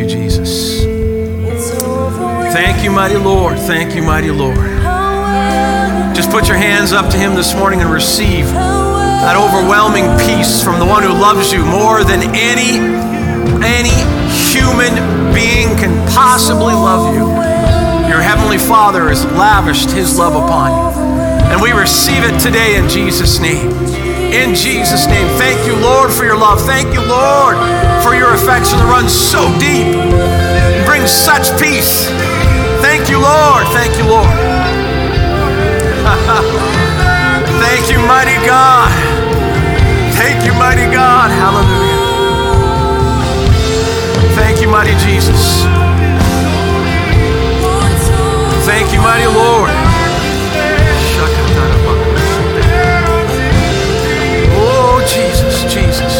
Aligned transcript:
you, 0.00 0.06
Jesus. 0.08 0.82
Thank 2.52 2.82
you, 2.82 2.90
mighty 2.90 3.16
Lord. 3.16 3.58
Thank 3.58 3.94
you, 3.94 4.02
mighty 4.02 4.30
Lord. 4.30 4.56
Just 6.16 6.30
put 6.30 6.48
your 6.48 6.56
hands 6.56 6.92
up 6.92 7.10
to 7.12 7.18
Him 7.18 7.34
this 7.34 7.54
morning 7.54 7.80
and 7.82 7.90
receive 7.90 8.46
that 8.46 9.36
overwhelming 9.36 10.08
peace 10.24 10.64
from 10.64 10.78
the 10.80 10.86
one 10.86 11.02
who 11.02 11.12
loves 11.12 11.52
you 11.52 11.64
more 11.64 12.02
than 12.02 12.20
any, 12.34 12.80
any 13.60 13.92
human 14.48 14.92
being 15.34 15.68
can 15.76 15.92
possibly 16.08 16.74
love 16.74 17.14
you. 17.14 17.28
Your 18.08 18.22
Heavenly 18.22 18.58
Father 18.58 19.08
has 19.08 19.24
lavished 19.36 19.90
His 19.90 20.18
love 20.18 20.34
upon 20.34 20.72
you. 20.72 21.00
And 21.52 21.60
we 21.60 21.72
receive 21.72 22.24
it 22.24 22.38
today 22.40 22.76
in 22.76 22.88
Jesus' 22.88 23.38
name. 23.38 23.70
In 24.32 24.54
Jesus' 24.54 25.06
name. 25.06 25.26
Thank 25.36 25.66
you, 25.66 25.76
Lord, 25.76 26.10
for 26.10 26.24
your 26.24 26.38
love. 26.38 26.60
Thank 26.62 26.94
you, 26.94 27.02
Lord, 27.02 27.56
for 28.02 28.14
your 28.14 28.32
affection 28.34 28.78
that 28.78 28.88
runs 28.88 29.12
so 29.12 29.44
deep 29.58 29.86
and 29.92 30.86
brings 30.86 31.10
such 31.10 31.52
peace. 31.60 32.08
Thank 32.80 33.08
you, 33.08 33.20
Lord. 33.20 33.66
Thank 33.76 33.96
you, 34.00 34.08
Lord. 34.08 34.26
Thank 37.60 37.90
you, 37.92 37.98
mighty 38.08 38.36
God. 38.46 38.88
Thank 40.16 40.44
you, 40.44 40.52
mighty 40.54 40.90
God. 40.92 41.30
Hallelujah. 41.30 42.00
Thank 44.34 44.60
you, 44.60 44.68
mighty 44.68 44.94
Jesus. 45.04 45.64
Thank 48.64 48.92
you, 48.92 49.00
mighty 49.00 49.26
Lord. 49.26 49.70
Oh, 54.52 55.04
Jesus, 55.06 55.72
Jesus, 55.72 56.19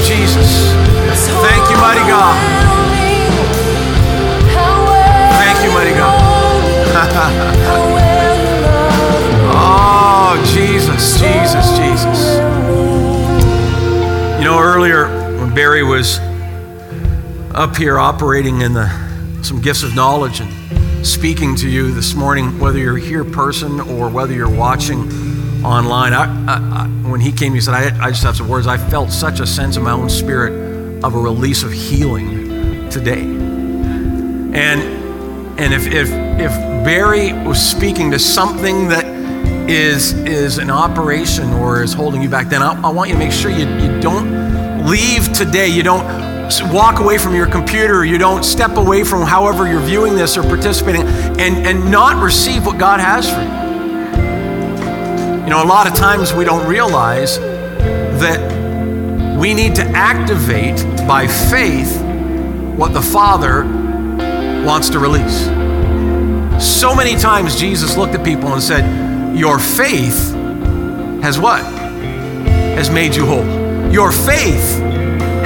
you, 0.00 0.06
Jesus. 0.06 0.72
Thank 1.42 1.70
you, 1.70 1.76
mighty 1.76 2.00
God. 2.08 2.36
Thank 5.38 5.64
you, 5.64 5.70
mighty 5.72 5.94
God. 5.94 6.20
oh, 9.52 10.52
Jesus, 10.54 11.18
Jesus, 11.18 11.78
Jesus. 11.78 12.36
You 14.38 14.44
know, 14.44 14.58
earlier 14.60 15.08
when 15.38 15.54
Barry 15.54 15.82
was 15.82 16.18
up 17.54 17.76
here 17.76 17.98
operating 17.98 18.62
in 18.62 18.72
the 18.72 18.88
some 19.42 19.60
gifts 19.60 19.82
of 19.82 19.94
knowledge 19.94 20.40
and 20.40 21.06
speaking 21.06 21.54
to 21.56 21.68
you 21.68 21.92
this 21.92 22.14
morning, 22.14 22.58
whether 22.58 22.78
you're 22.78 22.96
here 22.96 23.24
person 23.24 23.80
or 23.80 24.08
whether 24.08 24.32
you're 24.32 24.48
watching 24.50 25.06
online, 25.64 26.12
I, 26.12 26.24
I, 26.46 26.84
I, 26.84 26.86
when 27.08 27.20
he 27.20 27.32
came, 27.32 27.54
he 27.54 27.60
said, 27.60 27.74
I, 27.74 28.06
I 28.06 28.10
just 28.10 28.22
have 28.22 28.36
some 28.36 28.48
words. 28.48 28.66
I 28.66 28.78
felt 28.78 29.10
such 29.10 29.40
a 29.40 29.46
sense 29.46 29.76
in 29.76 29.82
my 29.82 29.92
own 29.92 30.10
spirit 30.10 31.04
of 31.04 31.14
a 31.14 31.18
release 31.18 31.62
of 31.62 31.72
healing 31.72 32.88
today. 32.90 33.22
And 34.52 35.00
and 35.60 35.74
if, 35.74 35.86
if, 35.88 36.08
if 36.40 36.52
Barry 36.86 37.34
was 37.34 37.60
speaking 37.60 38.10
to 38.12 38.18
something 38.18 38.88
that 38.88 39.04
is, 39.68 40.14
is 40.14 40.56
an 40.56 40.70
operation 40.70 41.52
or 41.52 41.82
is 41.82 41.92
holding 41.92 42.22
you 42.22 42.30
back, 42.30 42.48
then 42.48 42.62
I, 42.62 42.80
I 42.80 42.90
want 42.90 43.10
you 43.10 43.16
to 43.16 43.18
make 43.18 43.30
sure 43.30 43.50
you, 43.50 43.66
you 43.78 44.00
don't 44.00 44.86
leave 44.86 45.30
today. 45.34 45.68
You 45.68 45.82
don't 45.82 46.02
walk 46.72 47.00
away 47.00 47.18
from 47.18 47.34
your 47.34 47.46
computer. 47.46 48.06
You 48.06 48.16
don't 48.16 48.42
step 48.42 48.78
away 48.78 49.04
from 49.04 49.20
however 49.20 49.70
you're 49.70 49.82
viewing 49.82 50.16
this 50.16 50.38
or 50.38 50.42
participating 50.44 51.02
and, 51.02 51.66
and 51.66 51.90
not 51.90 52.22
receive 52.22 52.64
what 52.64 52.78
God 52.78 52.98
has 52.98 53.28
for 53.30 53.42
you. 53.42 53.69
You 55.50 55.56
know, 55.56 55.64
a 55.64 55.66
lot 55.66 55.88
of 55.88 55.96
times 55.96 56.32
we 56.32 56.44
don't 56.44 56.64
realize 56.68 57.36
that 58.20 59.36
we 59.36 59.52
need 59.52 59.74
to 59.74 59.82
activate 59.82 60.76
by 61.08 61.26
faith 61.26 62.00
what 62.76 62.92
the 62.92 63.02
Father 63.02 63.64
wants 64.64 64.90
to 64.90 65.00
release. 65.00 65.46
So 66.64 66.94
many 66.94 67.16
times 67.16 67.56
Jesus 67.58 67.96
looked 67.96 68.14
at 68.14 68.24
people 68.24 68.52
and 68.52 68.62
said, 68.62 69.36
Your 69.36 69.58
faith 69.58 70.32
has 71.20 71.40
what? 71.40 71.64
Has 71.64 72.88
made 72.88 73.16
you 73.16 73.26
whole. 73.26 73.44
Your 73.90 74.12
faith 74.12 74.78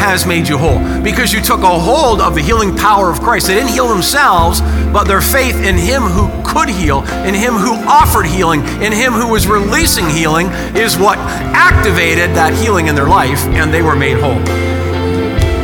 has 0.04 0.26
made 0.26 0.48
you 0.48 0.58
whole 0.58 0.78
because 1.02 1.32
you 1.32 1.40
took 1.40 1.60
a 1.60 1.78
hold 1.78 2.20
of 2.20 2.34
the 2.34 2.40
healing 2.40 2.76
power 2.76 3.10
of 3.10 3.20
Christ. 3.20 3.46
They 3.46 3.54
didn't 3.54 3.70
heal 3.70 3.88
themselves, 3.88 4.60
but 4.92 5.04
their 5.04 5.20
faith 5.20 5.56
in 5.56 5.76
Him 5.76 6.02
who 6.02 6.28
could 6.44 6.68
heal, 6.68 7.02
in 7.24 7.34
Him 7.34 7.54
who 7.54 7.74
offered 7.88 8.26
healing, 8.26 8.60
in 8.82 8.92
Him 8.92 9.12
who 9.12 9.28
was 9.28 9.46
releasing 9.46 10.08
healing 10.08 10.48
is 10.76 10.96
what 10.96 11.18
activated 11.18 12.30
that 12.36 12.54
healing 12.54 12.86
in 12.86 12.94
their 12.94 13.08
life, 13.08 13.44
and 13.46 13.72
they 13.72 13.82
were 13.82 13.96
made 13.96 14.18
whole. 14.18 14.40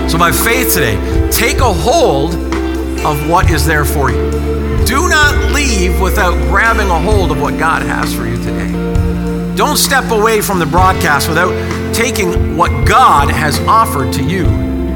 So, 0.09 0.19
by 0.19 0.33
faith 0.33 0.75
today, 0.75 0.97
take 1.31 1.59
a 1.59 1.73
hold 1.73 2.35
of 3.05 3.29
what 3.29 3.51
is 3.51 3.65
there 3.65 3.85
for 3.85 4.11
you. 4.11 4.31
Do 4.85 5.09
not 5.09 5.55
leave 5.55 6.01
without 6.01 6.35
grabbing 6.49 6.89
a 6.89 6.99
hold 6.99 7.31
of 7.31 7.41
what 7.41 7.59
God 7.59 7.83
has 7.83 8.15
for 8.15 8.27
you 8.27 8.37
today. 8.39 8.73
Don't 9.55 9.77
step 9.77 10.11
away 10.11 10.41
from 10.41 10.59
the 10.59 10.67
broadcast 10.67 11.29
without 11.29 11.53
taking 12.01 12.57
what 12.57 12.71
God 12.89 13.31
has 13.31 13.61
offered 13.69 14.11
to 14.15 14.25
you 14.25 14.45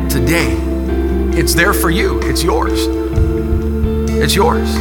today. 0.09 0.57
It's 1.39 1.53
there 1.53 1.75
for 1.75 1.91
you, 1.91 2.19
it's 2.23 2.43
yours. 2.43 2.87
It's 4.09 4.35
yours. 4.35 4.75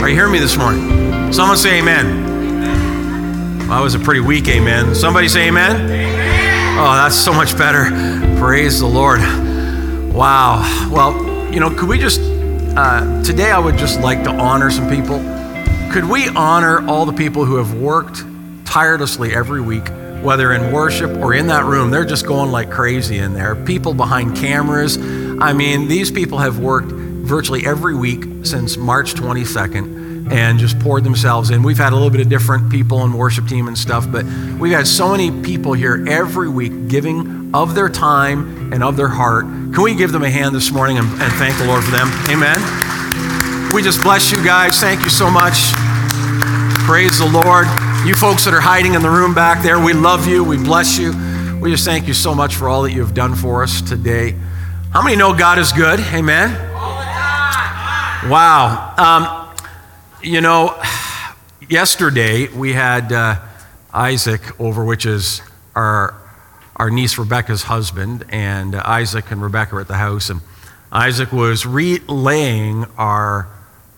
Are 0.00 0.08
you 0.08 0.14
hearing 0.14 0.30
me 0.30 0.38
this 0.38 0.56
morning? 0.56 1.32
Someone 1.32 1.56
say 1.56 1.80
amen. 1.80 3.58
Well, 3.58 3.70
that 3.70 3.80
was 3.80 3.96
a 3.96 3.98
pretty 3.98 4.20
weak 4.20 4.46
amen. 4.46 4.94
Somebody 4.94 5.26
say 5.26 5.48
amen. 5.48 6.78
Oh, 6.78 6.94
that's 6.94 7.16
so 7.16 7.32
much 7.32 7.58
better. 7.58 7.86
Praise 8.38 8.78
the 8.78 8.86
Lord. 8.86 9.18
Wow. 10.14 10.60
Well, 10.92 11.52
you 11.52 11.58
know, 11.58 11.70
could 11.70 11.88
we 11.88 11.98
just, 11.98 12.20
uh, 12.20 13.20
today 13.24 13.50
I 13.50 13.58
would 13.58 13.76
just 13.76 14.00
like 14.00 14.22
to 14.22 14.30
honor 14.30 14.70
some 14.70 14.88
people. 14.88 15.18
Could 15.90 16.04
we 16.04 16.28
honor 16.28 16.88
all 16.88 17.04
the 17.04 17.12
people 17.12 17.44
who 17.44 17.56
have 17.56 17.74
worked 17.74 18.22
tirelessly 18.64 19.34
every 19.34 19.60
week, 19.60 19.88
whether 20.22 20.52
in 20.52 20.72
worship 20.72 21.10
or 21.18 21.34
in 21.34 21.46
that 21.48 21.64
room? 21.64 21.90
They're 21.90 22.04
just 22.04 22.26
going 22.26 22.50
like 22.50 22.70
crazy 22.70 23.18
in 23.18 23.34
there. 23.34 23.54
People 23.54 23.94
behind 23.94 24.36
cameras. 24.36 24.96
I 24.98 25.52
mean, 25.52 25.88
these 25.88 26.10
people 26.10 26.38
have 26.38 26.58
worked 26.58 26.92
virtually 26.92 27.66
every 27.66 27.94
week 27.94 28.24
since 28.44 28.76
March 28.76 29.14
22nd 29.14 30.00
and 30.30 30.58
just 30.58 30.78
poured 30.78 31.04
themselves 31.04 31.50
in. 31.50 31.62
We've 31.62 31.78
had 31.78 31.92
a 31.92 31.96
little 31.96 32.10
bit 32.10 32.20
of 32.20 32.28
different 32.28 32.70
people 32.70 33.02
and 33.02 33.16
worship 33.16 33.48
team 33.48 33.68
and 33.68 33.76
stuff, 33.76 34.10
but 34.10 34.24
we've 34.58 34.72
had 34.72 34.86
so 34.86 35.10
many 35.10 35.42
people 35.42 35.72
here 35.72 36.04
every 36.08 36.48
week 36.48 36.88
giving 36.88 37.54
of 37.54 37.74
their 37.74 37.88
time 37.88 38.72
and 38.72 38.82
of 38.84 38.96
their 38.96 39.08
heart. 39.08 39.44
Can 39.44 39.82
we 39.82 39.94
give 39.94 40.12
them 40.12 40.22
a 40.22 40.30
hand 40.30 40.54
this 40.54 40.70
morning 40.70 40.98
and, 40.98 41.08
and 41.20 41.32
thank 41.34 41.58
the 41.58 41.66
Lord 41.66 41.82
for 41.82 41.90
them? 41.90 42.08
Amen. 42.28 42.60
We 43.74 43.82
just 43.82 44.02
bless 44.02 44.30
you 44.30 44.42
guys. 44.44 44.80
Thank 44.80 45.02
you 45.02 45.10
so 45.10 45.30
much. 45.30 45.72
Praise 46.86 47.18
the 47.18 47.30
Lord. 47.32 47.89
You 48.06 48.14
folks 48.14 48.46
that 48.46 48.54
are 48.54 48.62
hiding 48.62 48.94
in 48.94 49.02
the 49.02 49.10
room 49.10 49.34
back 49.34 49.62
there, 49.62 49.78
we 49.78 49.92
love 49.92 50.26
you. 50.26 50.42
We 50.42 50.56
bless 50.56 50.98
you. 50.98 51.12
We 51.60 51.70
just 51.70 51.84
thank 51.84 52.08
you 52.08 52.14
so 52.14 52.34
much 52.34 52.54
for 52.54 52.66
all 52.66 52.82
that 52.84 52.92
you 52.92 53.02
have 53.02 53.12
done 53.12 53.34
for 53.34 53.62
us 53.62 53.82
today. 53.82 54.34
How 54.90 55.02
many 55.02 55.16
know 55.16 55.36
God 55.36 55.58
is 55.58 55.70
good? 55.70 56.00
Amen. 56.00 56.50
Wow. 58.30 58.94
Um, 58.96 59.64
you 60.22 60.40
know, 60.40 60.82
yesterday 61.68 62.48
we 62.48 62.72
had 62.72 63.12
uh, 63.12 63.38
Isaac 63.92 64.58
over, 64.58 64.82
which 64.82 65.04
is 65.04 65.42
our, 65.76 66.14
our 66.76 66.90
niece 66.90 67.18
Rebecca's 67.18 67.64
husband, 67.64 68.24
and 68.30 68.76
uh, 68.76 68.82
Isaac 68.86 69.30
and 69.30 69.42
Rebecca 69.42 69.74
were 69.74 69.82
at 69.82 69.88
the 69.88 69.96
house, 69.98 70.30
and 70.30 70.40
Isaac 70.90 71.32
was 71.32 71.66
relaying 71.66 72.86
our 72.96 73.46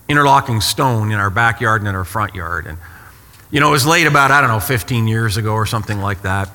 interlocking 0.09 0.59
stone 0.59 1.13
in 1.13 1.17
our 1.17 1.29
backyard 1.29 1.79
and 1.79 1.87
in 1.87 1.95
our 1.95 2.03
front 2.03 2.35
yard. 2.35 2.67
And, 2.67 2.77
you 3.53 3.59
know, 3.59 3.67
it 3.67 3.71
was 3.71 3.85
late 3.85 4.07
about, 4.07 4.31
I 4.31 4.41
don't 4.41 4.49
know, 4.49 4.59
15 4.59 5.07
years 5.07 5.37
ago 5.37 5.53
or 5.53 5.67
something 5.67 5.99
like 5.99 6.23
that. 6.23 6.49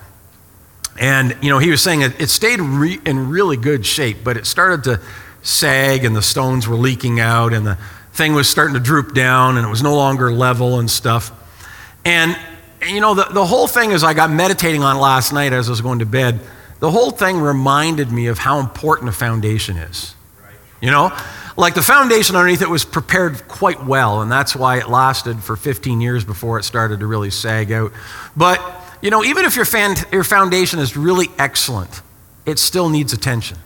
And, 0.98 1.36
you 1.40 1.48
know, 1.48 1.60
he 1.60 1.70
was 1.70 1.80
saying 1.80 2.02
it, 2.02 2.20
it 2.20 2.28
stayed 2.28 2.60
re- 2.60 2.98
in 3.06 3.30
really 3.30 3.56
good 3.56 3.86
shape, 3.86 4.18
but 4.24 4.36
it 4.36 4.46
started 4.46 4.82
to 4.84 5.00
sag 5.40 6.04
and 6.04 6.16
the 6.16 6.22
stones 6.22 6.66
were 6.66 6.74
leaking 6.74 7.20
out 7.20 7.52
and 7.52 7.64
the 7.64 7.78
thing 8.14 8.34
was 8.34 8.48
starting 8.50 8.74
to 8.74 8.80
droop 8.80 9.14
down 9.14 9.56
and 9.56 9.64
it 9.64 9.70
was 9.70 9.80
no 9.80 9.94
longer 9.94 10.32
level 10.32 10.80
and 10.80 10.90
stuff. 10.90 11.30
And, 12.04 12.36
you 12.84 13.00
know, 13.00 13.14
the, 13.14 13.28
the 13.30 13.46
whole 13.46 13.68
thing 13.68 13.92
as 13.92 14.02
I 14.02 14.12
got 14.12 14.32
meditating 14.32 14.82
on 14.82 14.98
last 14.98 15.32
night 15.32 15.52
as 15.52 15.68
I 15.68 15.70
was 15.70 15.80
going 15.80 16.00
to 16.00 16.06
bed, 16.06 16.40
the 16.80 16.90
whole 16.90 17.12
thing 17.12 17.38
reminded 17.38 18.10
me 18.10 18.26
of 18.26 18.38
how 18.38 18.58
important 18.58 19.08
a 19.08 19.12
foundation 19.12 19.76
is. 19.76 20.16
You 20.80 20.90
know, 20.90 21.16
like 21.56 21.74
the 21.74 21.82
foundation 21.82 22.36
underneath 22.36 22.62
it 22.62 22.70
was 22.70 22.84
prepared 22.84 23.48
quite 23.48 23.84
well, 23.84 24.22
and 24.22 24.30
that's 24.30 24.54
why 24.54 24.78
it 24.78 24.88
lasted 24.88 25.42
for 25.42 25.56
15 25.56 26.00
years 26.00 26.24
before 26.24 26.58
it 26.58 26.62
started 26.62 27.00
to 27.00 27.06
really 27.06 27.30
sag 27.30 27.72
out. 27.72 27.92
But, 28.36 28.60
you 29.02 29.10
know, 29.10 29.24
even 29.24 29.44
if 29.44 29.56
your, 29.56 29.64
fan, 29.64 29.96
your 30.12 30.24
foundation 30.24 30.78
is 30.78 30.96
really 30.96 31.26
excellent, 31.36 32.02
it 32.46 32.60
still 32.60 32.88
needs 32.88 33.12
attention. 33.12 33.58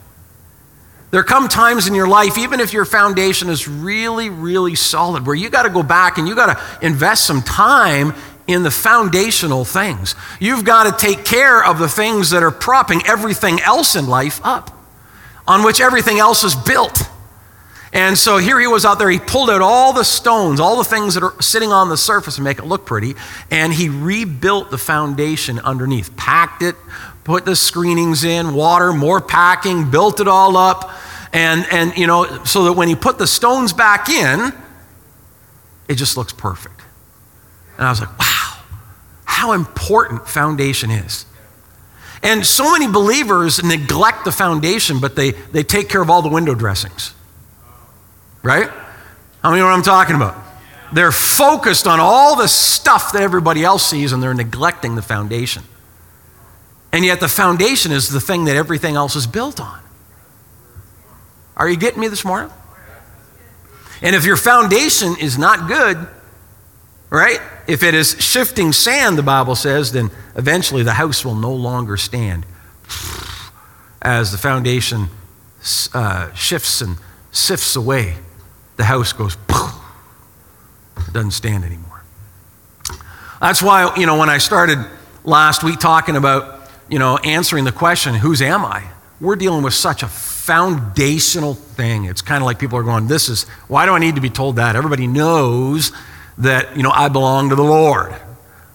There 1.11 1.23
come 1.23 1.49
times 1.49 1.87
in 1.87 1.95
your 1.95 2.09
life, 2.09 2.39
even 2.39 2.61
if 2.61 2.73
your 2.73 2.87
foundation 2.87 3.51
is 3.51 3.69
really, 3.69 4.31
really 4.31 4.75
solid, 4.75 5.27
where 5.27 5.37
you 5.37 5.51
got 5.51 5.65
to 5.65 5.71
go 5.71 5.83
back 5.83 6.17
and 6.17 6.27
you 6.27 6.35
got 6.35 6.57
to 6.57 6.87
invest 6.87 7.27
some 7.27 7.43
time 7.43 8.15
in 8.47 8.63
the 8.63 8.71
foundational 8.71 9.67
things. 9.67 10.15
You've 10.41 10.65
got 10.65 10.85
to 10.85 11.07
take 11.07 11.27
care 11.27 11.63
of 11.63 11.79
the 11.79 11.89
things 11.89 12.31
that 12.31 12.43
are 12.43 12.51
propping 12.51 13.03
everything 13.07 13.61
else 13.61 13.95
in 13.95 14.07
life 14.07 14.41
up, 14.43 14.71
on 15.47 15.65
which 15.65 15.81
everything 15.81 16.19
else 16.19 16.45
is 16.45 16.55
built. 16.55 17.03
And 17.93 18.17
so 18.17 18.39
here 18.39 18.59
he 18.59 18.67
was 18.67 18.87
out 18.87 18.99
there. 18.99 19.11
He 19.11 19.19
pulled 19.19 19.51
out 19.51 19.61
all 19.61 19.93
the 19.93 20.05
stones, 20.05 20.61
all 20.61 20.79
the 20.79 20.85
things 20.85 21.15
that 21.15 21.23
are 21.23 21.41
sitting 21.43 21.73
on 21.73 21.91
the 21.91 21.97
surface 21.97 22.39
and 22.39 22.45
make 22.45 22.59
it 22.59 22.65
look 22.65 22.87
pretty, 22.87 23.15
and 23.51 23.73
he 23.73 23.89
rebuilt 23.91 24.71
the 24.71 24.79
foundation 24.79 25.59
underneath, 25.59 26.17
packed 26.17 26.63
it, 26.63 26.75
put 27.25 27.45
the 27.45 27.55
screenings 27.55 28.25
in, 28.25 28.55
water, 28.55 28.93
more 28.93 29.21
packing, 29.21 29.91
built 29.91 30.21
it 30.21 30.29
all 30.29 30.57
up. 30.57 30.91
And, 31.35 31.67
and, 31.71 31.97
you 31.97 32.07
know, 32.07 32.45
so 32.45 32.65
that 32.65 32.75
when 32.75 32.89
he 32.89 32.95
put 32.95 33.19
the 33.19 33.27
stones 33.27 33.73
back 33.73 34.09
in, 34.09 34.53
it 35.89 35.95
just 35.95 36.17
looks 36.17 36.33
perfect. 36.33 36.81
And 37.77 37.87
I 37.87 37.91
was 37.91 38.01
like, 38.01 38.19
wow, 38.19 38.59
how 39.25 39.53
important 39.53 40.29
foundation 40.29 40.91
is. 40.91 41.25
And 42.23 42.47
so 42.47 42.73
many 42.73 42.87
believers 42.87 43.63
neglect 43.63 44.25
the 44.25 44.33
foundation, 44.33 45.01
but 45.01 45.17
they, 45.17 45.33
they 45.33 45.65
take 45.65 45.89
care 45.89 46.01
of 46.01 46.09
all 46.09 46.23
the 46.23 46.29
window 46.29 46.55
dressings. 46.55 47.15
Right? 48.43 48.69
How 49.43 49.51
many 49.51 49.61
know 49.61 49.67
what 49.67 49.75
I'm 49.75 49.83
talking 49.83 50.15
about? 50.15 50.37
They're 50.93 51.13
focused 51.13 51.87
on 51.87 51.99
all 52.01 52.37
the 52.37 52.47
stuff 52.47 53.13
that 53.13 53.23
everybody 53.23 53.65
else 53.65 53.85
sees 53.85 54.13
and 54.13 54.23
they're 54.23 54.35
neglecting 54.35 54.95
the 54.95 55.03
foundation. 55.03 55.65
And 56.93 57.05
yet, 57.05 57.21
the 57.21 57.29
foundation 57.29 57.91
is 57.91 58.11
the 58.11 58.21
thing 58.21 58.45
that 58.45 58.57
everything 58.57 58.97
else 58.97 59.17
is 59.17 59.27
built 59.27 59.61
on. 59.61 59.81
Are 61.57 61.69
you 61.69 61.77
getting 61.77 62.01
me 62.01 62.09
this 62.09 62.25
morning? 62.25 62.53
And 64.03 64.15
if 64.15 64.27
your 64.27 64.37
foundation 64.37 65.17
is 65.19 65.39
not 65.39 65.69
good, 65.69 66.07
right? 67.09 67.41
If 67.67 67.83
it 67.83 67.95
is 67.95 68.17
shifting 68.21 68.73
sand, 68.73 69.17
the 69.17 69.23
Bible 69.23 69.55
says, 69.55 69.93
then 69.93 70.11
eventually 70.37 70.83
the 70.83 70.95
house 70.95 71.25
will 71.25 71.35
no 71.35 71.53
longer 71.53 71.97
stand. 71.97 72.47
As 74.03 74.33
the 74.33 74.39
foundation 74.39 75.09
uh, 75.95 76.33
shifts 76.35 76.81
and 76.81 76.97
sifts 77.31 77.77
away, 77.77 78.17
the 78.77 78.85
house 78.85 79.13
goes, 79.13 79.37
doesn't 81.13 81.31
stand 81.31 81.65
anymore. 81.65 82.03
That's 83.41 83.63
why, 83.63 83.95
you 83.97 84.07
know, 84.07 84.19
when 84.19 84.29
I 84.29 84.39
started 84.39 84.79
last 85.25 85.63
week 85.63 85.79
talking 85.79 86.17
about 86.17 86.63
you 86.93 86.99
know, 86.99 87.17
answering 87.17 87.65
the 87.65 87.73
question, 87.73 88.15
whose 88.15 88.43
am 88.43 88.67
I? 88.67 88.85
We're 89.19 89.37
dealing 89.37 89.63
with 89.63 89.73
such 89.73 90.03
a 90.03 90.09
foundational 90.09 91.55
thing. 91.55 92.05
It's 92.05 92.21
kind 92.21 92.43
of 92.43 92.45
like 92.45 92.59
people 92.59 92.77
are 92.77 92.83
going, 92.83 93.07
this 93.07 93.31
is, 93.31 93.45
why 93.67 93.87
do 93.87 93.93
I 93.93 93.99
need 93.99 94.17
to 94.17 94.21
be 94.21 94.29
told 94.29 94.57
that? 94.57 94.77
Everybody 94.77 95.07
knows 95.07 95.91
that, 96.39 96.77
you 96.77 96.83
know, 96.83 96.91
I 96.91 97.09
belong 97.09 97.51
to 97.51 97.55
the 97.55 97.63
Lord. 97.63 98.15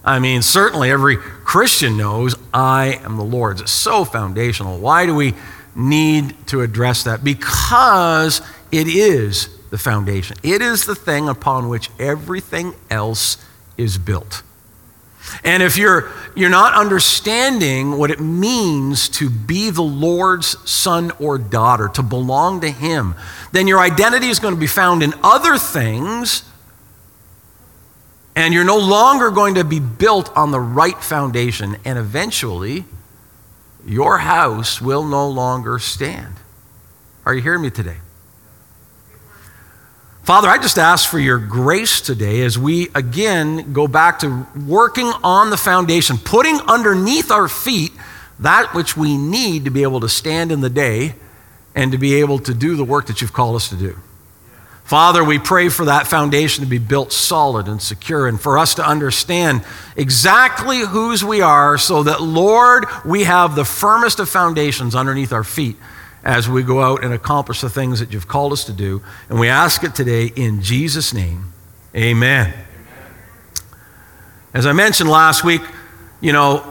I 0.04 0.18
mean, 0.18 0.42
certainly 0.42 0.90
every 0.90 1.16
Christian 1.16 1.96
knows 1.96 2.34
I 2.54 3.00
am 3.04 3.16
the 3.16 3.24
Lord's. 3.24 3.60
It's 3.60 3.72
so 3.72 4.04
foundational. 4.04 4.78
Why 4.78 5.06
do 5.06 5.14
we 5.14 5.34
need 5.74 6.46
to 6.48 6.62
address 6.62 7.04
that? 7.04 7.22
Because 7.22 8.40
it 8.72 8.88
is 8.88 9.48
the 9.70 9.78
foundation, 9.78 10.36
it 10.42 10.62
is 10.62 10.86
the 10.86 10.94
thing 10.94 11.28
upon 11.28 11.68
which 11.68 11.90
everything 11.98 12.74
else 12.90 13.36
is 13.76 13.98
built. 13.98 14.42
And 15.44 15.62
if 15.62 15.76
you're, 15.76 16.10
you're 16.34 16.48
not 16.48 16.74
understanding 16.74 17.98
what 17.98 18.10
it 18.10 18.20
means 18.20 19.08
to 19.10 19.28
be 19.28 19.70
the 19.70 19.82
Lord's 19.82 20.56
son 20.68 21.12
or 21.20 21.38
daughter, 21.38 21.88
to 21.88 22.02
belong 22.02 22.60
to 22.62 22.70
Him, 22.70 23.14
then 23.52 23.66
your 23.66 23.78
identity 23.78 24.28
is 24.28 24.38
going 24.38 24.54
to 24.54 24.60
be 24.60 24.66
found 24.66 25.02
in 25.02 25.12
other 25.22 25.58
things, 25.58 26.44
and 28.38 28.54
you're 28.54 28.62
no 28.62 28.78
longer 28.78 29.32
going 29.32 29.56
to 29.56 29.64
be 29.64 29.80
built 29.80 30.34
on 30.36 30.52
the 30.52 30.60
right 30.60 31.02
foundation. 31.02 31.76
And 31.84 31.98
eventually, 31.98 32.84
your 33.84 34.18
house 34.18 34.80
will 34.80 35.04
no 35.04 35.28
longer 35.28 35.80
stand. 35.80 36.36
Are 37.26 37.34
you 37.34 37.42
hearing 37.42 37.62
me 37.62 37.70
today? 37.70 37.96
Father, 40.22 40.46
I 40.46 40.58
just 40.58 40.78
ask 40.78 41.10
for 41.10 41.18
your 41.18 41.38
grace 41.38 42.00
today 42.00 42.42
as 42.42 42.56
we 42.56 42.90
again 42.94 43.72
go 43.72 43.88
back 43.88 44.20
to 44.20 44.46
working 44.68 45.10
on 45.24 45.50
the 45.50 45.56
foundation, 45.56 46.16
putting 46.16 46.60
underneath 46.60 47.32
our 47.32 47.48
feet 47.48 47.90
that 48.38 48.72
which 48.72 48.96
we 48.96 49.16
need 49.16 49.64
to 49.64 49.72
be 49.72 49.82
able 49.82 49.98
to 49.98 50.08
stand 50.08 50.52
in 50.52 50.60
the 50.60 50.70
day 50.70 51.16
and 51.74 51.90
to 51.90 51.98
be 51.98 52.14
able 52.20 52.38
to 52.38 52.54
do 52.54 52.76
the 52.76 52.84
work 52.84 53.06
that 53.06 53.20
you've 53.20 53.32
called 53.32 53.56
us 53.56 53.68
to 53.70 53.74
do. 53.74 53.98
Father, 54.88 55.22
we 55.22 55.38
pray 55.38 55.68
for 55.68 55.84
that 55.84 56.06
foundation 56.06 56.64
to 56.64 56.70
be 56.70 56.78
built 56.78 57.12
solid 57.12 57.68
and 57.68 57.82
secure 57.82 58.26
and 58.26 58.40
for 58.40 58.56
us 58.56 58.76
to 58.76 58.82
understand 58.82 59.62
exactly 59.96 60.78
whose 60.78 61.22
we 61.22 61.42
are 61.42 61.76
so 61.76 62.04
that, 62.04 62.22
Lord, 62.22 62.86
we 63.04 63.24
have 63.24 63.54
the 63.54 63.66
firmest 63.66 64.18
of 64.18 64.30
foundations 64.30 64.94
underneath 64.94 65.30
our 65.30 65.44
feet 65.44 65.76
as 66.24 66.48
we 66.48 66.62
go 66.62 66.80
out 66.80 67.04
and 67.04 67.12
accomplish 67.12 67.60
the 67.60 67.68
things 67.68 68.00
that 68.00 68.14
you've 68.14 68.28
called 68.28 68.50
us 68.54 68.64
to 68.64 68.72
do. 68.72 69.02
And 69.28 69.38
we 69.38 69.48
ask 69.48 69.84
it 69.84 69.94
today 69.94 70.32
in 70.34 70.62
Jesus' 70.62 71.12
name. 71.12 71.52
Amen. 71.94 72.54
As 74.54 74.64
I 74.64 74.72
mentioned 74.72 75.10
last 75.10 75.44
week, 75.44 75.60
you 76.22 76.32
know, 76.32 76.64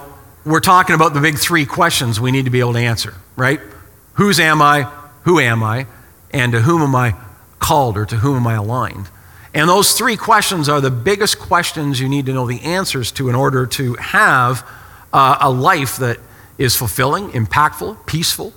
we're 0.43 0.59
talking 0.59 0.95
about 0.95 1.13
the 1.13 1.21
big 1.21 1.37
three 1.37 1.67
questions 1.67 2.19
we 2.19 2.31
need 2.31 2.45
to 2.45 2.51
be 2.51 2.61
able 2.61 2.73
to 2.73 2.79
answer, 2.79 3.13
right? 3.35 3.59
Whose 4.13 4.39
am 4.39 4.59
I? 4.59 4.91
Who 5.25 5.39
am 5.39 5.61
I? 5.61 5.85
And 6.31 6.51
to 6.53 6.61
whom 6.61 6.81
am 6.81 6.95
I 6.95 7.15
called 7.59 7.97
or 7.97 8.05
to 8.05 8.17
whom 8.17 8.37
am 8.37 8.47
I 8.47 8.55
aligned? 8.55 9.09
And 9.53 9.69
those 9.69 9.93
three 9.93 10.17
questions 10.17 10.69
are 10.69 10.81
the 10.81 10.91
biggest 10.91 11.39
questions 11.39 11.99
you 11.99 12.07
need 12.07 12.25
to 12.27 12.33
know 12.33 12.45
the 12.45 12.61
answers 12.61 13.11
to 13.13 13.29
in 13.29 13.35
order 13.35 13.65
to 13.65 13.95
have 13.95 14.67
uh, 15.11 15.37
a 15.41 15.49
life 15.49 15.97
that 15.97 16.19
is 16.57 16.75
fulfilling, 16.75 17.29
impactful, 17.29 18.05
peaceful, 18.05 18.53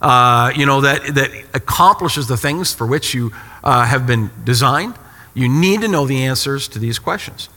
uh, 0.00 0.52
you 0.56 0.66
know, 0.66 0.80
that, 0.80 1.14
that 1.14 1.30
accomplishes 1.54 2.26
the 2.26 2.36
things 2.36 2.74
for 2.74 2.86
which 2.86 3.14
you 3.14 3.32
uh, 3.62 3.84
have 3.84 4.06
been 4.06 4.30
designed, 4.44 4.94
you 5.34 5.48
need 5.48 5.82
to 5.82 5.88
know 5.88 6.06
the 6.06 6.24
answers 6.24 6.68
to 6.68 6.78
these 6.78 6.98
questions. 6.98 7.48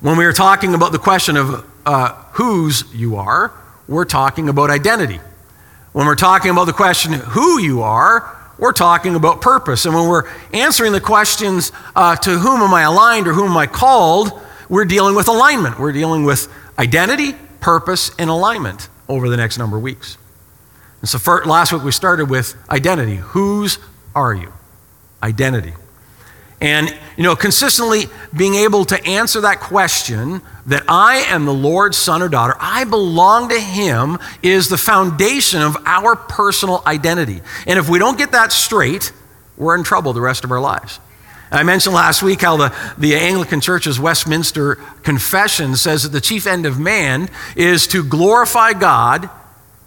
When 0.00 0.16
we 0.16 0.24
are 0.26 0.32
talking 0.32 0.74
about 0.74 0.92
the 0.92 0.98
question 0.98 1.36
of 1.36 1.64
uh, 1.84 2.12
whose 2.32 2.84
you 2.94 3.16
are, 3.16 3.52
we're 3.88 4.04
talking 4.04 4.48
about 4.48 4.70
identity. 4.70 5.20
When 5.92 6.06
we're 6.06 6.14
talking 6.14 6.50
about 6.50 6.66
the 6.66 6.72
question 6.72 7.14
who 7.14 7.58
you 7.58 7.82
are, 7.82 8.36
we're 8.58 8.72
talking 8.72 9.14
about 9.14 9.40
purpose. 9.40 9.84
And 9.84 9.94
when 9.94 10.08
we're 10.08 10.28
answering 10.52 10.92
the 10.92 11.00
questions 11.00 11.72
uh, 11.94 12.16
to 12.16 12.38
whom 12.38 12.60
am 12.60 12.74
I 12.74 12.82
aligned 12.82 13.28
or 13.28 13.32
whom 13.32 13.50
am 13.50 13.56
I 13.56 13.66
called, 13.66 14.32
we're 14.68 14.84
dealing 14.84 15.14
with 15.14 15.28
alignment. 15.28 15.78
We're 15.78 15.92
dealing 15.92 16.24
with 16.24 16.52
identity, 16.78 17.34
purpose, 17.60 18.10
and 18.18 18.28
alignment 18.28 18.88
over 19.08 19.28
the 19.28 19.36
next 19.36 19.58
number 19.58 19.76
of 19.76 19.82
weeks. 19.82 20.18
And 21.00 21.08
so 21.08 21.18
for, 21.18 21.44
last 21.44 21.72
week 21.72 21.82
we 21.82 21.92
started 21.92 22.28
with 22.28 22.54
identity. 22.68 23.16
Whose 23.16 23.78
are 24.14 24.34
you? 24.34 24.52
Identity. 25.22 25.72
And, 26.60 26.88
you 27.16 27.22
know, 27.22 27.36
consistently 27.36 28.06
being 28.36 28.54
able 28.56 28.84
to 28.86 29.04
answer 29.04 29.42
that 29.42 29.60
question 29.60 30.42
that 30.66 30.82
I 30.88 31.18
am 31.28 31.44
the 31.44 31.54
Lord's 31.54 31.96
son 31.96 32.20
or 32.20 32.28
daughter, 32.28 32.54
I 32.58 32.84
belong 32.84 33.48
to 33.50 33.60
Him, 33.60 34.18
is 34.42 34.68
the 34.68 34.76
foundation 34.76 35.62
of 35.62 35.76
our 35.86 36.16
personal 36.16 36.82
identity. 36.84 37.40
And 37.66 37.78
if 37.78 37.88
we 37.88 37.98
don't 37.98 38.18
get 38.18 38.32
that 38.32 38.50
straight, 38.50 39.12
we're 39.56 39.76
in 39.76 39.84
trouble 39.84 40.12
the 40.12 40.20
rest 40.20 40.44
of 40.44 40.50
our 40.50 40.60
lives. 40.60 40.98
I 41.50 41.62
mentioned 41.62 41.94
last 41.94 42.22
week 42.22 42.42
how 42.42 42.56
the, 42.56 42.74
the 42.98 43.14
Anglican 43.14 43.60
Church's 43.60 43.98
Westminster 43.98 44.74
Confession 45.02 45.76
says 45.76 46.02
that 46.02 46.10
the 46.10 46.20
chief 46.20 46.46
end 46.46 46.66
of 46.66 46.78
man 46.78 47.30
is 47.56 47.86
to 47.88 48.04
glorify 48.04 48.74
God 48.74 49.30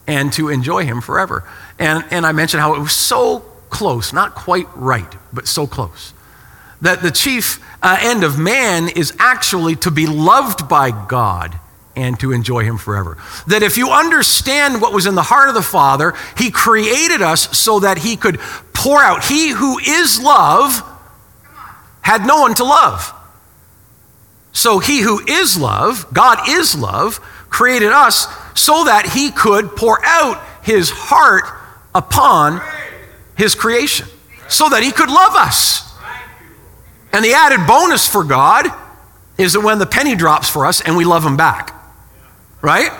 and 0.08 0.34
to 0.34 0.50
enjoy 0.50 0.86
Him 0.86 1.02
forever. 1.02 1.44
And, 1.78 2.04
and 2.12 2.26
I 2.26 2.32
mentioned 2.32 2.62
how 2.62 2.76
it 2.76 2.80
was 2.80 2.94
so 2.94 3.40
close, 3.70 4.14
not 4.14 4.36
quite 4.36 4.68
right, 4.76 5.14
but 5.32 5.48
so 5.48 5.68
close. 5.68 6.14
That 6.82 7.02
the 7.02 7.12
chief 7.12 7.64
uh, 7.82 7.98
end 8.02 8.24
of 8.24 8.38
man 8.40 8.90
is 8.90 9.14
actually 9.20 9.76
to 9.78 9.92
be 9.92 10.08
loved 10.08 10.68
by 10.68 10.92
God 11.08 11.60
and 11.96 12.20
to 12.20 12.32
enjoy 12.32 12.64
Him 12.64 12.78
forever. 12.78 13.18
That 13.48 13.64
if 13.64 13.78
you 13.78 13.90
understand 13.90 14.82
what 14.82 14.94
was 14.94 15.06
in 15.06 15.16
the 15.16 15.24
heart 15.24 15.50
of 15.50 15.56
the 15.56 15.62
Father, 15.62 16.14
He 16.38 16.52
created 16.52 17.22
us 17.22 17.58
so 17.58 17.80
that 17.82 18.00
He 18.00 18.16
could 18.16 18.40
pour 18.74 19.02
out. 19.02 19.26
He 19.26 19.50
who 19.50 19.78
is 19.80 20.20
love 20.20 20.82
had 22.02 22.26
no 22.26 22.42
one 22.42 22.56
to 22.56 22.64
love. 22.64 23.14
So 24.54 24.80
He 24.80 25.02
who 25.02 25.22
is 25.28 25.58
love, 25.58 26.08
God 26.14 26.50
is 26.50 26.76
love, 26.76 27.20
created 27.52 27.92
us 27.92 28.28
so 28.56 28.86
that 28.86 29.06
he 29.06 29.30
could 29.30 29.76
pour 29.76 30.04
out 30.04 30.42
his 30.64 30.90
heart 30.90 31.44
upon 31.94 32.62
his 33.38 33.54
creation, 33.54 34.08
so 34.48 34.70
that 34.70 34.82
he 34.82 34.92
could 34.92 35.10
love 35.10 35.36
us. 35.36 35.91
And 37.14 37.24
the 37.24 37.34
added 37.34 37.68
bonus 37.68 38.08
for 38.08 38.24
God 38.24 38.68
is 39.38 39.54
that 39.54 39.62
when 39.62 39.80
the 39.80 39.86
penny 39.86 40.16
drops 40.16 40.50
for 40.50 40.66
us 40.66 40.82
and 40.82 40.96
we 40.96 41.06
love 41.06 41.26
him 41.26 41.38
back, 41.38 41.74
right? 42.62 42.92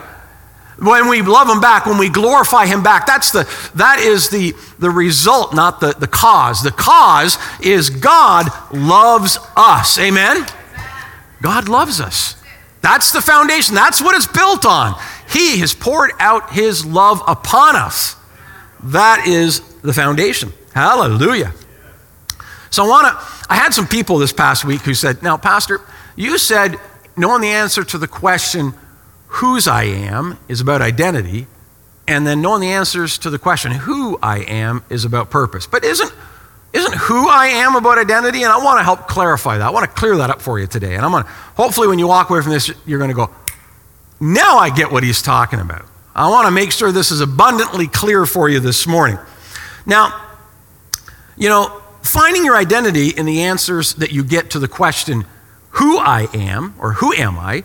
When 0.78 1.10
we 1.10 1.22
love 1.22 1.48
him 1.48 1.62
back, 1.62 1.86
when 1.86 2.00
we 2.00 2.10
glorify 2.10 2.66
him 2.66 2.82
back, 2.82 3.06
that's 3.06 3.32
the, 3.32 3.48
that 3.76 4.00
is 4.00 4.30
the, 4.30 4.56
the 4.80 4.90
result, 4.90 5.54
not 5.54 5.80
the, 5.80 5.94
the 5.94 6.08
cause. 6.08 6.64
The 6.64 6.72
cause 6.72 7.38
is 7.62 7.92
God 7.92 8.48
loves 8.74 9.38
us. 9.56 10.00
Amen? 10.00 10.46
God 11.42 11.70
loves 11.70 12.02
us. 12.02 12.36
That's 12.82 13.12
the 13.12 13.22
foundation. 13.22 13.76
That's 13.76 14.02
what 14.02 14.16
it's 14.16 14.26
built 14.26 14.66
on. 14.66 15.00
He 15.30 15.60
has 15.60 15.74
poured 15.74 16.12
out 16.20 16.52
his 16.52 16.84
love 16.84 17.22
upon 17.28 17.76
us. 17.76 18.16
That 18.84 19.28
is 19.28 19.60
the 19.82 19.94
foundation. 19.94 20.52
Hallelujah. 20.74 21.54
So 22.72 22.86
I 22.86 22.88
want 22.88 23.08
to 23.08 23.41
I 23.52 23.56
had 23.56 23.74
some 23.74 23.86
people 23.86 24.18
this 24.18 24.32
past 24.32 24.64
week 24.64 24.82
who 24.82 24.94
said, 24.94 25.22
"Now, 25.22 25.36
pastor, 25.36 25.82
you 26.16 26.38
said 26.38 26.80
knowing 27.18 27.42
the 27.42 27.50
answer 27.50 27.84
to 27.84 27.98
the 27.98 28.08
question 28.08 28.74
whose 29.28 29.68
I 29.68 29.84
am 29.84 30.38
is 30.48 30.62
about 30.62 30.82
identity, 30.82 31.48
and 32.08 32.26
then 32.26 32.42
knowing 32.42 32.62
the 32.62 32.72
answers 32.72 33.18
to 33.20 33.30
the 33.30 33.40
question 33.40 33.72
who 33.72 34.18
I 34.22 34.40
am 34.40 34.84
is 34.90 35.06
about 35.06 35.30
purpose. 35.30 35.68
But 35.68 35.84
isn't, 35.84 36.14
isn't 36.74 36.96
who 36.96 37.30
I 37.30 37.48
am 37.48 37.76
about 37.76 37.98
identity? 37.98 38.44
And 38.44 38.52
I 38.52 38.58
want 38.58 38.80
to 38.80 38.84
help 38.84 39.08
clarify 39.08 39.58
that. 39.58 39.66
I 39.66 39.70
want 39.70 39.90
to 39.90 39.96
clear 39.98 40.18
that 40.18 40.30
up 40.30 40.42
for 40.42 40.60
you 40.60 40.68
today. 40.68 40.96
And 40.96 41.06
I'm 41.06 41.12
going 41.12 41.24
to, 41.24 41.30
hopefully, 41.30 41.88
when 41.88 42.00
you 42.00 42.08
walk 42.08 42.30
away 42.30 42.42
from 42.42 42.52
this, 42.52 42.72
you're 42.86 43.00
going 43.00 43.10
to 43.10 43.16
go, 43.16 43.30
now 44.20 44.58
I 44.58 44.70
get 44.70 44.92
what 44.92 45.04
he's 45.04 45.22
talking 45.22 45.60
about. 45.60 45.86
I 46.14 46.30
want 46.30 46.48
to 46.48 46.52
make 46.52 46.72
sure 46.72 46.92
this 46.92 47.12
is 47.12 47.22
abundantly 47.22 47.88
clear 47.88 48.26
for 48.26 48.50
you 48.50 48.60
this 48.60 48.86
morning. 48.86 49.18
Now, 49.86 50.30
you 51.38 51.50
know, 51.50 51.81
finding 52.02 52.46
your 52.46 52.56
identity 52.56 53.10
in 53.10 53.26
the 53.26 53.42
answers 53.42 53.96
that 53.96 54.12
you 54.12 54.24
get 54.24 54.52
to 54.52 54.60
the 54.60 54.68
question, 54.68 55.26
who 55.72 55.98
I 55.98 56.28
am 56.34 56.76
or 56.80 56.94
who 56.94 57.14
am 57.14 57.38
I, 57.38 57.64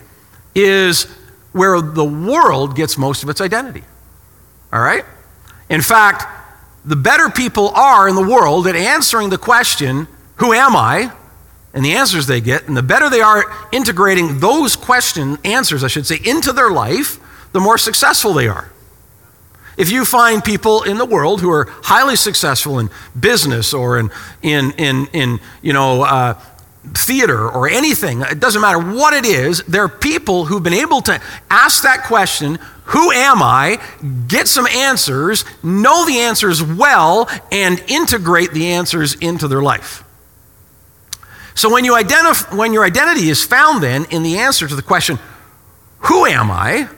is 0.55 1.05
where 1.52 1.81
the 1.81 2.05
world 2.05 2.76
gets 2.76 2.99
most 2.99 3.23
of 3.23 3.28
its 3.28 3.40
identity. 3.40 3.83
All 4.73 4.81
right? 4.81 5.05
In 5.69 5.81
fact, 5.81 6.25
the 6.85 6.97
better 6.97 7.28
people 7.31 7.71
are 7.71 8.09
in 8.09 8.14
the 8.14 8.26
world 8.26 8.66
at 8.66 8.76
answering 8.76 9.31
the 9.31 9.38
question, 9.38 10.07
Who 10.37 10.52
am 10.52 10.76
I? 10.76 11.12
and 11.76 11.85
the 11.85 11.93
answers 11.93 12.26
they 12.26 12.40
get, 12.40 12.66
and 12.69 12.76
the 12.76 12.83
better 12.83 13.11
they 13.11 13.21
are 13.21 13.45
integrating 13.71 14.40
those 14.40 14.76
question 14.76 15.37
answers, 15.45 15.85
I 15.85 15.88
should 15.88 16.07
say, 16.07 16.19
into 16.25 16.55
their 16.55 16.71
life, 16.71 17.19
the 17.52 17.61
more 17.61 17.76
successful 17.76 18.33
they 18.33 18.49
are. 18.49 18.71
If 19.76 19.90
you 19.90 20.04
find 20.04 20.42
people 20.42 20.83
in 20.83 20.99
the 20.99 21.04
world 21.04 21.40
who 21.40 21.50
are 21.50 21.68
highly 21.83 22.16
successful 22.16 22.78
in 22.78 22.90
business 23.18 23.75
or 23.75 23.99
in, 23.99 24.11
in, 24.42 24.73
in, 24.73 25.06
in 25.12 25.40
you 25.61 25.73
know, 25.73 26.02
uh, 26.02 26.35
theater 26.95 27.49
or 27.49 27.68
anything, 27.68 28.23
it 28.23 28.40
doesn't 28.40 28.62
matter 28.62 28.78
what 28.78 29.12
it 29.12 29.26
is, 29.26 29.62
there 29.64 29.83
are 29.83 29.88
people 29.88 30.47
who've 30.47 30.62
been 30.62 30.73
able 30.73 31.02
to 31.02 31.21
ask 31.50 31.83
that 31.83 32.04
question 32.04 32.59
who 32.90 33.11
am 33.11 33.42
I? 33.42 33.80
Get 34.28 34.47
some 34.47 34.66
answers, 34.68 35.45
know 35.61 36.06
the 36.06 36.21
answers 36.21 36.62
well, 36.62 37.28
and 37.50 37.83
integrate 37.88 38.52
the 38.52 38.68
answers 38.68 39.14
into 39.16 39.49
their 39.49 39.61
life. 39.61 40.04
So 41.56 41.68
when, 41.68 41.85
you 41.85 41.95
identif- 41.95 42.56
when 42.56 42.73
your 42.73 42.85
identity 42.85 43.28
is 43.28 43.45
found 43.45 43.83
then 43.83 44.04
in 44.11 44.23
the 44.23 44.38
answer 44.38 44.68
to 44.68 44.75
the 44.76 44.83
question, 44.83 45.18
who 46.00 46.26
am 46.26 46.50
I? 46.50 46.88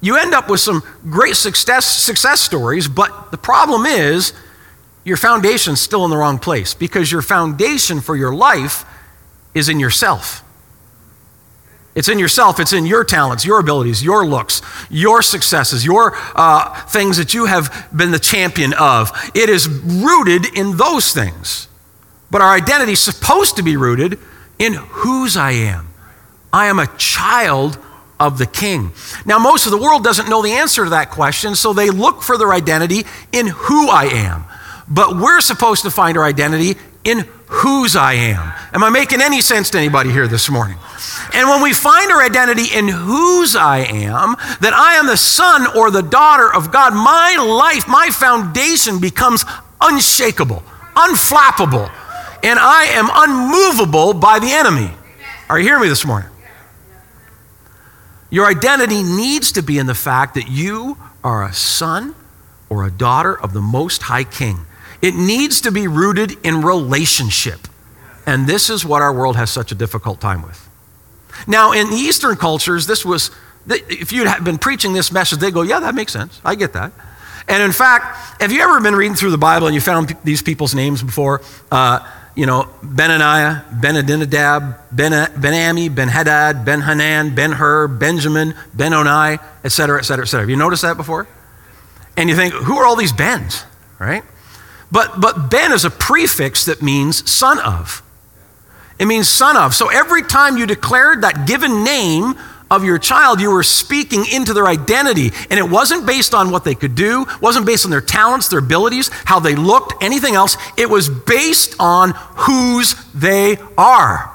You 0.00 0.16
end 0.16 0.34
up 0.34 0.48
with 0.48 0.60
some 0.60 0.82
great 1.10 1.36
success, 1.36 1.84
success 1.84 2.40
stories, 2.40 2.88
but 2.88 3.30
the 3.30 3.38
problem 3.38 3.84
is 3.84 4.32
your 5.04 5.16
foundation's 5.16 5.80
still 5.80 6.04
in 6.04 6.10
the 6.10 6.16
wrong 6.16 6.38
place 6.38 6.74
because 6.74 7.12
your 7.12 7.22
foundation 7.22 8.00
for 8.00 8.16
your 8.16 8.34
life 8.34 8.84
is 9.54 9.68
in 9.68 9.78
yourself. 9.80 10.42
It's 11.94 12.08
in 12.08 12.18
yourself, 12.18 12.60
it's 12.60 12.72
in 12.72 12.86
your 12.86 13.02
talents, 13.04 13.44
your 13.44 13.58
abilities, 13.58 14.02
your 14.02 14.24
looks, 14.24 14.62
your 14.90 15.22
successes, 15.22 15.84
your 15.84 16.12
uh, 16.36 16.80
things 16.86 17.16
that 17.16 17.34
you 17.34 17.46
have 17.46 17.88
been 17.94 18.12
the 18.12 18.18
champion 18.18 18.72
of. 18.74 19.10
It 19.34 19.48
is 19.48 19.68
rooted 19.68 20.56
in 20.56 20.76
those 20.76 21.12
things. 21.12 21.66
But 22.30 22.42
our 22.42 22.54
identity 22.54 22.92
is 22.92 23.00
supposed 23.00 23.56
to 23.56 23.62
be 23.62 23.76
rooted 23.76 24.18
in 24.58 24.74
whose 24.74 25.36
I 25.36 25.50
am. 25.52 25.88
I 26.52 26.66
am 26.66 26.78
a 26.78 26.86
child 26.96 27.76
of 28.20 28.38
the 28.38 28.46
king. 28.46 28.92
Now, 29.24 29.38
most 29.38 29.64
of 29.64 29.72
the 29.72 29.78
world 29.78 30.04
doesn't 30.04 30.28
know 30.28 30.42
the 30.42 30.52
answer 30.52 30.84
to 30.84 30.90
that 30.90 31.10
question, 31.10 31.56
so 31.56 31.72
they 31.72 31.90
look 31.90 32.22
for 32.22 32.38
their 32.38 32.52
identity 32.52 33.04
in 33.32 33.48
who 33.48 33.88
I 33.88 34.04
am. 34.04 34.44
But 34.88 35.16
we're 35.16 35.40
supposed 35.40 35.82
to 35.82 35.90
find 35.90 36.18
our 36.18 36.24
identity 36.24 36.78
in 37.02 37.26
whose 37.46 37.96
I 37.96 38.12
am. 38.12 38.52
Am 38.72 38.84
I 38.84 38.90
making 38.90 39.20
any 39.20 39.40
sense 39.40 39.70
to 39.70 39.78
anybody 39.78 40.10
here 40.10 40.28
this 40.28 40.48
morning? 40.48 40.76
And 41.34 41.48
when 41.48 41.62
we 41.62 41.72
find 41.72 42.12
our 42.12 42.22
identity 42.22 42.66
in 42.72 42.88
whose 42.88 43.56
I 43.56 43.78
am, 43.78 44.36
that 44.60 44.72
I 44.72 44.94
am 44.94 45.06
the 45.06 45.16
son 45.16 45.76
or 45.76 45.90
the 45.90 46.02
daughter 46.02 46.52
of 46.52 46.70
God, 46.70 46.92
my 46.92 47.36
life, 47.36 47.88
my 47.88 48.10
foundation 48.10 49.00
becomes 49.00 49.44
unshakable, 49.80 50.62
unflappable, 50.94 51.90
and 52.42 52.58
I 52.58 52.84
am 52.92 53.08
unmovable 53.12 54.12
by 54.12 54.38
the 54.38 54.48
enemy. 54.48 54.90
Are 55.48 55.58
you 55.58 55.64
hearing 55.64 55.82
me 55.82 55.88
this 55.88 56.06
morning? 56.06 56.29
Your 58.30 58.46
identity 58.46 59.02
needs 59.02 59.52
to 59.52 59.62
be 59.62 59.78
in 59.78 59.86
the 59.86 59.94
fact 59.94 60.34
that 60.34 60.48
you 60.48 60.96
are 61.22 61.44
a 61.44 61.52
son 61.52 62.14
or 62.68 62.86
a 62.86 62.90
daughter 62.90 63.38
of 63.38 63.52
the 63.52 63.60
Most 63.60 64.02
High 64.02 64.24
King. 64.24 64.66
It 65.02 65.14
needs 65.14 65.60
to 65.62 65.72
be 65.72 65.88
rooted 65.88 66.36
in 66.44 66.62
relationship. 66.62 67.60
And 68.26 68.46
this 68.46 68.70
is 68.70 68.84
what 68.84 69.02
our 69.02 69.12
world 69.12 69.36
has 69.36 69.50
such 69.50 69.72
a 69.72 69.74
difficult 69.74 70.20
time 70.20 70.42
with. 70.42 70.68
Now, 71.46 71.72
in 71.72 71.90
the 71.90 71.96
Eastern 71.96 72.36
cultures, 72.36 72.86
this 72.86 73.04
was, 73.04 73.30
if 73.68 74.12
you'd 74.12 74.28
been 74.44 74.58
preaching 74.58 74.92
this 74.92 75.10
message, 75.10 75.38
they 75.40 75.50
go, 75.50 75.62
yeah, 75.62 75.80
that 75.80 75.94
makes 75.94 76.12
sense. 76.12 76.40
I 76.44 76.54
get 76.54 76.74
that. 76.74 76.92
And 77.48 77.62
in 77.62 77.72
fact, 77.72 78.40
have 78.40 78.52
you 78.52 78.62
ever 78.62 78.80
been 78.80 78.94
reading 78.94 79.16
through 79.16 79.30
the 79.32 79.38
Bible 79.38 79.66
and 79.66 79.74
you 79.74 79.80
found 79.80 80.16
these 80.22 80.42
people's 80.42 80.74
names 80.74 81.02
before? 81.02 81.42
Uh, 81.70 82.06
you 82.40 82.46
know, 82.46 82.70
Benaniah, 82.82 83.68
Benadinadab, 83.82 84.78
Ben, 84.90 85.12
Benami, 85.12 85.94
Ben-Hadad, 85.94 86.64
Ben-Hanan, 86.64 87.34
Ben-Hur, 87.34 87.86
Benjamin, 87.88 88.54
Ben-Oni, 88.72 89.38
et 89.62 89.68
cetera, 89.68 89.98
et 89.98 90.04
cetera, 90.04 90.24
et 90.24 90.26
cetera. 90.26 90.40
Have 90.40 90.48
you 90.48 90.56
noticed 90.56 90.80
that 90.80 90.96
before? 90.96 91.28
And 92.16 92.30
you 92.30 92.36
think, 92.36 92.54
who 92.54 92.78
are 92.78 92.86
all 92.86 92.96
these 92.96 93.12
Bens, 93.12 93.66
right? 93.98 94.24
But, 94.90 95.20
but 95.20 95.50
Ben 95.50 95.70
is 95.72 95.84
a 95.84 95.90
prefix 95.90 96.64
that 96.64 96.80
means 96.80 97.30
son 97.30 97.58
of. 97.58 98.02
It 98.98 99.04
means 99.04 99.28
son 99.28 99.58
of. 99.58 99.74
So 99.74 99.88
every 99.90 100.22
time 100.22 100.56
you 100.56 100.64
declared 100.64 101.20
that 101.20 101.46
given 101.46 101.84
name 101.84 102.36
of 102.70 102.84
your 102.84 102.98
child, 102.98 103.40
you 103.40 103.50
were 103.50 103.62
speaking 103.62 104.24
into 104.32 104.54
their 104.54 104.66
identity. 104.66 105.32
And 105.50 105.58
it 105.58 105.68
wasn't 105.68 106.06
based 106.06 106.34
on 106.34 106.50
what 106.50 106.64
they 106.64 106.74
could 106.74 106.94
do, 106.94 107.26
wasn't 107.40 107.66
based 107.66 107.84
on 107.84 107.90
their 107.90 108.00
talents, 108.00 108.48
their 108.48 108.60
abilities, 108.60 109.10
how 109.24 109.40
they 109.40 109.56
looked, 109.56 110.02
anything 110.02 110.34
else. 110.34 110.56
It 110.76 110.88
was 110.88 111.08
based 111.08 111.74
on 111.80 112.12
whose 112.36 112.94
they 113.12 113.56
are. 113.76 114.30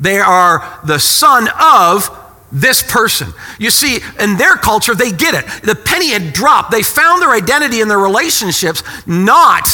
They 0.00 0.18
are 0.18 0.80
the 0.84 0.98
son 0.98 1.48
of 1.60 2.18
this 2.50 2.82
person. 2.82 3.32
You 3.58 3.70
see, 3.70 4.00
in 4.18 4.36
their 4.36 4.56
culture, 4.56 4.94
they 4.94 5.12
get 5.12 5.34
it. 5.34 5.62
The 5.62 5.74
penny 5.74 6.10
had 6.10 6.32
dropped. 6.32 6.70
They 6.70 6.82
found 6.82 7.22
their 7.22 7.30
identity 7.30 7.80
in 7.80 7.88
their 7.88 7.98
relationships, 7.98 8.82
not 9.06 9.68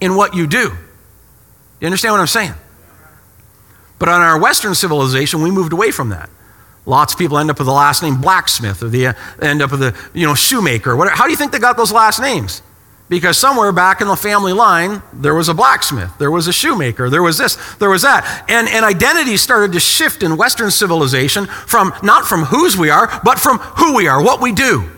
in 0.00 0.14
what 0.14 0.34
you 0.34 0.46
do. 0.46 0.72
You 1.80 1.86
understand 1.86 2.12
what 2.12 2.20
I'm 2.20 2.26
saying? 2.26 2.54
But 3.98 4.08
on 4.08 4.20
our 4.20 4.38
Western 4.38 4.74
civilization, 4.74 5.42
we 5.42 5.50
moved 5.50 5.72
away 5.72 5.90
from 5.90 6.10
that. 6.10 6.28
Lots 6.84 7.12
of 7.12 7.18
people 7.18 7.38
end 7.38 7.50
up 7.50 7.58
with 7.58 7.66
the 7.66 7.72
last 7.72 8.02
name 8.02 8.20
blacksmith 8.20 8.82
or 8.82 8.88
they 8.88 9.06
uh, 9.06 9.12
end 9.40 9.62
up 9.62 9.70
with 9.70 9.80
the 9.80 9.96
you 10.14 10.26
know 10.26 10.34
shoemaker. 10.34 10.96
Whatever. 10.96 11.16
How 11.16 11.24
do 11.24 11.30
you 11.30 11.36
think 11.36 11.52
they 11.52 11.58
got 11.58 11.76
those 11.76 11.92
last 11.92 12.20
names? 12.20 12.62
Because 13.08 13.36
somewhere 13.36 13.72
back 13.72 14.00
in 14.00 14.08
the 14.08 14.16
family 14.16 14.54
line, 14.54 15.02
there 15.12 15.34
was 15.34 15.50
a 15.50 15.54
blacksmith, 15.54 16.16
there 16.18 16.30
was 16.30 16.48
a 16.48 16.52
shoemaker, 16.52 17.10
there 17.10 17.22
was 17.22 17.36
this, 17.36 17.56
there 17.74 17.90
was 17.90 18.02
that. 18.02 18.46
And, 18.48 18.66
and 18.68 18.86
identity 18.86 19.36
started 19.36 19.72
to 19.74 19.80
shift 19.80 20.22
in 20.22 20.38
Western 20.38 20.70
civilization 20.70 21.44
from 21.44 21.92
not 22.02 22.24
from 22.24 22.44
whose 22.44 22.74
we 22.74 22.88
are, 22.88 23.20
but 23.22 23.38
from 23.38 23.58
who 23.58 23.94
we 23.94 24.08
are, 24.08 24.22
what 24.22 24.40
we 24.40 24.50
do. 24.52 24.80
Do 24.80 24.88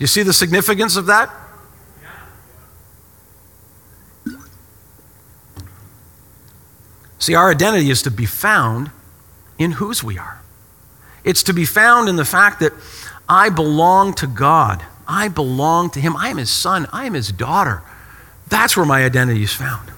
you 0.00 0.08
see 0.08 0.24
the 0.24 0.32
significance 0.32 0.96
of 0.96 1.06
that? 1.06 1.30
See, 7.20 7.36
our 7.36 7.52
identity 7.52 7.90
is 7.90 8.02
to 8.02 8.10
be 8.10 8.26
found 8.26 8.90
in 9.58 9.72
whose 9.72 10.02
we 10.02 10.18
are. 10.18 10.42
It's 11.24 11.42
to 11.44 11.52
be 11.52 11.64
found 11.64 12.08
in 12.08 12.16
the 12.16 12.24
fact 12.24 12.60
that 12.60 12.72
I 13.28 13.48
belong 13.48 14.14
to 14.14 14.26
God. 14.26 14.84
I 15.06 15.28
belong 15.28 15.90
to 15.90 16.00
Him. 16.00 16.16
I 16.16 16.28
am 16.28 16.36
His 16.36 16.50
son. 16.50 16.86
I 16.92 17.06
am 17.06 17.14
His 17.14 17.32
daughter. 17.32 17.82
That's 18.48 18.76
where 18.76 18.86
my 18.86 19.04
identity 19.04 19.42
is 19.42 19.52
found. 19.52 19.90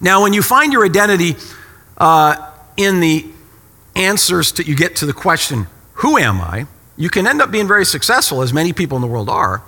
Now, 0.00 0.22
when 0.22 0.32
you 0.32 0.42
find 0.42 0.72
your 0.72 0.84
identity 0.84 1.36
uh, 1.96 2.50
in 2.76 3.00
the 3.00 3.26
answers 3.96 4.52
that 4.52 4.66
you 4.66 4.76
get 4.76 4.96
to 4.96 5.06
the 5.06 5.12
question, 5.12 5.66
Who 5.94 6.18
am 6.18 6.40
I? 6.40 6.66
you 7.00 7.08
can 7.08 7.26
end 7.26 7.40
up 7.40 7.50
being 7.50 7.66
very 7.66 7.86
successful, 7.86 8.42
as 8.42 8.52
many 8.52 8.74
people 8.74 8.94
in 8.96 9.00
the 9.00 9.08
world 9.08 9.30
are, 9.30 9.62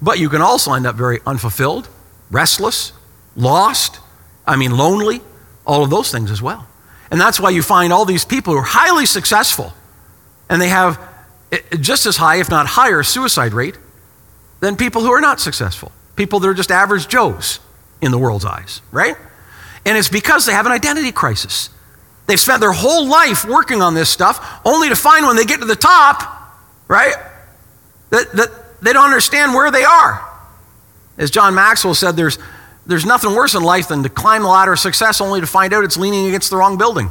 but 0.00 0.20
you 0.20 0.28
can 0.28 0.40
also 0.40 0.72
end 0.72 0.86
up 0.86 0.94
very 0.94 1.18
unfulfilled, 1.26 1.88
restless, 2.30 2.92
lost, 3.34 3.98
I 4.46 4.54
mean, 4.54 4.70
lonely, 4.70 5.20
all 5.66 5.82
of 5.82 5.90
those 5.90 6.12
things 6.12 6.30
as 6.30 6.40
well. 6.40 6.68
And 7.10 7.20
that's 7.20 7.38
why 7.38 7.50
you 7.50 7.62
find 7.62 7.92
all 7.92 8.04
these 8.04 8.24
people 8.24 8.52
who 8.52 8.58
are 8.58 8.62
highly 8.62 9.06
successful 9.06 9.72
and 10.48 10.60
they 10.60 10.68
have 10.68 11.00
eh, 11.52 11.58
just 11.80 12.06
as 12.06 12.16
high, 12.16 12.36
if 12.36 12.50
not 12.50 12.66
higher, 12.66 13.02
suicide 13.02 13.52
rate 13.52 13.78
than 14.60 14.76
people 14.76 15.02
who 15.02 15.12
are 15.12 15.20
not 15.20 15.40
successful. 15.40 15.92
People 16.16 16.40
that 16.40 16.48
are 16.48 16.54
just 16.54 16.70
average 16.70 17.08
Joes 17.08 17.60
in 18.00 18.10
the 18.10 18.18
world's 18.18 18.44
eyes, 18.44 18.80
right? 18.90 19.16
And 19.84 19.96
it's 19.96 20.08
because 20.08 20.46
they 20.46 20.52
have 20.52 20.66
an 20.66 20.72
identity 20.72 21.12
crisis. 21.12 21.70
They've 22.26 22.40
spent 22.40 22.60
their 22.60 22.72
whole 22.72 23.06
life 23.06 23.44
working 23.44 23.82
on 23.82 23.94
this 23.94 24.10
stuff, 24.10 24.60
only 24.64 24.88
to 24.88 24.96
find 24.96 25.26
when 25.26 25.36
they 25.36 25.44
get 25.44 25.60
to 25.60 25.66
the 25.66 25.76
top, 25.76 26.22
right, 26.88 27.14
that, 28.10 28.32
that 28.32 28.82
they 28.82 28.92
don't 28.92 29.04
understand 29.04 29.54
where 29.54 29.70
they 29.70 29.84
are. 29.84 30.28
As 31.18 31.30
John 31.30 31.54
Maxwell 31.54 31.94
said, 31.94 32.16
there's, 32.16 32.38
there's 32.86 33.04
nothing 33.04 33.34
worse 33.34 33.54
in 33.54 33.62
life 33.62 33.88
than 33.88 34.02
to 34.04 34.08
climb 34.08 34.42
the 34.42 34.48
ladder 34.48 34.72
of 34.72 34.78
success 34.78 35.20
only 35.20 35.40
to 35.40 35.46
find 35.46 35.72
out 35.72 35.84
it's 35.84 35.96
leaning 35.96 36.26
against 36.26 36.50
the 36.50 36.56
wrong 36.56 36.78
building. 36.78 37.10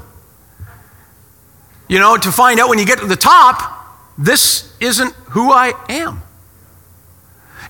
You 1.87 1.99
know, 1.99 2.17
to 2.17 2.31
find 2.31 2.59
out 2.59 2.69
when 2.69 2.79
you 2.79 2.85
get 2.85 2.99
to 2.99 3.05
the 3.05 3.15
top, 3.15 3.71
this 4.17 4.73
isn't 4.79 5.13
who 5.31 5.51
I 5.51 5.73
am. 5.89 6.21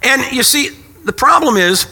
And 0.04 0.32
you 0.32 0.44
see, 0.44 0.70
the 1.04 1.14
problem 1.14 1.58
is 1.58 1.88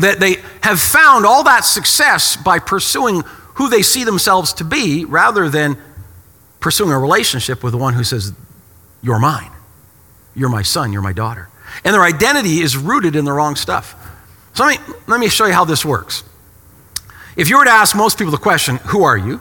that 0.00 0.20
they 0.20 0.36
have 0.62 0.80
found 0.80 1.24
all 1.24 1.44
that 1.44 1.64
success 1.64 2.36
by 2.36 2.58
pursuing 2.58 3.22
who 3.54 3.68
they 3.68 3.82
see 3.82 4.04
themselves 4.04 4.52
to 4.54 4.64
be 4.64 5.04
rather 5.04 5.48
than 5.48 5.78
pursuing 6.60 6.90
a 6.90 6.98
relationship 6.98 7.62
with 7.62 7.72
the 7.72 7.78
one 7.78 7.94
who 7.94 8.04
says, 8.04 8.32
You're 9.02 9.18
mine. 9.18 9.50
You're 10.34 10.48
my 10.48 10.62
son. 10.62 10.92
You're 10.92 11.02
my 11.02 11.12
daughter. 11.12 11.48
And 11.84 11.94
their 11.94 12.02
identity 12.02 12.60
is 12.60 12.76
rooted 12.76 13.16
in 13.16 13.24
the 13.24 13.32
wrong 13.32 13.56
stuff. 13.56 13.94
So 14.54 14.64
let 14.64 14.80
me, 14.80 14.94
let 15.06 15.20
me 15.20 15.28
show 15.28 15.46
you 15.46 15.52
how 15.52 15.64
this 15.64 15.84
works. 15.84 16.24
If 17.36 17.48
you 17.48 17.58
were 17.58 17.64
to 17.64 17.70
ask 17.70 17.96
most 17.96 18.18
people 18.18 18.30
the 18.30 18.38
question, 18.38 18.76
Who 18.86 19.02
are 19.02 19.16
you? 19.16 19.40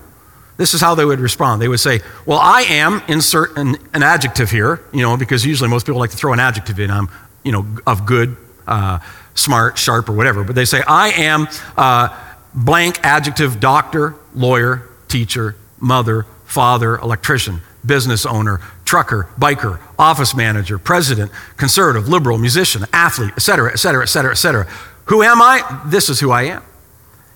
This 0.58 0.74
is 0.74 0.82
how 0.82 0.96
they 0.96 1.06
would 1.06 1.20
respond. 1.20 1.62
They 1.62 1.68
would 1.68 1.80
say, 1.80 2.02
Well, 2.26 2.40
I 2.40 2.62
am, 2.64 3.02
insert 3.08 3.56
an, 3.58 3.78
an 3.94 4.04
adjective 4.04 4.50
here, 4.50 4.82
you 4.92 5.02
know, 5.02 5.16
because 5.16 5.46
usually 5.46 5.70
most 5.70 5.86
people 5.86 6.00
like 6.00 6.12
to 6.12 6.18
throw 6.18 6.34
an 6.34 6.40
adjective 6.40 6.80
in. 6.80 6.90
I'm, 6.90 7.10
you 7.44 7.52
know, 7.52 7.66
of 7.86 8.06
good, 8.06 8.36
uh, 8.68 9.00
smart, 9.36 9.78
sharp, 9.78 10.10
or 10.10 10.14
whatever. 10.14 10.44
But 10.44 10.56
they 10.56 10.66
say, 10.66 10.82
I 10.88 11.10
am 11.10 11.48
uh, 11.78 12.10
blank 12.54 13.00
adjective 13.04 13.60
doctor, 13.60 14.16
lawyer, 14.34 14.88
teacher, 15.08 15.56
mother, 15.80 16.26
father, 16.46 16.98
electrician, 16.98 17.62
business 17.86 18.26
owner, 18.26 18.62
trucker, 18.86 19.28
biker, 19.38 19.80
office 20.00 20.36
manager, 20.36 20.80
president, 20.80 21.32
conservative, 21.58 22.08
liberal, 22.08 22.38
musician, 22.38 22.86
athlete, 22.94 23.32
etc., 23.36 23.72
etc., 23.72 24.04
etc., 24.04 24.32
etc. 24.32 24.68
Who 25.06 25.22
am 25.22 25.42
I? 25.42 25.82
This 25.86 26.10
is 26.10 26.20
who 26.20 26.32
I 26.32 26.44
am. 26.44 26.64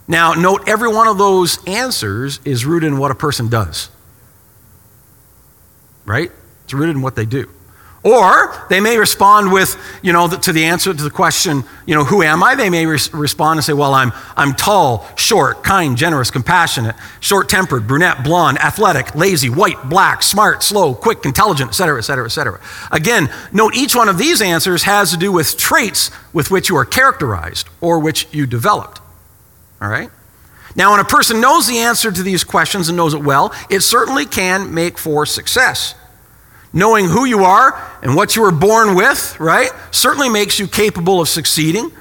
Now, 0.08 0.34
note 0.34 0.68
every 0.68 0.88
one 0.88 1.08
of 1.08 1.18
those 1.18 1.64
answers 1.66 2.40
is 2.46 2.66
rooted 2.66 2.88
in 2.88 2.98
what 2.98 3.12
a 3.12 3.16
person 3.16 3.50
does. 3.50 3.90
Right? 6.06 6.32
It's 6.64 6.74
rooted 6.74 6.96
in 6.96 7.02
what 7.02 7.16
they 7.16 7.26
do. 7.26 7.50
Or 8.08 8.56
they 8.70 8.80
may 8.80 8.98
respond 8.98 9.52
with, 9.52 9.76
you 10.02 10.14
know, 10.14 10.30
to 10.30 10.54
the 10.54 10.64
answer 10.64 10.94
to 10.94 11.04
the 11.04 11.10
question, 11.10 11.66
you 11.86 11.94
know, 11.94 12.06
who 12.06 12.24
am 12.24 12.42
I? 12.42 12.56
They 12.56 12.70
may 12.70 12.86
re- 12.86 12.98
respond 13.12 13.58
and 13.58 13.66
say, 13.66 13.74
well, 13.74 13.94
I'm, 13.94 14.14
I'm 14.38 14.54
tall, 14.54 15.06
short, 15.18 15.62
kind, 15.62 15.98
generous, 15.98 16.32
compassionate, 16.32 16.96
short 17.20 17.50
tempered, 17.50 17.86
brunette, 17.86 18.24
blonde, 18.24 18.60
athletic, 18.60 19.14
lazy, 19.14 19.50
white, 19.50 19.90
black, 19.90 20.24
smart, 20.24 20.64
slow, 20.64 20.96
quick, 20.96 21.26
intelligent, 21.26 21.72
etc., 21.72 21.98
etc., 21.98 22.24
etc. 22.24 22.62
Again, 22.94 23.30
note 23.52 23.76
each 23.76 23.94
one 23.94 24.08
of 24.08 24.18
these 24.18 24.42
answers 24.42 24.84
has 24.84 25.12
to 25.12 25.18
do 25.18 25.30
with 25.30 25.58
traits 25.58 26.10
with 26.32 26.50
which 26.50 26.70
you 26.70 26.78
are 26.78 26.86
characterized 26.86 27.68
or 27.82 28.00
which 28.00 28.26
you 28.32 28.46
developed. 28.48 29.02
All 29.82 29.90
right? 29.90 30.10
Now, 30.78 30.92
when 30.92 31.02
a 31.02 31.04
person 31.04 31.42
knows 31.42 31.68
the 31.68 31.80
answer 31.80 32.10
to 32.10 32.24
these 32.24 32.46
questions 32.46 32.88
and 32.88 32.96
knows 32.96 33.14
it 33.14 33.22
well, 33.22 33.54
it 33.70 33.82
certainly 33.82 34.26
can 34.26 34.74
make 34.74 34.98
for 34.98 35.26
success. 35.26 35.94
Knowing 36.74 37.06
who 37.06 37.26
you 37.26 37.44
are 37.44 37.80
and 38.02 38.16
what 38.16 38.36
you 38.36 38.42
were 38.42 38.52
born 38.52 38.96
with, 38.96 39.40
right, 39.40 39.70
certainly 39.92 40.30
makes 40.30 40.60
you 40.60 40.68
capable 40.68 41.22
of 41.22 41.30
succeeding. 41.30 41.92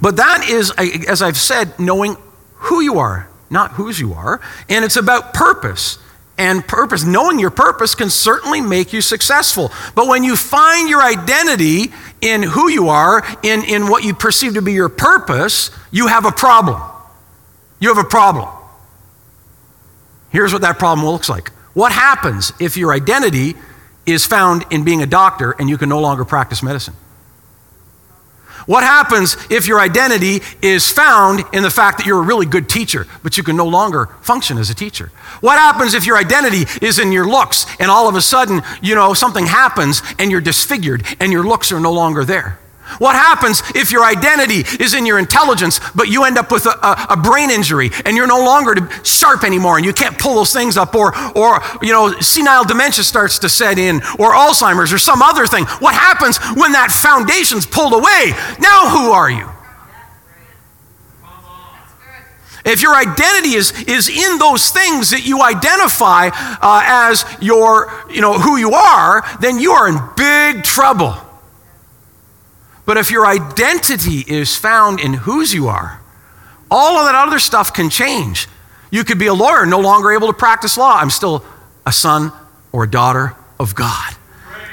But 0.00 0.16
that 0.16 0.48
is, 0.48 0.70
as 1.08 1.22
I've 1.22 1.36
said, 1.36 1.78
knowing 1.78 2.16
who 2.54 2.80
you 2.80 2.98
are, 2.98 3.28
not 3.50 3.72
whose 3.72 3.98
you 3.98 4.14
are. 4.14 4.40
And 4.68 4.84
it's 4.84 4.96
about 4.96 5.34
purpose. 5.34 5.98
And 6.36 6.66
purpose, 6.66 7.04
knowing 7.04 7.38
your 7.38 7.50
purpose 7.50 7.94
can 7.94 8.10
certainly 8.10 8.60
make 8.60 8.92
you 8.92 9.00
successful. 9.00 9.70
But 9.94 10.08
when 10.08 10.24
you 10.24 10.36
find 10.36 10.88
your 10.88 11.00
identity 11.00 11.92
in 12.20 12.42
who 12.42 12.68
you 12.68 12.88
are, 12.88 13.24
in, 13.44 13.64
in 13.64 13.88
what 13.88 14.02
you 14.02 14.14
perceive 14.14 14.54
to 14.54 14.62
be 14.62 14.72
your 14.72 14.88
purpose, 14.88 15.70
you 15.92 16.08
have 16.08 16.24
a 16.24 16.32
problem. 16.32 16.82
You 17.78 17.94
have 17.94 18.04
a 18.04 18.08
problem. 18.08 18.48
Here's 20.30 20.52
what 20.52 20.62
that 20.62 20.80
problem 20.80 21.06
looks 21.06 21.28
like. 21.28 21.52
What 21.74 21.92
happens 21.92 22.52
if 22.60 22.76
your 22.76 22.92
identity 22.92 23.54
is 24.06 24.24
found 24.24 24.64
in 24.70 24.84
being 24.84 25.02
a 25.02 25.06
doctor 25.06 25.52
and 25.52 25.68
you 25.68 25.76
can 25.76 25.88
no 25.88 26.00
longer 26.00 26.24
practice 26.24 26.62
medicine? 26.62 26.94
What 28.66 28.82
happens 28.82 29.36
if 29.50 29.66
your 29.66 29.78
identity 29.78 30.40
is 30.62 30.90
found 30.90 31.44
in 31.52 31.62
the 31.62 31.70
fact 31.70 31.98
that 31.98 32.06
you're 32.06 32.20
a 32.20 32.26
really 32.26 32.46
good 32.46 32.68
teacher, 32.68 33.06
but 33.22 33.36
you 33.36 33.42
can 33.42 33.56
no 33.56 33.66
longer 33.66 34.06
function 34.22 34.56
as 34.56 34.70
a 34.70 34.74
teacher? 34.74 35.10
What 35.40 35.58
happens 35.58 35.92
if 35.92 36.06
your 36.06 36.16
identity 36.16 36.64
is 36.80 36.98
in 36.98 37.12
your 37.12 37.26
looks 37.26 37.66
and 37.78 37.90
all 37.90 38.08
of 38.08 38.14
a 38.14 38.22
sudden, 38.22 38.62
you 38.80 38.94
know, 38.94 39.12
something 39.12 39.44
happens 39.44 40.02
and 40.18 40.30
you're 40.30 40.40
disfigured 40.40 41.04
and 41.20 41.30
your 41.30 41.44
looks 41.44 41.72
are 41.72 41.80
no 41.80 41.92
longer 41.92 42.24
there? 42.24 42.58
What 42.98 43.16
happens 43.16 43.62
if 43.74 43.90
your 43.90 44.04
identity 44.04 44.64
is 44.82 44.94
in 44.94 45.06
your 45.06 45.18
intelligence, 45.18 45.80
but 45.94 46.08
you 46.08 46.24
end 46.24 46.38
up 46.38 46.52
with 46.52 46.66
a, 46.66 46.70
a, 46.70 47.06
a, 47.10 47.16
brain 47.16 47.50
injury 47.50 47.90
and 48.04 48.16
you're 48.16 48.26
no 48.26 48.44
longer 48.44 48.88
sharp 49.02 49.42
anymore 49.42 49.76
and 49.76 49.86
you 49.86 49.92
can't 49.92 50.18
pull 50.18 50.36
those 50.36 50.52
things 50.52 50.76
up, 50.76 50.94
or, 50.94 51.16
or 51.36 51.60
you 51.82 51.92
know, 51.92 52.12
senile 52.20 52.64
dementia 52.64 53.02
starts 53.02 53.38
to 53.40 53.48
set 53.48 53.78
in, 53.78 53.96
or 54.18 54.32
Alzheimer's, 54.32 54.92
or 54.92 54.98
some 54.98 55.22
other 55.22 55.46
thing? 55.46 55.64
What 55.80 55.94
happens 55.94 56.38
when 56.56 56.72
that 56.72 56.90
foundation's 56.92 57.66
pulled 57.66 57.94
away? 57.94 58.32
Now, 58.60 58.90
who 58.90 59.10
are 59.10 59.30
you? 59.30 59.48
If 62.64 62.80
your 62.80 62.94
identity 62.94 63.54
is, 63.54 63.72
is 63.82 64.08
in 64.08 64.38
those 64.38 64.70
things 64.70 65.10
that 65.10 65.26
you 65.26 65.42
identify 65.42 66.30
uh, 66.32 66.82
as 66.86 67.24
your, 67.40 67.92
you 68.10 68.22
know, 68.22 68.38
who 68.38 68.56
you 68.56 68.72
are, 68.72 69.22
then 69.40 69.58
you 69.58 69.72
are 69.72 69.88
in 69.88 69.98
big 70.16 70.64
trouble. 70.64 71.14
But 72.86 72.96
if 72.96 73.10
your 73.10 73.26
identity 73.26 74.20
is 74.26 74.56
found 74.56 75.00
in 75.00 75.14
whose 75.14 75.54
you 75.54 75.68
are, 75.68 76.00
all 76.70 76.98
of 76.98 77.06
that 77.06 77.14
other 77.14 77.38
stuff 77.38 77.72
can 77.72 77.88
change. 77.88 78.48
You 78.90 79.04
could 79.04 79.18
be 79.18 79.26
a 79.26 79.34
lawyer, 79.34 79.66
no 79.66 79.80
longer 79.80 80.12
able 80.12 80.26
to 80.28 80.32
practice 80.32 80.76
law. 80.76 80.96
I'm 80.96 81.10
still 81.10 81.44
a 81.86 81.92
son 81.92 82.32
or 82.72 82.84
a 82.84 82.90
daughter 82.90 83.34
of 83.58 83.74
God. 83.74 84.14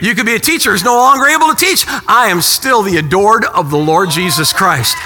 You 0.01 0.15
could 0.15 0.25
be 0.25 0.33
a 0.33 0.39
teacher 0.39 0.71
who's 0.71 0.83
no 0.83 0.95
longer 0.95 1.27
able 1.27 1.47
to 1.47 1.55
teach. 1.55 1.85
I 1.87 2.27
am 2.29 2.41
still 2.41 2.81
the 2.81 2.97
adored 2.97 3.45
of 3.45 3.69
the 3.69 3.77
Lord 3.77 4.09
Jesus 4.09 4.51
Christ. 4.51 4.97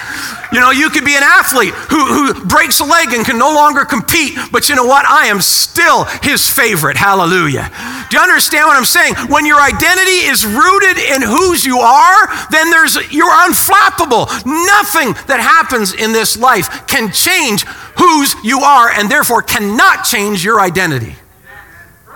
You 0.53 0.61
know, 0.61 0.71
you 0.71 0.89
could 0.89 1.03
be 1.03 1.15
an 1.15 1.23
athlete 1.23 1.73
who, 1.73 2.05
who 2.05 2.45
breaks 2.45 2.79
a 2.79 2.85
leg 2.85 3.11
and 3.11 3.25
can 3.25 3.37
no 3.37 3.53
longer 3.53 3.83
compete, 3.83 4.37
but 4.53 4.69
you 4.69 4.75
know 4.75 4.85
what? 4.85 5.05
I 5.05 5.25
am 5.25 5.41
still 5.41 6.05
his 6.23 6.49
favorite. 6.49 6.95
Hallelujah. 6.95 7.69
Do 8.09 8.15
you 8.15 8.23
understand 8.23 8.67
what 8.67 8.77
I'm 8.77 8.85
saying? 8.85 9.15
When 9.27 9.45
your 9.45 9.59
identity 9.59 10.31
is 10.31 10.45
rooted 10.45 10.97
in 10.97 11.21
whose 11.21 11.65
you 11.65 11.79
are, 11.79 12.49
then 12.51 12.71
there's 12.71 12.95
you're 13.11 13.29
unflappable. 13.29 14.27
Nothing 14.45 15.11
that 15.27 15.41
happens 15.41 15.93
in 15.93 16.13
this 16.13 16.37
life 16.37 16.87
can 16.87 17.11
change 17.11 17.65
whose 17.97 18.35
you 18.45 18.61
are 18.61 18.89
and 18.89 19.11
therefore 19.11 19.41
cannot 19.41 20.05
change 20.05 20.45
your 20.45 20.61
identity. 20.61 21.15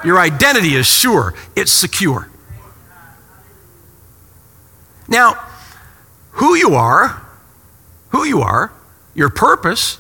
Your 0.06 0.18
identity 0.18 0.76
is 0.76 0.88
sure, 0.88 1.34
it's 1.58 1.74
secure. 1.74 2.30
Now, 5.10 5.34
who 6.34 6.56
you 6.56 6.76
are, 6.76 7.22
who 8.10 8.26
you 8.26 8.42
are, 8.42 8.72
your 9.16 9.30
purpose, 9.30 9.98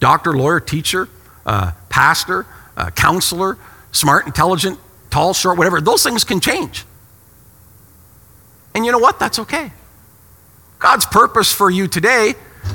doctor, 0.00 0.32
lawyer, 0.32 0.60
teacher, 0.60 1.08
uh, 1.46 1.72
pastor, 1.88 2.46
uh, 2.76 2.90
counselor, 2.90 3.56
smart, 3.92 4.26
intelligent, 4.26 4.78
tall, 5.08 5.32
short, 5.34 5.56
whatever, 5.56 5.80
those 5.80 6.02
things 6.02 6.24
can 6.24 6.40
change. 6.40 6.84
And 8.74 8.84
you 8.84 8.92
know 8.92 8.98
what? 8.98 9.18
That's 9.18 9.38
okay. 9.38 9.72
God's 10.78 11.06
purpose 11.06 11.52
for 11.52 11.70
you 11.70 11.88
today, 11.88 12.34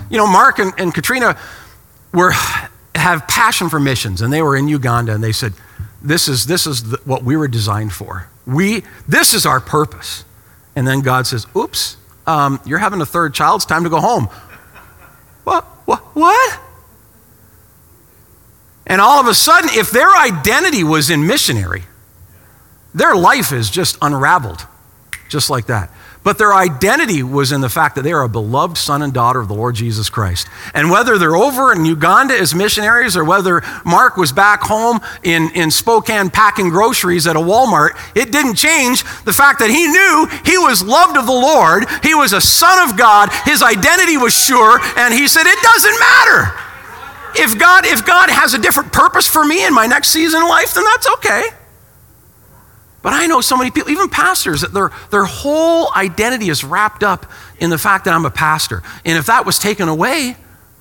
you 0.10 0.18
know, 0.18 0.28
Mark 0.28 0.60
and, 0.60 0.74
and 0.78 0.94
Katrina 0.94 1.38
were 2.14 2.34
have 2.96 3.28
passion 3.28 3.70
for 3.70 3.80
missions, 3.80 4.22
and 4.22 4.32
they 4.32 4.42
were 4.42 4.56
in 4.56 4.68
Uganda, 4.68 5.14
and 5.14 5.24
they 5.24 5.32
said, 5.32 5.54
"This 6.02 6.28
is 6.28 6.46
this 6.46 6.66
is 6.68 6.92
the, 6.92 6.98
what 7.06 7.24
we 7.24 7.36
were 7.36 7.48
designed 7.48 7.94
for. 7.94 8.30
We 8.46 8.84
this 9.08 9.34
is 9.34 9.46
our 9.46 9.60
purpose." 9.60 10.24
And 10.76 10.88
then 10.88 11.02
God 11.02 11.26
says, 11.28 11.48
Oops, 11.56 11.98
um, 12.28 12.60
you're 12.66 12.80
having 12.80 13.02
a 13.02 13.06
third 13.06 13.34
child. 13.34 13.60
It's 13.60 13.66
time 13.66 13.84
to 13.84 13.90
go 13.90 14.00
home. 14.00 14.26
What? 15.44 15.64
What? 15.86 16.00
What? 16.16 16.60
And 18.88 19.02
all 19.02 19.20
of 19.20 19.28
a 19.28 19.34
sudden, 19.34 19.70
if 19.74 19.92
their 19.92 20.16
identity 20.16 20.84
was 20.84 21.10
in 21.10 21.26
missionary, 21.26 21.84
their 22.94 23.16
life 23.16 23.52
is 23.52 23.70
just 23.70 23.98
unraveled. 24.02 24.66
just 25.30 25.50
like 25.50 25.66
that. 25.68 25.90
But 26.26 26.40
their 26.40 26.56
identity 26.56 27.22
was 27.22 27.52
in 27.52 27.62
the 27.62 27.70
fact 27.70 27.94
that 27.94 28.02
they 28.02 28.12
are 28.12 28.24
a 28.24 28.28
beloved 28.28 28.78
son 28.78 29.04
and 29.04 29.14
daughter 29.14 29.40
of 29.40 29.48
the 29.48 29.54
Lord 29.54 29.76
Jesus 29.76 30.10
Christ. 30.10 30.48
And 30.74 30.90
whether 30.90 31.20
they're 31.20 31.36
over 31.36 31.72
in 31.72 31.86
Uganda 31.86 32.36
as 32.36 32.56
missionaries 32.56 33.16
or 33.16 33.24
whether 33.24 33.62
Mark 33.86 34.18
was 34.18 34.32
back 34.32 34.62
home 34.62 35.02
in, 35.22 35.52
in 35.54 35.70
Spokane 35.70 36.32
packing 36.32 36.70
groceries 36.70 37.28
at 37.28 37.36
a 37.36 37.40
Walmart, 37.40 37.92
it 38.16 38.32
didn't 38.32 38.56
change 38.56 39.04
the 39.24 39.34
fact 39.34 39.60
that 39.60 39.70
he 39.70 39.86
knew 39.86 40.28
he 40.44 40.58
was 40.58 40.84
loved 40.84 41.16
of 41.16 41.28
the 41.28 41.32
Lord. 41.32 41.86
He 42.02 42.16
was 42.16 42.34
a 42.34 42.42
son 42.42 42.90
of 42.90 42.98
God. 42.98 43.30
His 43.46 43.62
identity 43.62 44.18
was 44.18 44.34
sure. 44.34 44.80
And 44.98 45.14
he 45.14 45.28
said, 45.28 45.46
It 45.46 45.62
doesn't 45.62 46.00
matter. 46.00 46.58
If 47.38 47.60
God, 47.60 47.86
if 47.86 48.04
God 48.04 48.32
has 48.32 48.56
a 48.56 48.58
different 48.58 48.92
purpose 48.92 49.28
for 49.28 49.46
me 49.46 49.64
in 49.64 49.76
my 49.76 49.86
next 49.86 50.10
season 50.10 50.42
of 50.42 50.50
life, 50.50 50.74
then 50.74 50.86
that's 50.86 51.08
okay. 51.18 51.44
But 53.06 53.14
I 53.14 53.28
know 53.28 53.40
so 53.40 53.56
many 53.56 53.70
people, 53.70 53.92
even 53.92 54.10
pastors, 54.10 54.62
that 54.62 54.74
their, 54.74 54.90
their 55.12 55.26
whole 55.26 55.94
identity 55.96 56.50
is 56.50 56.64
wrapped 56.64 57.04
up 57.04 57.28
in 57.60 57.70
the 57.70 57.78
fact 57.78 58.06
that 58.06 58.16
I'm 58.16 58.26
a 58.26 58.32
pastor. 58.32 58.82
And 59.06 59.16
if 59.16 59.28
that 59.28 59.46
was 59.46 59.60
taken 59.60 59.88
away, 59.88 60.36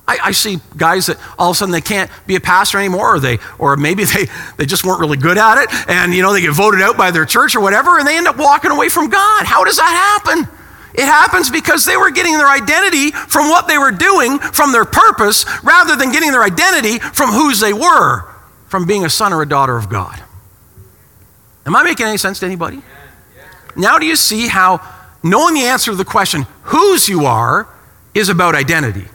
I, 0.08 0.18
I, 0.22 0.32
see 0.32 0.56
guys 0.74 1.04
that 1.04 1.18
all 1.38 1.50
of 1.50 1.56
a 1.56 1.58
sudden 1.58 1.70
they 1.70 1.82
can't 1.82 2.10
be 2.26 2.34
a 2.36 2.40
pastor 2.40 2.78
anymore, 2.78 3.16
or 3.16 3.20
they, 3.20 3.40
or 3.58 3.76
maybe 3.76 4.04
they, 4.04 4.24
they 4.56 4.64
just 4.64 4.86
weren't 4.86 5.00
really 5.00 5.18
good 5.18 5.36
at 5.36 5.64
it, 5.64 5.90
and 5.90 6.14
you 6.14 6.22
know 6.22 6.32
they 6.32 6.40
get 6.40 6.54
voted 6.54 6.80
out 6.80 6.96
by 6.96 7.10
their 7.10 7.26
church 7.26 7.54
or 7.56 7.60
whatever, 7.60 7.98
and 7.98 8.08
they 8.08 8.16
end 8.16 8.26
up 8.26 8.38
walking 8.38 8.70
away 8.70 8.88
from 8.88 9.10
God. 9.10 9.44
How 9.44 9.62
does 9.62 9.76
that 9.76 10.22
happen? 10.24 10.48
It 10.94 11.04
happens 11.04 11.50
because 11.50 11.84
they 11.84 11.98
were 11.98 12.10
getting 12.10 12.38
their 12.38 12.48
identity 12.48 13.10
from 13.10 13.50
what 13.50 13.68
they 13.68 13.76
were 13.76 13.92
doing, 13.92 14.38
from 14.38 14.72
their 14.72 14.86
purpose, 14.86 15.44
rather 15.62 15.94
than 15.94 16.10
getting 16.10 16.32
their 16.32 16.42
identity 16.42 17.00
from 17.00 17.32
whose 17.32 17.60
they 17.60 17.74
were, 17.74 18.24
from 18.68 18.86
being 18.86 19.04
a 19.04 19.10
son 19.10 19.34
or 19.34 19.42
a 19.42 19.46
daughter 19.46 19.76
of 19.76 19.90
God. 19.90 20.23
Am 21.66 21.74
I 21.74 21.82
making 21.82 22.06
any 22.06 22.18
sense 22.18 22.40
to 22.40 22.46
anybody? 22.46 22.82
Now, 23.76 23.98
do 23.98 24.06
you 24.06 24.16
see 24.16 24.48
how 24.48 24.80
knowing 25.22 25.54
the 25.54 25.62
answer 25.62 25.90
to 25.90 25.96
the 25.96 26.04
question, 26.04 26.46
whose 26.64 27.08
you 27.08 27.26
are, 27.26 27.66
is 28.14 28.28
about 28.28 28.54
identity? 28.54 29.06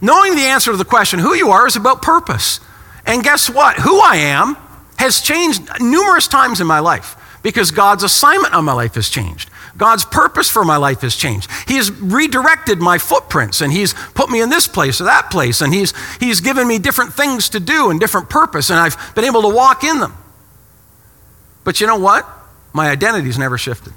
Knowing 0.00 0.34
the 0.34 0.42
answer 0.42 0.70
to 0.72 0.76
the 0.76 0.84
question, 0.84 1.18
who 1.18 1.34
you 1.34 1.50
are, 1.50 1.66
is 1.66 1.76
about 1.76 2.02
purpose. 2.02 2.60
And 3.06 3.22
guess 3.22 3.48
what? 3.48 3.76
Who 3.76 3.98
I 4.00 4.16
am 4.16 4.56
has 4.98 5.20
changed 5.20 5.62
numerous 5.80 6.28
times 6.28 6.60
in 6.60 6.66
my 6.66 6.80
life 6.80 7.16
because 7.42 7.70
God's 7.70 8.02
assignment 8.02 8.54
on 8.54 8.64
my 8.64 8.72
life 8.72 8.96
has 8.96 9.08
changed. 9.08 9.50
God's 9.76 10.04
purpose 10.04 10.50
for 10.50 10.64
my 10.64 10.76
life 10.78 11.02
has 11.02 11.14
changed. 11.14 11.50
He 11.68 11.76
has 11.76 11.90
redirected 11.90 12.78
my 12.78 12.98
footprints 12.98 13.60
and 13.60 13.72
He's 13.72 13.94
put 14.14 14.30
me 14.30 14.40
in 14.40 14.48
this 14.48 14.66
place 14.66 15.00
or 15.00 15.04
that 15.04 15.30
place 15.30 15.60
and 15.60 15.72
He's, 15.72 15.92
he's 16.18 16.40
given 16.40 16.66
me 16.66 16.78
different 16.78 17.12
things 17.12 17.48
to 17.50 17.60
do 17.60 17.90
and 17.90 18.00
different 18.00 18.28
purpose 18.28 18.70
and 18.70 18.78
I've 18.78 18.96
been 19.14 19.24
able 19.24 19.42
to 19.42 19.54
walk 19.54 19.84
in 19.84 20.00
them. 20.00 20.14
But 21.66 21.80
you 21.80 21.88
know 21.88 21.98
what? 21.98 22.24
My 22.72 22.90
identity's 22.90 23.38
never 23.38 23.58
shifted. 23.58 23.92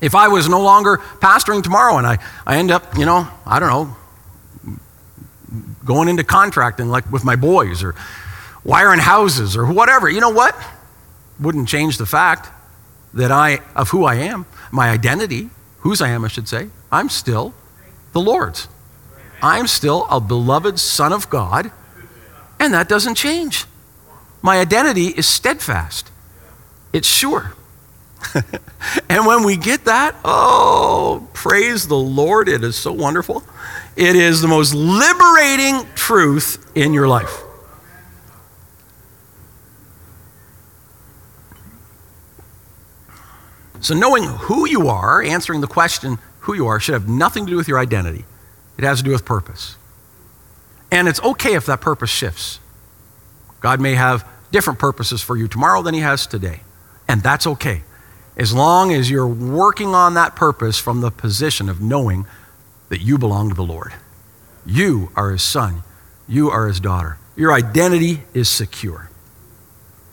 If 0.00 0.14
I 0.14 0.28
was 0.28 0.48
no 0.48 0.62
longer 0.62 0.96
pastoring 1.20 1.62
tomorrow 1.62 1.98
and 1.98 2.06
I, 2.06 2.18
I 2.46 2.56
end 2.56 2.70
up, 2.70 2.96
you 2.96 3.04
know, 3.04 3.28
I 3.44 3.60
don't 3.60 3.68
know, 3.68 3.96
going 5.84 6.08
into 6.08 6.24
contracting 6.24 6.88
like 6.88 7.12
with 7.12 7.22
my 7.22 7.36
boys 7.36 7.82
or 7.82 7.94
wiring 8.64 8.98
houses 8.98 9.58
or 9.58 9.70
whatever, 9.70 10.08
you 10.08 10.22
know 10.22 10.30
what? 10.30 10.56
Wouldn't 11.38 11.68
change 11.68 11.98
the 11.98 12.06
fact 12.06 12.48
that 13.12 13.30
I, 13.30 13.60
of 13.76 13.90
who 13.90 14.04
I 14.04 14.14
am, 14.14 14.46
my 14.72 14.88
identity, 14.88 15.50
whose 15.80 16.00
I 16.00 16.08
am, 16.08 16.24
I 16.24 16.28
should 16.28 16.48
say. 16.48 16.70
I'm 16.90 17.10
still 17.10 17.52
the 18.14 18.20
Lord's. 18.22 18.68
I'm 19.42 19.66
still 19.66 20.06
a 20.08 20.18
beloved 20.18 20.80
Son 20.80 21.12
of 21.12 21.28
God, 21.28 21.70
and 22.58 22.72
that 22.72 22.88
doesn't 22.88 23.16
change. 23.16 23.66
My 24.40 24.60
identity 24.60 25.08
is 25.08 25.28
steadfast. 25.28 26.10
It's 26.94 27.08
sure. 27.08 27.52
and 29.08 29.26
when 29.26 29.42
we 29.42 29.56
get 29.56 29.84
that, 29.86 30.14
oh, 30.24 31.28
praise 31.34 31.88
the 31.88 31.96
Lord. 31.96 32.48
It 32.48 32.62
is 32.62 32.76
so 32.76 32.92
wonderful. 32.92 33.42
It 33.96 34.14
is 34.14 34.40
the 34.40 34.48
most 34.48 34.74
liberating 34.74 35.86
truth 35.96 36.70
in 36.76 36.94
your 36.94 37.08
life. 37.08 37.42
So, 43.80 43.94
knowing 43.94 44.24
who 44.24 44.66
you 44.66 44.88
are, 44.88 45.20
answering 45.20 45.60
the 45.60 45.66
question 45.66 46.18
who 46.40 46.54
you 46.54 46.68
are, 46.68 46.78
should 46.78 46.94
have 46.94 47.08
nothing 47.08 47.44
to 47.44 47.50
do 47.50 47.56
with 47.56 47.68
your 47.68 47.78
identity. 47.78 48.24
It 48.78 48.84
has 48.84 48.98
to 48.98 49.04
do 49.04 49.10
with 49.10 49.24
purpose. 49.24 49.76
And 50.92 51.08
it's 51.08 51.20
okay 51.22 51.54
if 51.54 51.66
that 51.66 51.80
purpose 51.80 52.08
shifts. 52.08 52.60
God 53.60 53.80
may 53.80 53.94
have 53.94 54.26
different 54.52 54.78
purposes 54.78 55.22
for 55.22 55.36
you 55.36 55.48
tomorrow 55.48 55.82
than 55.82 55.92
He 55.92 56.00
has 56.00 56.26
today. 56.26 56.60
And 57.08 57.22
that's 57.22 57.46
okay. 57.46 57.82
As 58.36 58.52
long 58.52 58.92
as 58.92 59.10
you're 59.10 59.26
working 59.26 59.94
on 59.94 60.14
that 60.14 60.34
purpose 60.34 60.78
from 60.78 61.00
the 61.00 61.10
position 61.10 61.68
of 61.68 61.80
knowing 61.80 62.26
that 62.88 63.00
you 63.00 63.18
belong 63.18 63.48
to 63.48 63.54
the 63.54 63.62
Lord. 63.62 63.92
You 64.66 65.10
are 65.16 65.30
his 65.30 65.42
son. 65.42 65.82
You 66.28 66.50
are 66.50 66.66
his 66.66 66.80
daughter. 66.80 67.18
Your 67.36 67.52
identity 67.52 68.22
is 68.32 68.48
secure. 68.48 69.10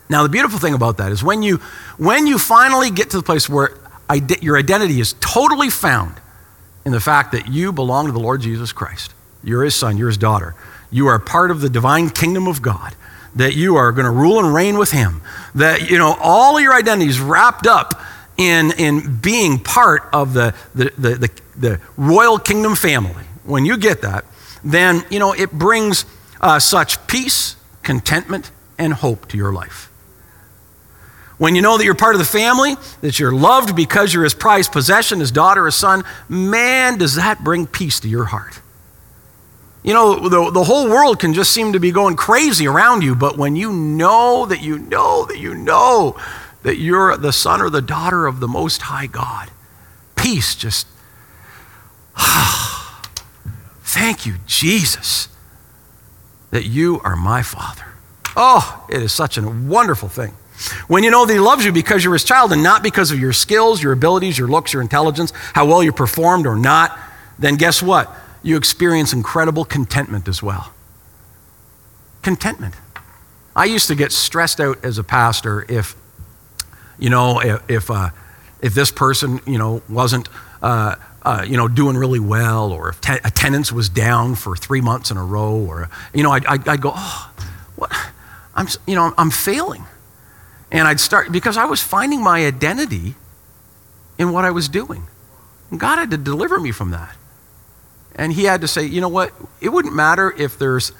Now, 0.10 0.24
the 0.24 0.30
beautiful 0.30 0.60
thing 0.60 0.74
about 0.74 0.98
that 0.98 1.12
is 1.12 1.24
when 1.24 1.42
you, 1.42 1.58
when 1.98 2.28
you 2.28 2.38
finally 2.38 2.92
get 2.92 3.12
to 3.12 3.18
the 3.18 3.24
place 3.24 3.48
where 3.48 3.78
your 4.42 4.58
identity 4.58 5.00
is 5.00 5.14
totally 5.22 5.70
found 5.70 6.20
in 6.86 6.92
the 6.92 7.00
fact 7.00 7.32
that 7.32 7.48
you 7.48 7.72
belong 7.72 8.08
to 8.08 8.12
the 8.12 8.20
Lord 8.20 8.42
Jesus 8.42 8.74
Christ, 8.74 9.14
you're 9.44 9.64
his 9.64 9.76
son, 9.76 9.98
you're 9.98 10.10
his 10.10 10.18
daughter, 10.18 10.56
you 10.90 11.08
are 11.08 11.18
part 11.20 11.52
of 11.52 11.62
the 11.62 11.70
divine 11.70 12.10
kingdom 12.10 12.48
of 12.48 12.62
God, 12.62 12.96
that 13.36 13.56
you 13.56 13.76
are 13.76 13.92
going 13.92 14.06
to 14.06 14.12
rule 14.12 14.40
and 14.40 14.54
reign 14.54 14.78
with 14.78 14.92
him, 14.92 15.22
that, 15.56 15.90
you 15.90 15.98
know, 15.98 16.16
all 16.20 16.58
of 16.58 16.64
your 16.64 16.74
identity 16.74 17.10
is 17.10 17.20
wrapped 17.20 17.68
up 17.68 18.02
in, 18.38 18.72
in 18.78 19.18
being 19.18 19.60
part 19.60 20.10
of 20.14 20.34
the, 20.34 20.54
the, 20.76 20.92
the, 20.98 21.16
the, 21.16 21.30
the 21.58 21.82
royal 21.98 22.38
kingdom 22.38 22.76
family. 22.76 23.24
When 23.44 23.66
you 23.66 23.78
get 23.78 24.02
that, 24.02 24.26
then, 24.64 25.04
you 25.10 25.20
know, 25.20 25.34
it 25.34 25.52
brings 25.52 26.06
uh, 26.40 26.60
such 26.60 27.06
peace, 27.08 27.56
contentment, 27.84 28.52
and 28.78 28.94
hope 28.94 29.28
to 29.30 29.38
your 29.38 29.54
life. 29.54 29.90
When 31.38 31.56
you 31.56 31.64
know 31.64 31.78
that 31.78 31.86
you're 31.86 31.96
part 31.96 32.14
of 32.14 32.20
the 32.20 32.26
family, 32.26 32.76
that 33.02 33.18
you're 33.18 33.32
loved 33.32 33.76
because 33.76 34.14
you're 34.14 34.24
his 34.24 34.36
prized 34.36 34.72
possession, 34.72 35.20
his 35.20 35.32
daughter, 35.32 35.66
his 35.66 35.74
son, 35.74 36.04
man, 36.30 37.00
does 37.00 37.16
that 37.16 37.44
bring 37.44 37.66
peace 37.66 38.00
to 38.02 38.08
your 38.08 38.26
heart. 38.26 38.60
You 39.84 39.94
know, 39.94 40.30
the, 40.30 40.52
the 40.52 40.64
whole 40.64 40.88
world 40.90 41.20
can 41.20 41.34
just 41.34 41.52
seem 41.52 41.74
to 41.74 41.80
be 41.80 41.92
going 41.92 42.16
crazy 42.16 42.68
around 42.68 43.04
you, 43.04 43.16
but 43.16 43.38
when 43.38 43.56
you 43.56 43.74
know 43.74 44.46
that 44.46 44.62
you 44.62 44.78
know 44.78 45.26
that 45.26 45.40
you 45.40 45.56
know 45.56 46.16
that 46.62 46.78
you're 46.78 47.18
the 47.18 47.34
son 47.34 47.62
or 47.62 47.70
the 47.70 47.82
daughter 47.82 48.28
of 48.28 48.40
the 48.40 48.48
Most 48.48 48.84
High 48.84 49.08
God, 49.08 49.50
peace 50.16 50.54
just, 50.54 50.86
thank 53.82 54.28
you, 54.28 54.36
Jesus, 54.46 55.30
that 56.52 56.66
you 56.66 57.02
are 57.04 57.16
my 57.16 57.42
Father. 57.42 57.86
Oh, 58.36 58.86
it 58.88 59.02
is 59.02 59.12
such 59.12 59.38
a 59.38 59.50
wonderful 59.50 60.10
thing. 60.10 60.34
When 60.88 61.04
you 61.04 61.10
know 61.10 61.26
that 61.26 61.34
He 61.34 61.40
loves 61.40 61.66
you 61.66 61.72
because 61.72 62.04
you're 62.04 62.14
His 62.14 62.24
child 62.24 62.54
and 62.54 62.62
not 62.62 62.84
because 62.84 63.10
of 63.10 63.20
your 63.20 63.34
skills, 63.34 63.82
your 63.82 63.94
abilities, 63.94 64.38
your 64.38 64.48
looks, 64.48 64.74
your 64.74 64.84
intelligence, 64.84 65.34
how 65.54 65.66
well 65.66 65.82
you 65.82 65.92
performed 65.92 66.46
or 66.46 66.56
not, 66.56 66.98
then 67.40 67.56
guess 67.56 67.82
what? 67.82 68.16
You 68.44 68.58
experience 68.58 69.14
incredible 69.14 69.66
contentment 69.66 70.28
as 70.28 70.42
well. 70.42 70.74
Contentment. 72.22 72.76
I 73.56 73.66
used 73.66 73.88
to 73.88 73.96
get 73.96 74.12
stressed 74.12 74.60
out 74.60 74.84
as 74.84 74.98
a 74.98 75.04
pastor 75.04 75.66
if, 75.70 75.96
you 76.98 77.10
know, 77.10 77.40
if, 77.40 77.70
if, 77.70 77.92
uh, 77.92 78.10
if 78.62 78.74
this 78.74 78.92
person, 78.92 79.42
you 79.46 79.58
know, 79.58 79.82
wasn't, 79.90 80.30
uh, 80.62 80.96
uh, 81.24 81.46
you 81.48 81.58
know, 81.58 81.68
doing 81.68 81.98
really 81.98 82.20
well, 82.20 82.72
or 82.72 82.90
if 82.90 83.02
te- 83.02 83.20
attendance 83.24 83.72
was 83.72 83.90
down 83.90 84.36
for 84.36 84.56
three 84.56 84.82
months 84.82 85.12
in 85.12 85.18
a 85.18 85.24
row, 85.24 85.54
or, 85.54 85.90
you 86.14 86.24
know, 86.24 86.32
I'd, 86.32 86.46
I'd, 86.46 86.68
I'd 86.68 86.82
go, 86.82 86.94
oh, 86.96 87.34
what? 87.76 87.92
I'm, 88.56 88.68
you 88.88 88.96
know, 88.96 89.14
I'm 89.18 89.32
failing. 89.32 89.86
And 90.72 90.88
I'd 90.88 91.00
start, 91.00 91.32
because 91.32 91.58
I 91.58 91.66
was 91.66 91.82
finding 91.82 92.24
my 92.24 92.46
identity 92.46 93.16
in 94.18 94.32
what 94.32 94.46
I 94.46 94.52
was 94.52 94.70
doing. 94.70 95.08
And 95.70 95.80
God 95.80 95.98
had 95.98 96.12
to 96.12 96.18
deliver 96.18 96.60
me 96.60 96.72
from 96.72 96.92
that. 96.92 97.16
And 98.16 98.34
he 98.34 98.44
had 98.44 98.62
to 98.62 98.68
say, 98.68 98.86
you 98.86 99.02
know 99.02 99.10
what? 99.10 99.34
It 99.62 99.70
wouldn't 99.70 99.96
matter 99.96 100.34
if 100.38 100.58
there's 100.58 100.92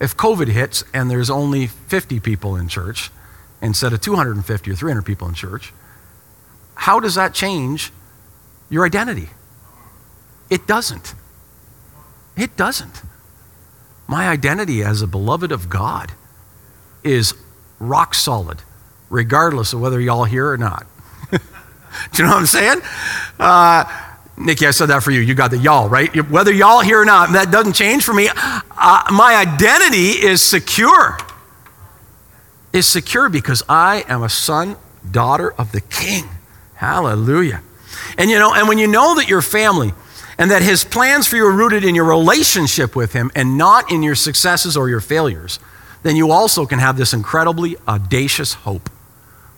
if 0.00 0.16
COVID 0.16 0.48
hits 0.48 0.84
and 0.92 1.10
there's 1.10 1.30
only 1.30 1.66
50 1.66 2.20
people 2.20 2.56
in 2.56 2.68
church 2.68 3.10
instead 3.62 3.92
of 3.92 4.00
250 4.00 4.70
or 4.70 4.74
300 4.74 5.02
people 5.02 5.28
in 5.28 5.34
church. 5.34 5.72
How 6.74 7.00
does 7.00 7.14
that 7.14 7.32
change 7.32 7.92
your 8.68 8.84
identity? 8.84 9.28
It 10.50 10.66
doesn't. 10.66 11.14
It 12.36 12.56
doesn't. 12.56 13.02
My 14.06 14.28
identity 14.28 14.82
as 14.82 15.02
a 15.02 15.06
beloved 15.06 15.50
of 15.50 15.68
God 15.68 16.12
is 17.02 17.34
rock 17.78 18.14
solid, 18.14 18.62
regardless 19.08 19.72
of 19.72 19.80
whether 19.80 20.00
y'all 20.00 20.24
here 20.24 20.50
or 20.50 20.58
not. 20.58 20.86
Do 21.30 21.38
you 22.16 22.24
know 22.24 22.30
what 22.30 22.40
I'm 22.40 22.46
saying? 22.46 22.80
Uh, 23.38 23.84
Nikki, 24.38 24.66
I 24.66 24.70
said 24.70 24.86
that 24.86 25.02
for 25.02 25.10
you. 25.10 25.20
You 25.20 25.34
got 25.34 25.50
the 25.50 25.58
y'all, 25.58 25.88
right? 25.88 26.14
Whether 26.30 26.52
y'all 26.52 26.80
here 26.80 27.00
or 27.00 27.04
not, 27.04 27.32
that 27.32 27.50
doesn't 27.50 27.72
change 27.72 28.04
for 28.04 28.12
me. 28.12 28.28
Uh, 28.30 29.02
my 29.10 29.34
identity 29.36 30.24
is 30.24 30.42
secure. 30.42 31.16
Is 32.72 32.86
secure 32.86 33.30
because 33.30 33.62
I 33.68 34.04
am 34.08 34.22
a 34.22 34.28
son, 34.28 34.76
daughter 35.10 35.54
of 35.54 35.72
the 35.72 35.80
King. 35.80 36.28
Hallelujah. 36.74 37.62
And 38.18 38.30
you 38.30 38.38
know, 38.38 38.52
and 38.54 38.68
when 38.68 38.76
you 38.76 38.86
know 38.86 39.14
that 39.14 39.28
your 39.28 39.40
family 39.40 39.94
and 40.38 40.50
that 40.50 40.60
his 40.60 40.84
plans 40.84 41.26
for 41.26 41.36
you 41.36 41.46
are 41.46 41.52
rooted 41.52 41.84
in 41.84 41.94
your 41.94 42.04
relationship 42.04 42.94
with 42.94 43.14
him 43.14 43.30
and 43.34 43.56
not 43.56 43.90
in 43.90 44.02
your 44.02 44.14
successes 44.14 44.76
or 44.76 44.90
your 44.90 45.00
failures, 45.00 45.58
then 46.02 46.16
you 46.16 46.30
also 46.30 46.66
can 46.66 46.78
have 46.78 46.98
this 46.98 47.14
incredibly 47.14 47.76
audacious 47.88 48.52
hope. 48.52 48.90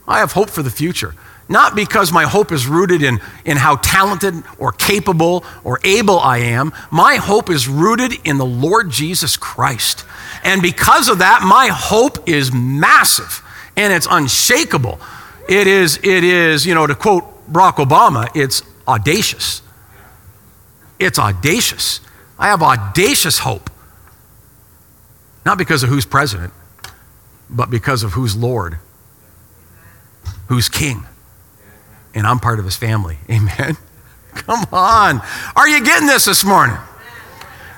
I 0.07 0.21
have 0.21 0.33
hope 0.33 0.51
for 0.51 0.63
the 0.63 0.71
future. 0.71 1.15
Not 1.49 1.75
because 1.75 2.13
my 2.13 2.25
hope 2.25 2.53
is 2.53 2.67
rooted 2.67 3.03
in, 3.03 3.21
in 3.45 3.57
how 3.57 3.77
talented 3.77 4.35
or 4.59 4.73
capable 4.73 5.45
or 5.65 5.81
able 5.83 6.19
I 6.21 6.39
am. 6.39 6.73
My 6.91 7.17
hope 7.17 7.49
is 7.49 7.67
rooted 7.67 8.13
in 8.25 8.37
the 8.37 8.45
Lord 8.45 8.91
Jesus 8.91 9.37
Christ. 9.37 10.05
And 10.45 10.61
because 10.61 11.09
of 11.09 11.19
that, 11.19 11.43
my 11.43 11.69
hope 11.69 12.29
is 12.29 12.53
massive 12.53 13.43
and 13.77 13.93
it's 13.93 14.07
unshakable. 14.11 15.01
It 15.49 15.67
is, 15.67 15.99
it 16.03 16.23
is, 16.23 16.67
you 16.67 16.75
know, 16.75 16.87
to 16.87 16.95
quote 16.95 17.25
Barack 17.51 17.77
Obama, 17.77 18.29
it's 18.35 18.63
audacious. 18.87 19.63
It's 20.99 21.19
audacious. 21.19 22.01
I 22.39 22.49
have 22.49 22.63
audacious 22.63 23.39
hope. 23.39 23.71
Not 25.47 25.57
because 25.57 25.83
of 25.83 25.89
who's 25.89 26.05
president, 26.05 26.53
but 27.49 27.71
because 27.71 28.03
of 28.03 28.13
who's 28.13 28.37
Lord, 28.37 28.79
who's 30.49 30.69
king 30.69 31.07
and 32.19 32.27
I'm 32.27 32.39
part 32.39 32.59
of 32.59 32.65
his 32.65 32.77
family. 32.77 33.19
Amen. 33.31 33.77
Come 34.35 34.65
on. 34.73 35.23
Are 35.57 35.69
you 35.69 35.85
getting 35.85 36.07
this 36.07 36.27
this 36.27 36.45
morning? 36.45 36.77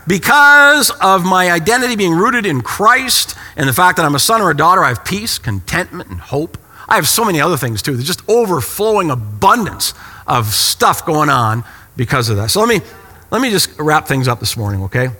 Because 0.06 0.90
of 1.00 1.24
my 1.24 1.50
identity 1.50 1.94
being 1.94 2.12
rooted 2.12 2.46
in 2.46 2.62
Christ 2.62 3.36
and 3.56 3.68
the 3.68 3.72
fact 3.72 3.96
that 3.96 4.06
I'm 4.06 4.14
a 4.14 4.18
son 4.20 4.40
or 4.40 4.50
a 4.50 4.56
daughter, 4.56 4.82
I 4.82 4.88
have 4.88 5.04
peace, 5.04 5.38
contentment, 5.38 6.10
and 6.10 6.20
hope. 6.20 6.58
I 6.88 6.96
have 6.96 7.06
so 7.06 7.24
many 7.24 7.40
other 7.40 7.56
things 7.56 7.82
too. 7.82 7.92
There's 7.94 8.06
just 8.06 8.28
overflowing 8.28 9.10
abundance 9.10 9.94
of 10.26 10.46
stuff 10.46 11.06
going 11.06 11.28
on 11.28 11.64
because 11.96 12.28
of 12.28 12.36
that. 12.38 12.50
So 12.50 12.60
let 12.60 12.68
me 12.68 12.84
let 13.30 13.40
me 13.40 13.50
just 13.50 13.78
wrap 13.78 14.08
things 14.08 14.26
up 14.26 14.40
this 14.40 14.56
morning, 14.56 14.82
okay? 14.84 15.10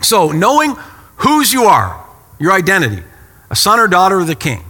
So 0.00 0.30
knowing 0.30 0.76
whose 1.16 1.52
you 1.52 1.64
are, 1.64 2.04
your 2.38 2.52
identity, 2.52 3.02
a 3.50 3.56
son 3.56 3.80
or 3.80 3.88
daughter 3.88 4.20
of 4.20 4.28
the 4.28 4.36
king. 4.36 4.62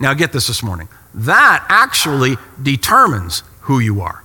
Now 0.00 0.14
get 0.14 0.32
this 0.32 0.46
this 0.46 0.62
morning 0.62 0.88
that 1.16 1.66
actually 1.68 2.36
determines 2.62 3.42
who 3.62 3.78
you 3.80 4.00
are. 4.00 4.22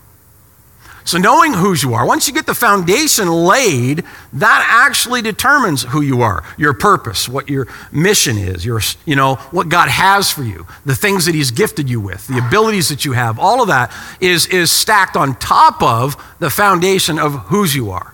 So, 1.04 1.18
knowing 1.18 1.54
who 1.54 1.74
you 1.74 1.96
are, 1.96 2.06
once 2.06 2.28
you 2.28 2.34
get 2.34 2.46
the 2.46 2.54
foundation 2.54 3.28
laid, 3.28 4.04
that 4.34 4.68
actually 4.70 5.24
determines 5.24 5.82
who 5.82 6.02
you 6.02 6.22
are, 6.22 6.44
your 6.60 6.74
purpose, 6.74 7.28
what 7.28 7.50
your 7.50 7.68
mission 7.92 8.38
is, 8.38 8.64
your, 8.64 8.82
you 9.06 9.16
know, 9.16 9.36
what 9.50 9.68
God 9.68 9.90
has 9.90 10.30
for 10.30 10.44
you, 10.44 10.68
the 10.86 10.96
things 10.96 11.26
that 11.26 11.34
He's 11.34 11.50
gifted 11.50 11.90
you 11.90 12.00
with, 12.00 12.28
the 12.28 12.38
abilities 12.38 12.90
that 12.90 13.04
you 13.04 13.14
have, 13.14 13.40
all 13.40 13.64
of 13.64 13.68
that 13.70 13.92
is, 14.20 14.46
is 14.48 14.70
stacked 14.70 15.16
on 15.16 15.36
top 15.36 15.82
of 15.82 16.16
the 16.40 16.52
foundation 16.52 17.18
of 17.18 17.34
whose 17.46 17.74
you 17.76 17.90
are. 17.90 18.14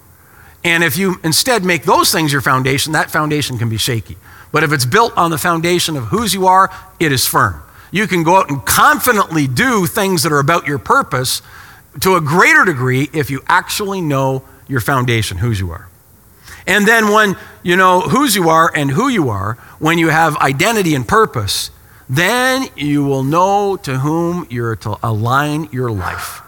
And 0.63 0.83
if 0.83 0.97
you 0.97 1.19
instead 1.23 1.65
make 1.65 1.83
those 1.83 2.11
things 2.11 2.31
your 2.31 2.41
foundation, 2.41 2.93
that 2.93 3.11
foundation 3.11 3.57
can 3.57 3.69
be 3.69 3.77
shaky. 3.77 4.15
But 4.51 4.63
if 4.63 4.71
it's 4.71 4.85
built 4.85 5.15
on 5.17 5.29
the 5.29 5.37
foundation 5.37 5.97
of 5.97 6.05
whose 6.05 6.33
you 6.33 6.47
are, 6.47 6.71
it 6.99 7.11
is 7.11 7.27
firm. 7.27 7.61
You 7.91 8.07
can 8.07 8.23
go 8.23 8.37
out 8.37 8.49
and 8.49 8.65
confidently 8.65 9.47
do 9.47 9.85
things 9.85 10.23
that 10.23 10.31
are 10.31 10.39
about 10.39 10.67
your 10.67 10.79
purpose 10.79 11.41
to 12.01 12.15
a 12.15 12.21
greater 12.21 12.65
degree 12.65 13.09
if 13.13 13.29
you 13.29 13.41
actually 13.47 14.01
know 14.01 14.43
your 14.67 14.79
foundation, 14.81 15.37
whose 15.37 15.59
you 15.59 15.71
are. 15.71 15.87
And 16.65 16.85
then 16.85 17.13
when 17.13 17.37
you 17.63 17.77
know 17.77 18.01
whose 18.01 18.35
you 18.35 18.49
are 18.49 18.71
and 18.75 18.91
who 18.91 19.07
you 19.07 19.29
are, 19.29 19.53
when 19.79 19.97
you 19.97 20.09
have 20.09 20.35
identity 20.37 20.95
and 20.95 21.07
purpose, 21.07 21.71
then 22.09 22.67
you 22.75 23.05
will 23.05 23.23
know 23.23 23.77
to 23.77 23.99
whom 23.99 24.47
you're 24.49 24.75
to 24.77 24.97
align 25.01 25.69
your 25.71 25.89
life. 25.89 26.41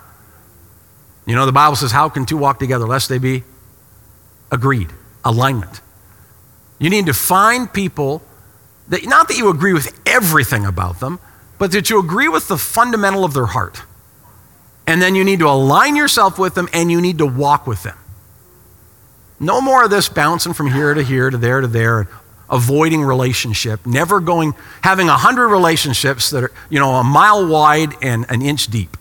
You 1.25 1.36
know, 1.36 1.45
the 1.45 1.52
Bible 1.52 1.75
says, 1.75 1.91
How 1.91 2.10
can 2.10 2.25
two 2.25 2.38
walk 2.38 2.60
together 2.60 2.86
lest 2.86 3.08
they 3.08 3.17
be 3.17 3.43
agreed? 4.52 4.89
Alignment. 5.23 5.82
You 6.80 6.89
need 6.89 7.06
to 7.08 7.13
find 7.13 7.71
people 7.71 8.21
that, 8.88 9.06
not 9.06 9.28
that 9.28 9.38
you 9.38 9.49
agree 9.49 9.73
with 9.73 9.99
everything 10.06 10.65
about 10.65 10.99
them, 10.99 11.19
but 11.59 11.71
that 11.73 11.89
you 11.89 11.99
agree 11.99 12.27
with 12.27 12.47
the 12.47 12.57
fundamental 12.57 13.23
of 13.23 13.33
their 13.33 13.45
heart. 13.45 13.83
And 14.87 14.99
then 14.99 15.13
you 15.13 15.23
need 15.23 15.39
to 15.39 15.47
align 15.47 15.95
yourself 15.95 16.39
with 16.39 16.55
them 16.55 16.67
and 16.73 16.91
you 16.91 16.99
need 16.99 17.19
to 17.19 17.25
walk 17.27 17.67
with 17.67 17.83
them. 17.83 17.97
No 19.39 19.61
more 19.61 19.83
of 19.83 19.91
this 19.91 20.09
bouncing 20.09 20.53
from 20.53 20.71
here 20.71 20.93
to 20.93 21.03
here 21.03 21.29
to 21.29 21.37
there 21.37 21.61
to 21.61 21.67
there, 21.67 22.07
avoiding 22.49 23.03
relationship, 23.03 23.85
never 23.85 24.19
going, 24.19 24.55
having 24.81 25.07
a 25.07 25.15
hundred 25.15 25.49
relationships 25.49 26.31
that 26.31 26.43
are, 26.43 26.51
you 26.69 26.79
know, 26.79 26.95
a 26.95 27.03
mile 27.03 27.45
wide 27.47 27.93
and 28.01 28.25
an 28.29 28.41
inch 28.41 28.67
deep. 28.67 28.97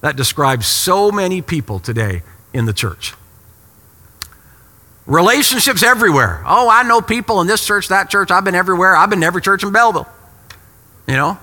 That 0.00 0.16
describes 0.16 0.66
so 0.66 1.10
many 1.10 1.40
people 1.40 1.78
today 1.78 2.22
in 2.52 2.64
the 2.64 2.72
church. 2.72 3.14
Relationships 5.06 5.82
everywhere. 5.82 6.42
Oh, 6.44 6.68
I 6.68 6.82
know 6.82 7.00
people 7.00 7.40
in 7.40 7.46
this 7.46 7.64
church, 7.64 7.88
that 7.88 8.10
church. 8.10 8.30
I've 8.30 8.44
been 8.44 8.56
everywhere. 8.56 8.96
I've 8.96 9.08
been 9.08 9.20
to 9.20 9.26
every 9.26 9.40
church 9.40 9.62
in 9.62 9.72
Belleville. 9.72 10.08
You 11.06 11.14
know, 11.14 11.38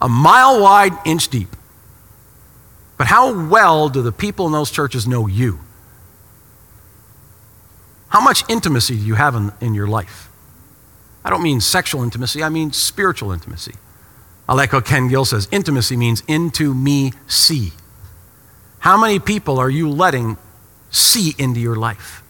a 0.00 0.08
mile 0.08 0.60
wide, 0.60 0.92
inch 1.04 1.28
deep. 1.28 1.54
But 2.96 3.06
how 3.06 3.48
well 3.48 3.88
do 3.88 4.02
the 4.02 4.12
people 4.12 4.46
in 4.46 4.52
those 4.52 4.70
churches 4.70 5.06
know 5.06 5.26
you? 5.26 5.60
How 8.08 8.20
much 8.20 8.42
intimacy 8.48 8.96
do 8.96 9.04
you 9.04 9.14
have 9.14 9.34
in, 9.34 9.52
in 9.60 9.74
your 9.74 9.86
life? 9.86 10.28
I 11.24 11.30
don't 11.30 11.42
mean 11.42 11.60
sexual 11.60 12.02
intimacy, 12.02 12.42
I 12.42 12.48
mean 12.48 12.72
spiritual 12.72 13.32
intimacy. 13.32 13.74
I 14.48 14.54
like 14.54 14.72
Ken 14.84 15.08
Gill 15.08 15.24
says 15.24 15.46
intimacy 15.52 15.96
means 15.96 16.22
into 16.26 16.74
me 16.74 17.12
see. 17.28 17.72
How 18.80 19.00
many 19.00 19.20
people 19.20 19.58
are 19.58 19.70
you 19.70 19.88
letting 19.88 20.36
see 20.90 21.34
into 21.38 21.60
your 21.60 21.76
life? 21.76 22.22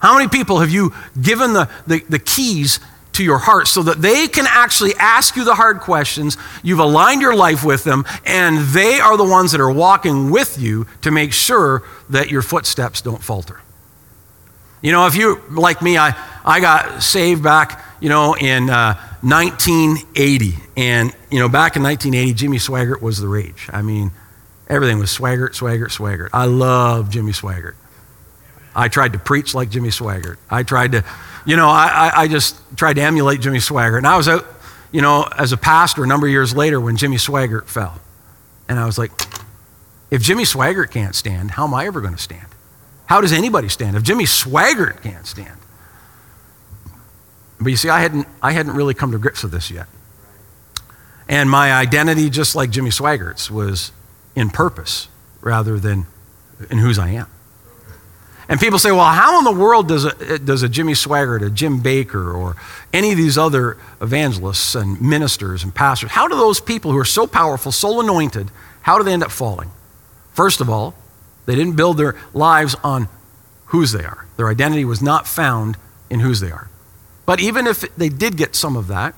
How 0.00 0.14
many 0.16 0.28
people 0.28 0.58
have 0.58 0.70
you 0.70 0.92
given 1.20 1.52
the, 1.52 1.70
the, 1.86 2.04
the 2.08 2.18
keys 2.18 2.78
to 3.12 3.24
your 3.24 3.38
heart 3.38 3.68
so 3.68 3.82
that 3.82 4.00
they 4.00 4.26
can 4.28 4.46
actually 4.48 4.94
ask 4.94 5.36
you 5.36 5.44
the 5.44 5.54
hard 5.54 5.80
questions. 5.80 6.36
You've 6.62 6.78
aligned 6.78 7.20
your 7.20 7.34
life 7.34 7.64
with 7.64 7.84
them, 7.84 8.04
and 8.24 8.58
they 8.68 9.00
are 9.00 9.16
the 9.16 9.24
ones 9.24 9.52
that 9.52 9.60
are 9.60 9.70
walking 9.70 10.30
with 10.30 10.58
you 10.58 10.86
to 11.02 11.10
make 11.10 11.32
sure 11.32 11.82
that 12.10 12.30
your 12.30 12.42
footsteps 12.42 13.02
don't 13.02 13.22
falter. 13.22 13.60
You 14.82 14.90
know, 14.90 15.06
if 15.06 15.14
you, 15.14 15.40
like 15.50 15.80
me, 15.80 15.96
I, 15.96 16.16
I 16.44 16.60
got 16.60 17.02
saved 17.02 17.42
back, 17.42 17.84
you 18.00 18.08
know, 18.08 18.34
in 18.34 18.68
uh, 18.68 18.94
1980. 19.20 20.54
And, 20.76 21.14
you 21.30 21.38
know, 21.38 21.48
back 21.48 21.76
in 21.76 21.82
1980, 21.82 22.34
Jimmy 22.34 22.56
Swaggart 22.56 23.00
was 23.00 23.20
the 23.20 23.28
rage. 23.28 23.68
I 23.72 23.82
mean, 23.82 24.10
everything 24.66 24.98
was 24.98 25.16
Swaggart, 25.16 25.50
Swaggart, 25.50 25.96
Swaggart. 25.96 26.30
I 26.32 26.46
love 26.46 27.10
Jimmy 27.10 27.30
Swaggart. 27.32 27.74
I 28.74 28.88
tried 28.88 29.12
to 29.12 29.18
preach 29.18 29.54
like 29.54 29.70
Jimmy 29.70 29.90
Swaggart. 29.90 30.38
I 30.50 30.64
tried 30.64 30.92
to 30.92 31.04
you 31.44 31.56
know, 31.56 31.68
I, 31.68 32.12
I 32.14 32.28
just 32.28 32.56
tried 32.76 32.94
to 32.94 33.02
emulate 33.02 33.40
Jimmy 33.40 33.58
Swaggart. 33.58 33.98
And 33.98 34.06
I 34.06 34.16
was 34.16 34.28
out, 34.28 34.46
you 34.92 35.02
know, 35.02 35.26
as 35.36 35.52
a 35.52 35.56
pastor 35.56 36.04
a 36.04 36.06
number 36.06 36.26
of 36.26 36.32
years 36.32 36.54
later 36.54 36.80
when 36.80 36.96
Jimmy 36.96 37.16
Swaggart 37.16 37.66
fell. 37.66 38.00
And 38.68 38.78
I 38.78 38.86
was 38.86 38.98
like, 38.98 39.10
if 40.10 40.22
Jimmy 40.22 40.44
Swaggart 40.44 40.90
can't 40.90 41.14
stand, 41.14 41.52
how 41.52 41.66
am 41.66 41.74
I 41.74 41.86
ever 41.86 42.00
going 42.00 42.14
to 42.14 42.22
stand? 42.22 42.46
How 43.06 43.20
does 43.20 43.32
anybody 43.32 43.68
stand 43.68 43.96
if 43.96 44.02
Jimmy 44.02 44.24
Swaggart 44.24 45.02
can't 45.02 45.26
stand? 45.26 45.58
But 47.60 47.70
you 47.70 47.76
see, 47.76 47.88
I 47.88 48.00
hadn't, 48.00 48.26
I 48.42 48.52
hadn't 48.52 48.74
really 48.74 48.94
come 48.94 49.12
to 49.12 49.18
grips 49.18 49.42
with 49.42 49.52
this 49.52 49.70
yet. 49.70 49.86
And 51.28 51.48
my 51.48 51.72
identity, 51.72 52.28
just 52.30 52.54
like 52.54 52.70
Jimmy 52.70 52.90
Swaggart's, 52.90 53.50
was 53.50 53.92
in 54.34 54.50
purpose 54.50 55.08
rather 55.40 55.78
than 55.78 56.06
in 56.70 56.78
whose 56.78 56.98
I 56.98 57.10
am. 57.10 57.28
And 58.52 58.60
people 58.60 58.78
say, 58.78 58.92
well, 58.92 59.06
how 59.06 59.38
in 59.38 59.44
the 59.44 59.58
world 59.58 59.88
does 59.88 60.04
a, 60.04 60.38
does 60.38 60.62
a 60.62 60.68
Jimmy 60.68 60.92
Swaggart, 60.92 61.40
a 61.40 61.48
Jim 61.48 61.80
Bakker, 61.82 62.34
or 62.34 62.54
any 62.92 63.10
of 63.10 63.16
these 63.16 63.38
other 63.38 63.78
evangelists 64.02 64.74
and 64.74 65.00
ministers 65.00 65.64
and 65.64 65.74
pastors, 65.74 66.10
how 66.10 66.28
do 66.28 66.36
those 66.36 66.60
people 66.60 66.92
who 66.92 66.98
are 66.98 67.04
so 67.06 67.26
powerful, 67.26 67.72
so 67.72 67.98
anointed, 67.98 68.50
how 68.82 68.98
do 68.98 69.04
they 69.04 69.12
end 69.14 69.24
up 69.24 69.30
falling? 69.30 69.70
First 70.34 70.60
of 70.60 70.68
all, 70.68 70.94
they 71.46 71.54
didn't 71.54 71.76
build 71.76 71.96
their 71.96 72.14
lives 72.34 72.76
on 72.84 73.08
whose 73.68 73.92
they 73.92 74.04
are. 74.04 74.26
Their 74.36 74.48
identity 74.48 74.84
was 74.84 75.00
not 75.00 75.26
found 75.26 75.78
in 76.10 76.20
whose 76.20 76.40
they 76.40 76.50
are. 76.50 76.68
But 77.24 77.40
even 77.40 77.66
if 77.66 77.80
they 77.96 78.10
did 78.10 78.36
get 78.36 78.54
some 78.54 78.76
of 78.76 78.88
that, 78.88 79.14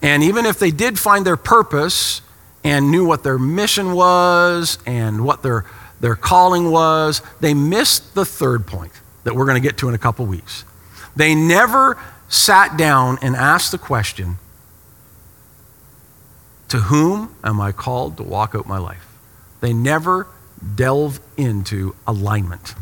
and 0.00 0.22
even 0.22 0.46
if 0.46 0.58
they 0.58 0.70
did 0.70 0.98
find 0.98 1.26
their 1.26 1.36
purpose 1.36 2.22
and 2.64 2.90
knew 2.90 3.04
what 3.04 3.24
their 3.24 3.38
mission 3.38 3.92
was 3.92 4.78
and 4.86 5.22
what 5.22 5.42
their 5.42 5.66
their 6.04 6.16
calling 6.16 6.70
was, 6.70 7.22
they 7.40 7.54
missed 7.54 8.14
the 8.14 8.26
third 8.26 8.66
point 8.66 8.92
that 9.22 9.34
we're 9.34 9.46
going 9.46 9.54
to 9.54 9.66
get 9.66 9.78
to 9.78 9.88
in 9.88 9.94
a 9.94 9.98
couple 9.98 10.26
weeks. 10.26 10.66
They 11.16 11.34
never 11.34 11.96
sat 12.28 12.76
down 12.76 13.16
and 13.22 13.34
asked 13.34 13.72
the 13.72 13.78
question 13.78 14.36
To 16.68 16.76
whom 16.76 17.34
am 17.42 17.58
I 17.58 17.72
called 17.72 18.18
to 18.18 18.22
walk 18.22 18.54
out 18.54 18.66
my 18.66 18.76
life? 18.76 19.06
They 19.62 19.72
never 19.72 20.26
delve 20.74 21.20
into 21.38 21.96
alignment. 22.06 22.74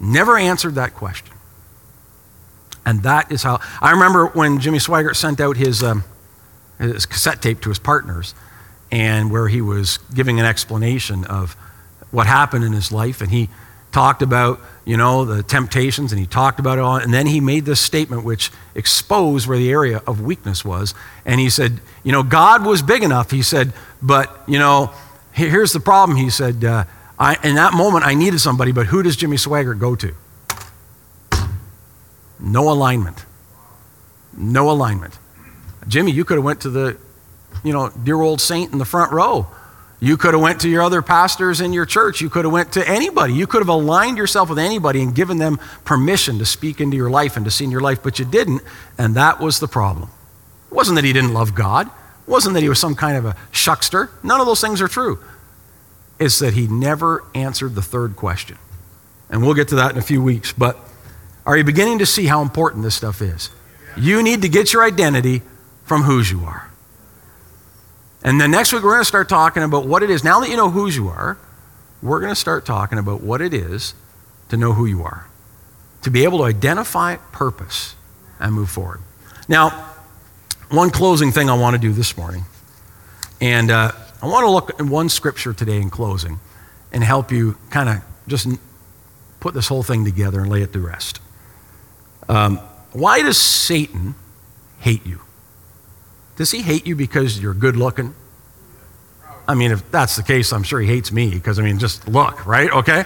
Never 0.00 0.38
answered 0.38 0.76
that 0.76 0.94
question. 0.94 1.36
And 2.86 3.02
that 3.02 3.30
is 3.30 3.42
how 3.42 3.60
I 3.82 3.90
remember 3.90 4.28
when 4.28 4.60
Jimmy 4.60 4.78
Swaggart 4.78 5.16
sent 5.16 5.42
out 5.42 5.58
his, 5.58 5.82
um, 5.82 6.04
his 6.78 7.04
cassette 7.04 7.42
tape 7.42 7.60
to 7.60 7.68
his 7.68 7.78
partners 7.78 8.34
and 8.90 9.30
where 9.30 9.48
he 9.48 9.60
was 9.60 9.98
giving 10.14 10.40
an 10.40 10.46
explanation 10.46 11.26
of 11.26 11.54
what 12.16 12.26
happened 12.26 12.64
in 12.64 12.72
his 12.72 12.90
life. 12.90 13.20
And 13.20 13.30
he 13.30 13.50
talked 13.92 14.22
about, 14.22 14.58
you 14.86 14.96
know, 14.96 15.26
the 15.26 15.42
temptations 15.42 16.12
and 16.12 16.18
he 16.18 16.26
talked 16.26 16.58
about 16.58 16.78
it 16.78 16.80
all. 16.80 16.96
And 16.96 17.12
then 17.12 17.26
he 17.26 17.40
made 17.40 17.66
this 17.66 17.78
statement 17.78 18.24
which 18.24 18.50
exposed 18.74 19.46
where 19.46 19.58
the 19.58 19.70
area 19.70 20.00
of 20.06 20.22
weakness 20.22 20.64
was. 20.64 20.94
And 21.26 21.38
he 21.38 21.50
said, 21.50 21.78
you 22.04 22.12
know, 22.12 22.22
God 22.22 22.64
was 22.64 22.80
big 22.80 23.02
enough. 23.02 23.30
He 23.30 23.42
said, 23.42 23.74
but, 24.00 24.34
you 24.48 24.58
know, 24.58 24.92
here's 25.30 25.74
the 25.74 25.80
problem. 25.80 26.16
He 26.16 26.30
said, 26.30 26.64
uh, 26.64 26.84
I, 27.18 27.36
in 27.44 27.56
that 27.56 27.74
moment, 27.74 28.06
I 28.06 28.14
needed 28.14 28.40
somebody, 28.40 28.72
but 28.72 28.86
who 28.86 29.02
does 29.02 29.14
Jimmy 29.14 29.36
Swaggart 29.36 29.78
go 29.78 29.94
to? 29.96 30.14
No 32.40 32.70
alignment. 32.70 33.26
No 34.34 34.70
alignment. 34.70 35.18
Jimmy, 35.86 36.12
you 36.12 36.24
could 36.24 36.38
have 36.38 36.44
went 36.44 36.62
to 36.62 36.70
the, 36.70 36.96
you 37.62 37.74
know, 37.74 37.90
dear 37.90 38.22
old 38.22 38.40
saint 38.40 38.72
in 38.72 38.78
the 38.78 38.86
front 38.86 39.12
row. 39.12 39.48
You 39.98 40.18
could 40.18 40.34
have 40.34 40.42
went 40.42 40.60
to 40.60 40.68
your 40.68 40.82
other 40.82 41.00
pastors 41.00 41.60
in 41.60 41.72
your 41.72 41.86
church. 41.86 42.20
You 42.20 42.28
could 42.28 42.44
have 42.44 42.52
went 42.52 42.72
to 42.72 42.86
anybody. 42.86 43.32
You 43.32 43.46
could 43.46 43.62
have 43.62 43.68
aligned 43.68 44.18
yourself 44.18 44.50
with 44.50 44.58
anybody 44.58 45.02
and 45.02 45.14
given 45.14 45.38
them 45.38 45.58
permission 45.84 46.38
to 46.38 46.44
speak 46.44 46.80
into 46.80 46.96
your 46.96 47.08
life 47.08 47.36
and 47.36 47.44
to 47.46 47.50
see 47.50 47.64
in 47.64 47.70
your 47.70 47.80
life, 47.80 48.02
but 48.02 48.18
you 48.18 48.24
didn't, 48.24 48.62
and 48.98 49.14
that 49.14 49.40
was 49.40 49.58
the 49.58 49.68
problem. 49.68 50.10
It 50.70 50.74
wasn't 50.74 50.96
that 50.96 51.04
he 51.04 51.12
didn't 51.12 51.32
love 51.32 51.54
God. 51.54 51.86
It 51.86 52.30
wasn't 52.30 52.54
that 52.54 52.62
he 52.62 52.68
was 52.68 52.78
some 52.78 52.94
kind 52.94 53.16
of 53.16 53.24
a 53.24 53.36
shuckster. 53.52 54.10
None 54.22 54.40
of 54.40 54.46
those 54.46 54.60
things 54.60 54.82
are 54.82 54.88
true. 54.88 55.18
It's 56.18 56.38
that 56.40 56.54
he 56.54 56.66
never 56.66 57.24
answered 57.34 57.74
the 57.74 57.82
third 57.82 58.16
question. 58.16 58.58
And 59.30 59.42
we'll 59.42 59.54
get 59.54 59.68
to 59.68 59.76
that 59.76 59.92
in 59.92 59.98
a 59.98 60.02
few 60.02 60.22
weeks, 60.22 60.52
but 60.52 60.78
are 61.46 61.56
you 61.56 61.64
beginning 61.64 62.00
to 62.00 62.06
see 62.06 62.26
how 62.26 62.42
important 62.42 62.82
this 62.82 62.94
stuff 62.94 63.22
is? 63.22 63.50
You 63.96 64.22
need 64.22 64.42
to 64.42 64.48
get 64.48 64.72
your 64.72 64.84
identity 64.84 65.42
from 65.84 66.02
whose 66.02 66.30
you 66.30 66.44
are. 66.44 66.65
And 68.26 68.40
then 68.40 68.50
next 68.50 68.72
week, 68.72 68.82
we're 68.82 68.90
going 68.90 69.02
to 69.02 69.04
start 69.04 69.28
talking 69.28 69.62
about 69.62 69.86
what 69.86 70.02
it 70.02 70.10
is. 70.10 70.24
Now 70.24 70.40
that 70.40 70.50
you 70.50 70.56
know 70.56 70.68
whose 70.68 70.96
you 70.96 71.06
are, 71.06 71.38
we're 72.02 72.18
going 72.18 72.32
to 72.32 72.38
start 72.38 72.66
talking 72.66 72.98
about 72.98 73.22
what 73.22 73.40
it 73.40 73.54
is 73.54 73.94
to 74.48 74.56
know 74.56 74.72
who 74.72 74.84
you 74.84 75.04
are, 75.04 75.28
to 76.02 76.10
be 76.10 76.24
able 76.24 76.38
to 76.38 76.44
identify 76.44 77.16
purpose 77.30 77.94
and 78.40 78.52
move 78.52 78.68
forward. 78.68 79.00
Now, 79.48 79.70
one 80.70 80.90
closing 80.90 81.30
thing 81.30 81.48
I 81.48 81.56
want 81.56 81.74
to 81.74 81.80
do 81.80 81.92
this 81.92 82.16
morning, 82.16 82.42
and 83.40 83.70
uh, 83.70 83.92
I 84.20 84.26
want 84.26 84.42
to 84.42 84.50
look 84.50 84.70
at 84.70 84.84
one 84.84 85.08
scripture 85.08 85.52
today 85.52 85.80
in 85.80 85.88
closing 85.88 86.40
and 86.90 87.04
help 87.04 87.30
you 87.30 87.56
kind 87.70 87.88
of 87.88 88.02
just 88.26 88.48
put 89.38 89.54
this 89.54 89.68
whole 89.68 89.84
thing 89.84 90.04
together 90.04 90.40
and 90.40 90.50
lay 90.50 90.62
it 90.62 90.72
to 90.72 90.80
rest. 90.80 91.20
Um, 92.28 92.56
why 92.92 93.22
does 93.22 93.40
Satan 93.40 94.16
hate 94.80 95.06
you? 95.06 95.20
Does 96.36 96.50
he 96.50 96.62
hate 96.62 96.86
you 96.86 96.94
because 96.94 97.40
you're 97.40 97.54
good 97.54 97.76
looking? 97.76 98.14
I 99.48 99.54
mean, 99.54 99.70
if 99.70 99.90
that's 99.90 100.16
the 100.16 100.22
case, 100.22 100.52
I'm 100.52 100.62
sure 100.62 100.80
he 100.80 100.86
hates 100.86 101.12
me 101.12 101.30
because, 101.30 101.58
I 101.58 101.62
mean, 101.62 101.78
just 101.78 102.08
look, 102.08 102.46
right? 102.46 102.70
Okay? 102.70 103.04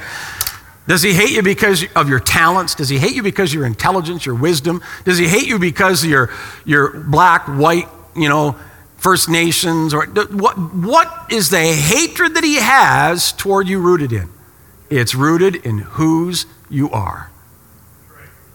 Does 0.89 1.03
he 1.03 1.13
hate 1.13 1.31
you 1.31 1.43
because 1.43 1.85
of 1.95 2.09
your 2.09 2.21
talents? 2.21 2.75
Does 2.75 2.89
he 2.89 2.99
hate 2.99 3.15
you 3.15 3.23
because 3.23 3.51
of 3.51 3.55
your 3.55 3.67
intelligence, 3.67 4.27
your 4.27 4.35
wisdom? 4.35 4.83
Does 5.05 5.19
he 5.19 5.29
hate 5.29 5.47
you 5.47 5.59
because 5.59 6.03
of 6.03 6.11
your, 6.11 6.31
your 6.65 6.99
black, 6.99 7.47
white, 7.47 7.89
you 8.17 8.29
know, 8.29 8.57
First 8.97 9.29
Nations? 9.29 9.95
Or 9.95 10.07
what, 10.07 10.59
what 10.59 11.31
is 11.31 11.51
the 11.51 11.61
hatred 11.61 12.35
that 12.35 12.45
he 12.45 12.57
has 12.57 13.33
toward 13.33 13.69
you 13.69 13.81
rooted 13.81 14.13
in? 14.13 14.31
It's 14.89 15.15
rooted 15.15 15.57
in 15.57 15.79
whose 15.79 16.47
you 16.69 16.91
are. 16.91 17.30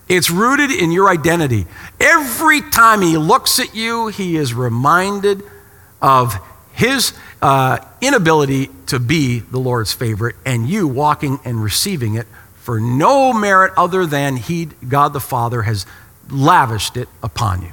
It's 0.08 0.30
rooted 0.30 0.72
in 0.72 0.92
your 0.92 1.10
identity. 1.10 1.66
Every 2.00 2.62
time 2.62 3.02
he 3.02 3.18
looks 3.18 3.60
at 3.60 3.74
you, 3.76 4.08
he 4.08 4.36
is 4.36 4.54
reminded 4.54 5.44
of 6.02 6.36
his 6.74 7.14
uh, 7.42 7.80
inability 8.02 8.70
to 8.88 9.00
be 9.00 9.40
the 9.40 9.58
Lord's 9.58 9.94
favorite 9.94 10.36
and 10.46 10.70
you 10.70 10.88
walking 10.88 11.40
and 11.44 11.64
receiving 11.64 12.16
it 12.16 12.28
for 12.56 12.80
no 12.80 13.34
merit 13.34 13.74
other 13.78 14.06
than 14.06 14.38
he, 14.38 14.66
God 14.66 15.14
the 15.14 15.20
Father, 15.20 15.64
has 15.64 15.86
lavished 16.30 16.98
it 16.98 17.08
upon 17.24 17.62
you. 17.62 17.72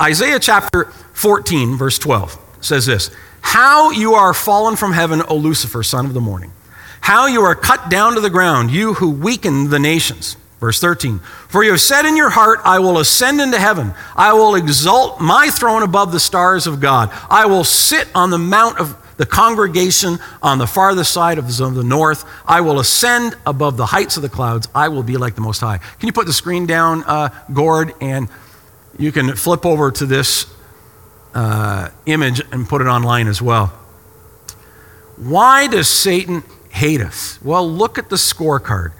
Isaiah 0.00 0.38
chapter 0.38 0.84
14, 1.14 1.76
verse 1.76 1.98
12 1.98 2.38
says 2.60 2.86
this 2.86 3.10
How 3.40 3.90
you 3.90 4.14
are 4.14 4.34
fallen 4.34 4.76
from 4.76 4.92
heaven, 4.92 5.22
O 5.28 5.36
Lucifer, 5.36 5.82
son 5.82 6.06
of 6.06 6.14
the 6.14 6.20
morning. 6.20 6.52
How 7.00 7.26
you 7.26 7.42
are 7.42 7.54
cut 7.54 7.90
down 7.90 8.14
to 8.14 8.20
the 8.20 8.30
ground, 8.30 8.70
you 8.70 8.94
who 8.94 9.10
weaken 9.10 9.70
the 9.70 9.78
nations. 9.78 10.36
Verse 10.60 10.80
13 10.80 11.18
For 11.48 11.62
you 11.62 11.70
have 11.70 11.80
said 11.80 12.04
in 12.04 12.16
your 12.16 12.30
heart, 12.30 12.60
I 12.64 12.78
will 12.78 12.98
ascend 12.98 13.40
into 13.40 13.58
heaven. 13.58 13.94
I 14.16 14.32
will 14.32 14.54
exalt 14.54 15.20
my 15.20 15.50
throne 15.50 15.82
above 15.82 16.12
the 16.12 16.20
stars 16.20 16.66
of 16.66 16.80
God. 16.80 17.10
I 17.30 17.46
will 17.46 17.64
sit 17.64 18.08
on 18.14 18.30
the 18.30 18.38
mount 18.38 18.78
of 18.78 18.96
the 19.18 19.26
congregation 19.26 20.18
on 20.42 20.58
the 20.58 20.66
farthest 20.66 21.12
side 21.12 21.38
of 21.38 21.56
the 21.56 21.84
north. 21.84 22.24
I 22.46 22.60
will 22.60 22.78
ascend 22.78 23.36
above 23.44 23.76
the 23.76 23.86
heights 23.86 24.16
of 24.16 24.22
the 24.22 24.28
clouds. 24.28 24.68
I 24.74 24.88
will 24.88 25.02
be 25.02 25.16
like 25.16 25.34
the 25.34 25.40
Most 25.40 25.60
High. 25.60 25.78
Can 25.78 26.06
you 26.06 26.12
put 26.12 26.26
the 26.26 26.32
screen 26.32 26.66
down, 26.66 27.02
uh, 27.04 27.28
Gord? 27.52 27.94
And 28.00 28.28
you 28.96 29.10
can 29.10 29.34
flip 29.34 29.66
over 29.66 29.90
to 29.90 30.06
this 30.06 30.46
uh, 31.34 31.90
image 32.06 32.40
and 32.52 32.68
put 32.68 32.80
it 32.80 32.86
online 32.86 33.26
as 33.26 33.42
well. 33.42 33.66
Why 35.16 35.66
does 35.66 35.88
Satan 35.88 36.44
hate 36.70 37.00
us? 37.00 37.42
Well, 37.42 37.68
look 37.68 37.98
at 37.98 38.08
the 38.08 38.16
scorecard. 38.16 38.92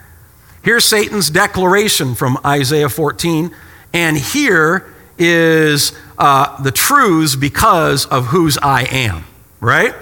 Here's 0.63 0.85
Satan's 0.85 1.31
declaration 1.31 2.15
from 2.15 2.39
Isaiah 2.45 2.89
14, 2.89 3.55
and 3.93 4.17
here 4.17 4.93
is 5.19 5.93
uh, 6.19 6.61
the 6.63 6.73
truths 6.73 7.37
because 7.37 8.07
of 8.07 8.27
whose 8.27 8.59
I 8.59 8.83
am, 8.85 9.25
right? 9.61 9.95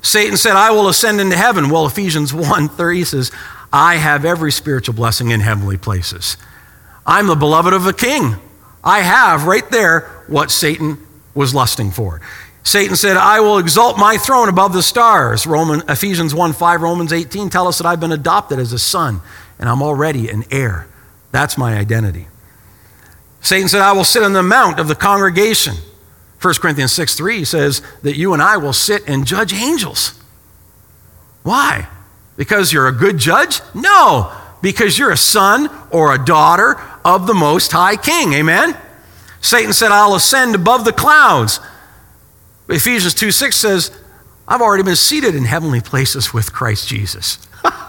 Satan 0.00 0.36
said, 0.36 0.52
I 0.52 0.70
will 0.70 0.88
ascend 0.88 1.20
into 1.20 1.36
heaven. 1.36 1.70
Well, 1.70 1.86
Ephesians 1.86 2.32
1 2.32 2.68
3 2.68 3.04
says, 3.04 3.32
I 3.72 3.96
have 3.96 4.24
every 4.24 4.52
spiritual 4.52 4.94
blessing 4.94 5.30
in 5.30 5.40
heavenly 5.40 5.76
places. 5.76 6.36
I'm 7.06 7.26
the 7.26 7.36
beloved 7.36 7.72
of 7.72 7.86
a 7.86 7.92
king. 7.92 8.36
I 8.82 9.00
have 9.00 9.44
right 9.44 9.68
there 9.70 10.00
what 10.26 10.50
Satan 10.50 10.98
was 11.34 11.54
lusting 11.54 11.90
for. 11.90 12.20
Satan 12.62 12.96
said, 12.96 13.16
I 13.16 13.40
will 13.40 13.58
exalt 13.58 13.98
my 13.98 14.16
throne 14.16 14.48
above 14.48 14.72
the 14.72 14.82
stars. 14.82 15.46
Roman, 15.46 15.82
Ephesians 15.88 16.34
1 16.34 16.52
5, 16.52 16.82
Romans 16.82 17.12
18 17.12 17.50
tell 17.50 17.66
us 17.66 17.78
that 17.78 17.86
I've 17.86 18.00
been 18.00 18.12
adopted 18.12 18.58
as 18.58 18.72
a 18.72 18.78
son 18.78 19.20
and 19.58 19.68
I'm 19.68 19.82
already 19.82 20.28
an 20.28 20.44
heir. 20.50 20.86
That's 21.32 21.58
my 21.58 21.76
identity. 21.76 22.28
Satan 23.40 23.68
said, 23.68 23.80
I 23.80 23.92
will 23.92 24.04
sit 24.04 24.22
on 24.22 24.32
the 24.32 24.42
mount 24.42 24.78
of 24.78 24.88
the 24.88 24.94
congregation. 24.94 25.74
1 26.40 26.54
Corinthians 26.54 26.92
6 26.92 27.14
3 27.16 27.44
says 27.44 27.82
that 28.02 28.16
you 28.16 28.32
and 28.32 28.42
I 28.42 28.56
will 28.56 28.72
sit 28.72 29.08
and 29.08 29.26
judge 29.26 29.52
angels. 29.52 30.20
Why? 31.42 31.88
Because 32.36 32.72
you're 32.72 32.88
a 32.88 32.92
good 32.92 33.18
judge? 33.18 33.60
No, 33.74 34.32
because 34.62 34.98
you're 34.98 35.10
a 35.10 35.16
son 35.16 35.68
or 35.90 36.14
a 36.14 36.24
daughter 36.24 36.80
of 37.04 37.26
the 37.26 37.34
Most 37.34 37.72
High 37.72 37.96
King. 37.96 38.32
Amen? 38.34 38.76
Satan 39.40 39.72
said, 39.72 39.90
I'll 39.90 40.14
ascend 40.14 40.54
above 40.54 40.84
the 40.84 40.92
clouds. 40.92 41.60
Ephesians 42.68 43.14
2 43.14 43.30
6 43.30 43.56
says, 43.56 43.90
I've 44.46 44.60
already 44.60 44.82
been 44.82 44.96
seated 44.96 45.34
in 45.34 45.44
heavenly 45.44 45.80
places 45.80 46.32
with 46.32 46.52
Christ 46.52 46.88
Jesus. 46.88 47.46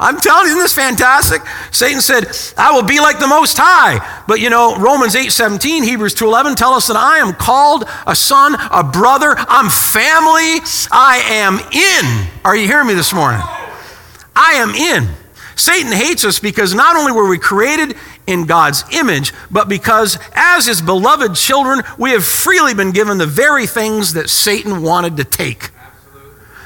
I'm 0.00 0.16
telling 0.16 0.46
you, 0.46 0.52
isn't 0.52 0.62
this 0.62 0.74
fantastic? 0.74 1.42
Satan 1.70 2.00
said, 2.00 2.26
I 2.56 2.72
will 2.72 2.82
be 2.82 3.00
like 3.00 3.18
the 3.18 3.28
Most 3.28 3.58
High. 3.60 4.24
But 4.26 4.40
you 4.40 4.48
know, 4.48 4.76
Romans 4.78 5.14
8 5.14 5.30
17, 5.30 5.84
Hebrews 5.84 6.14
2 6.14 6.24
11 6.24 6.54
tell 6.54 6.72
us 6.72 6.86
that 6.86 6.96
I 6.96 7.18
am 7.18 7.34
called 7.34 7.84
a 8.06 8.16
son, 8.16 8.56
a 8.72 8.82
brother, 8.82 9.34
I'm 9.36 9.68
family, 9.68 10.64
I 10.90 11.20
am 11.28 11.58
in. 11.58 12.28
Are 12.44 12.56
you 12.56 12.66
hearing 12.66 12.88
me 12.88 12.94
this 12.94 13.12
morning? 13.12 13.42
I 14.34 14.54
am 14.54 14.70
in. 14.70 15.14
Satan 15.54 15.92
hates 15.92 16.24
us 16.24 16.38
because 16.38 16.74
not 16.74 16.96
only 16.96 17.12
were 17.12 17.28
we 17.28 17.38
created 17.38 17.94
in 18.26 18.46
God's 18.46 18.84
image, 18.92 19.34
but 19.50 19.68
because 19.68 20.18
as 20.34 20.64
his 20.64 20.80
beloved 20.80 21.34
children, 21.34 21.82
we 21.98 22.12
have 22.12 22.24
freely 22.24 22.72
been 22.72 22.92
given 22.92 23.18
the 23.18 23.26
very 23.26 23.66
things 23.66 24.14
that 24.14 24.30
Satan 24.30 24.82
wanted 24.82 25.18
to 25.18 25.24
take. 25.24 25.70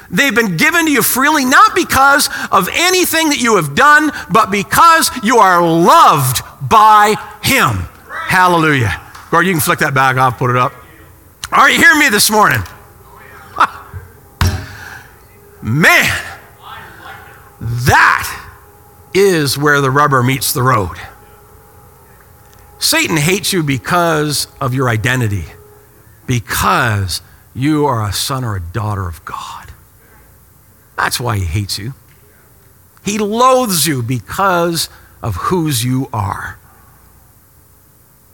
They've 0.09 0.35
been 0.35 0.57
given 0.57 0.85
to 0.85 0.91
you 0.91 1.01
freely, 1.01 1.45
not 1.45 1.75
because 1.75 2.29
of 2.51 2.69
anything 2.71 3.29
that 3.29 3.39
you 3.41 3.55
have 3.55 3.75
done, 3.75 4.11
but 4.31 4.51
because 4.51 5.09
you 5.23 5.37
are 5.37 5.61
loved 5.61 6.41
by 6.61 7.15
Him. 7.41 7.87
Hallelujah. 8.27 9.01
Gord, 9.31 9.45
you 9.45 9.53
can 9.53 9.61
flick 9.61 9.79
that 9.79 9.93
bag 9.93 10.17
off, 10.17 10.37
put 10.37 10.49
it 10.49 10.55
up. 10.55 10.73
Are 11.51 11.69
you 11.69 11.77
hearing 11.77 11.99
me 11.99 12.09
this 12.09 12.29
morning? 12.29 12.61
Man, 15.61 16.23
that 17.59 18.51
is 19.13 19.57
where 19.57 19.81
the 19.81 19.89
rubber 19.89 20.21
meets 20.21 20.53
the 20.53 20.61
road. 20.61 20.97
Satan 22.77 23.17
hates 23.17 23.53
you 23.53 23.63
because 23.63 24.47
of 24.59 24.73
your 24.73 24.89
identity, 24.89 25.45
because 26.27 27.21
you 27.53 27.85
are 27.85 28.05
a 28.05 28.13
son 28.13 28.43
or 28.43 28.55
a 28.55 28.59
daughter 28.59 29.07
of 29.07 29.23
God. 29.25 29.64
That's 30.97 31.19
why 31.19 31.37
he 31.37 31.45
hates 31.45 31.77
you. 31.77 31.93
He 33.03 33.17
loathes 33.17 33.85
you 33.85 34.01
because 34.01 34.89
of 35.21 35.35
whose 35.35 35.83
you 35.83 36.09
are. 36.11 36.57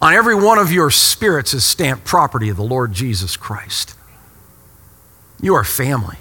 On 0.01 0.13
every 0.13 0.35
one 0.35 0.57
of 0.57 0.71
your 0.71 0.89
spirits 0.89 1.53
is 1.53 1.63
stamped 1.63 2.05
property 2.05 2.49
of 2.49 2.57
the 2.57 2.63
Lord 2.63 2.93
Jesus 2.93 3.37
Christ. 3.37 3.95
You 5.41 5.55
are 5.55 5.63
family. 5.63 6.17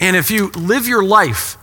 And 0.00 0.16
if 0.16 0.30
you 0.30 0.50
live 0.50 0.86
your 0.86 1.02
life 1.02 1.56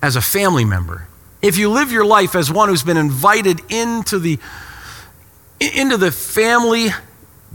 as 0.00 0.16
a 0.16 0.20
family 0.20 0.64
member, 0.64 1.08
if 1.42 1.56
you 1.56 1.70
live 1.70 1.90
your 1.90 2.04
life 2.04 2.34
as 2.34 2.50
one 2.52 2.68
who's 2.68 2.84
been 2.84 2.96
invited 2.96 3.60
into 3.70 4.18
the, 4.18 4.38
into 5.60 5.96
the 5.96 6.12
family 6.12 6.88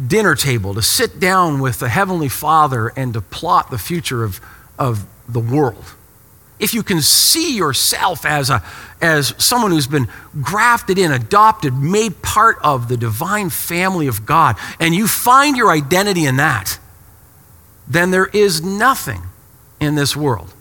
dinner 0.07 0.35
table 0.35 0.73
to 0.73 0.81
sit 0.81 1.19
down 1.19 1.59
with 1.59 1.79
the 1.79 1.89
Heavenly 1.89 2.29
Father 2.29 2.89
and 2.95 3.13
to 3.13 3.21
plot 3.21 3.69
the 3.69 3.77
future 3.77 4.23
of, 4.23 4.39
of 4.77 5.05
the 5.27 5.39
world, 5.39 5.83
if 6.59 6.73
you 6.73 6.83
can 6.83 7.01
see 7.01 7.55
yourself 7.55 8.25
as, 8.25 8.49
a, 8.49 8.61
as 9.01 9.33
someone 9.37 9.71
who's 9.71 9.87
been 9.87 10.09
grafted 10.41 10.97
in, 10.97 11.11
adopted, 11.11 11.73
made 11.73 12.21
part 12.21 12.57
of 12.63 12.89
the 12.89 12.97
divine 12.97 13.49
family 13.49 14.07
of 14.07 14.25
God, 14.25 14.57
and 14.79 14.93
you 14.93 15.07
find 15.07 15.55
your 15.55 15.71
identity 15.71 16.25
in 16.25 16.35
that, 16.37 16.79
then 17.87 18.11
there 18.11 18.27
is 18.27 18.61
nothing 18.61 19.21
in 19.79 19.95
this 19.95 20.15
world 20.15 20.53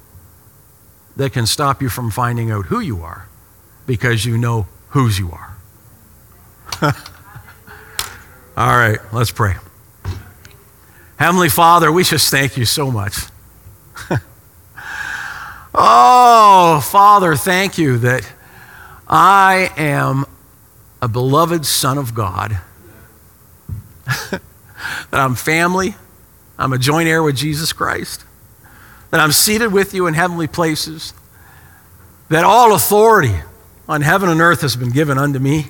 that 1.16 1.32
can 1.32 1.46
stop 1.46 1.82
you 1.82 1.88
from 1.88 2.10
finding 2.10 2.50
out 2.50 2.66
who 2.66 2.78
you 2.78 3.02
are 3.02 3.28
because 3.86 4.24
you 4.24 4.38
know 4.38 4.68
whose 4.90 5.18
you 5.18 5.32
are. 5.32 5.56
All 8.58 8.76
right, 8.76 8.98
let's 9.12 9.30
pray. 9.30 9.54
Heavenly 11.16 11.48
Father, 11.48 11.92
we 11.92 12.02
just 12.02 12.28
thank 12.28 12.56
you 12.56 12.64
so 12.64 12.90
much. 12.90 13.16
oh, 15.74 16.80
Father, 16.90 17.36
thank 17.36 17.78
you 17.78 17.98
that 17.98 18.28
I 19.06 19.70
am 19.76 20.24
a 21.00 21.06
beloved 21.06 21.64
Son 21.66 21.98
of 21.98 22.16
God, 22.16 22.58
that 24.32 24.40
I'm 25.12 25.36
family, 25.36 25.94
I'm 26.58 26.72
a 26.72 26.78
joint 26.78 27.08
heir 27.08 27.22
with 27.22 27.36
Jesus 27.36 27.72
Christ 27.72 28.24
that 29.10 29.20
I'm 29.20 29.32
seated 29.32 29.72
with 29.72 29.94
you 29.94 30.06
in 30.06 30.14
heavenly 30.14 30.46
places, 30.46 31.14
that 32.28 32.44
all 32.44 32.74
authority 32.74 33.34
on 33.88 34.02
heaven 34.02 34.28
and 34.28 34.40
earth 34.40 34.60
has 34.60 34.76
been 34.76 34.90
given 34.90 35.16
unto 35.18 35.38
me. 35.38 35.68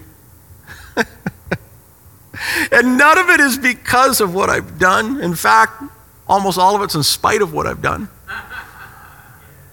And 2.72 2.98
none 2.98 3.18
of 3.18 3.28
it 3.28 3.40
is 3.40 3.58
because 3.58 4.20
of 4.20 4.34
what 4.34 4.50
I've 4.50 4.78
done. 4.78 5.20
In 5.20 5.34
fact, 5.34 5.82
almost 6.26 6.58
all 6.58 6.76
of 6.76 6.82
it's 6.82 6.94
in 6.94 7.02
spite 7.02 7.42
of 7.42 7.52
what 7.52 7.66
I've 7.66 7.82
done. 7.82 8.08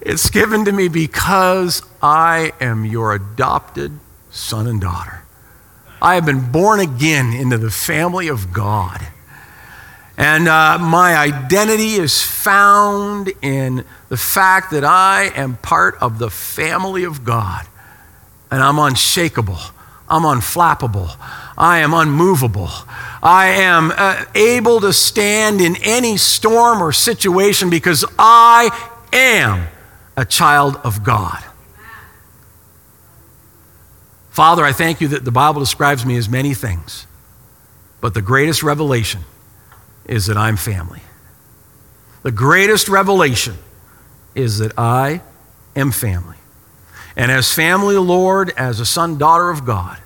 It's 0.01 0.29
given 0.29 0.65
to 0.65 0.71
me 0.71 0.87
because 0.87 1.81
I 2.01 2.51
am 2.61 2.85
your 2.85 3.15
adopted 3.15 3.91
son 4.29 4.67
and 4.67 4.79
daughter. 4.79 5.23
I 6.01 6.15
have 6.15 6.25
been 6.25 6.51
born 6.51 6.79
again 6.79 7.33
into 7.33 7.57
the 7.57 7.71
family 7.71 8.27
of 8.27 8.53
God. 8.53 9.01
And 10.17 10.47
uh, 10.47 10.77
my 10.79 11.15
identity 11.15 11.95
is 11.95 12.21
found 12.21 13.33
in 13.41 13.83
the 14.09 14.17
fact 14.17 14.71
that 14.71 14.85
I 14.85 15.31
am 15.35 15.57
part 15.57 15.95
of 16.01 16.19
the 16.19 16.29
family 16.29 17.03
of 17.03 17.25
God. 17.25 17.65
And 18.51 18.61
I'm 18.61 18.77
unshakable. 18.77 19.57
I'm 20.07 20.21
unflappable. 20.21 21.17
I 21.57 21.79
am 21.79 21.93
unmovable. 21.93 22.69
I 23.23 23.47
am 23.47 23.91
uh, 23.95 24.25
able 24.35 24.81
to 24.81 24.91
stand 24.91 25.61
in 25.61 25.77
any 25.83 26.17
storm 26.17 26.81
or 26.81 26.91
situation 26.91 27.69
because 27.69 28.03
I 28.19 28.69
am 29.13 29.67
a 30.17 30.25
child 30.25 30.75
of 30.83 31.03
God. 31.03 31.43
Father, 34.31 34.65
I 34.65 34.73
thank 34.73 34.99
you 34.99 35.07
that 35.09 35.23
the 35.23 35.31
Bible 35.31 35.61
describes 35.61 36.05
me 36.05 36.17
as 36.17 36.27
many 36.27 36.53
things, 36.53 37.07
but 38.01 38.13
the 38.13 38.21
greatest 38.21 38.63
revelation 38.63 39.21
is 40.05 40.25
that 40.25 40.35
I'm 40.35 40.57
family. 40.57 41.01
The 42.23 42.31
greatest 42.31 42.89
revelation 42.89 43.55
is 44.35 44.59
that 44.59 44.77
I 44.77 45.21
am 45.75 45.91
family. 45.91 46.35
And 47.15 47.31
as 47.31 47.53
family, 47.53 47.95
Lord, 47.95 48.51
as 48.57 48.81
a 48.81 48.85
son, 48.85 49.17
daughter 49.17 49.49
of 49.49 49.65
God, 49.65 49.97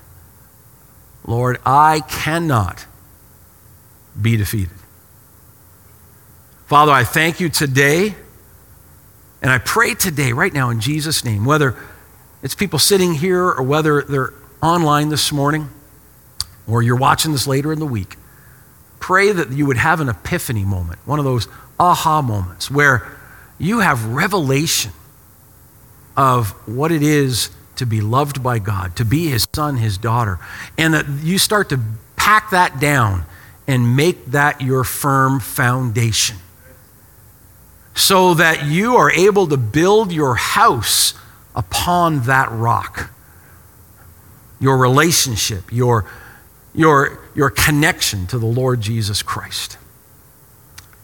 Lord, 1.26 1.58
I 1.64 2.00
cannot 2.00 2.86
be 4.20 4.36
defeated. 4.36 4.76
Father, 6.66 6.92
I 6.92 7.04
thank 7.04 7.40
you 7.40 7.48
today, 7.48 8.14
and 9.42 9.50
I 9.50 9.58
pray 9.58 9.94
today, 9.94 10.32
right 10.32 10.52
now, 10.52 10.70
in 10.70 10.80
Jesus' 10.80 11.24
name, 11.24 11.44
whether 11.44 11.76
it's 12.42 12.54
people 12.54 12.78
sitting 12.78 13.14
here 13.14 13.44
or 13.44 13.62
whether 13.62 14.02
they're 14.02 14.32
online 14.62 15.08
this 15.08 15.32
morning 15.32 15.68
or 16.66 16.82
you're 16.82 16.96
watching 16.96 17.32
this 17.32 17.46
later 17.46 17.72
in 17.72 17.80
the 17.80 17.86
week, 17.86 18.16
pray 19.00 19.32
that 19.32 19.50
you 19.50 19.66
would 19.66 19.78
have 19.78 20.00
an 20.00 20.08
epiphany 20.08 20.64
moment, 20.64 21.00
one 21.06 21.18
of 21.18 21.24
those 21.24 21.48
aha 21.78 22.22
moments 22.22 22.70
where 22.70 23.10
you 23.58 23.80
have 23.80 24.04
revelation 24.06 24.92
of 26.16 26.50
what 26.68 26.92
it 26.92 27.02
is 27.02 27.50
to 27.80 27.86
be 27.86 28.00
loved 28.00 28.42
by 28.42 28.58
God, 28.58 28.94
to 28.96 29.04
be 29.04 29.28
his 29.28 29.46
son, 29.52 29.76
his 29.76 29.98
daughter, 29.98 30.38
and 30.78 30.94
that 30.94 31.06
you 31.22 31.36
start 31.36 31.68
to 31.70 31.80
pack 32.16 32.50
that 32.50 32.78
down 32.78 33.24
and 33.66 33.96
make 33.96 34.26
that 34.26 34.60
your 34.60 34.84
firm 34.84 35.40
foundation 35.40 36.36
so 37.94 38.34
that 38.34 38.66
you 38.66 38.96
are 38.96 39.10
able 39.10 39.46
to 39.48 39.56
build 39.56 40.12
your 40.12 40.36
house 40.36 41.14
upon 41.54 42.20
that 42.22 42.50
rock. 42.50 43.10
Your 44.60 44.76
relationship, 44.76 45.72
your 45.72 46.06
your, 46.74 47.18
your 47.34 47.50
connection 47.50 48.26
to 48.28 48.38
the 48.38 48.46
Lord 48.46 48.80
Jesus 48.80 49.22
Christ. 49.22 49.76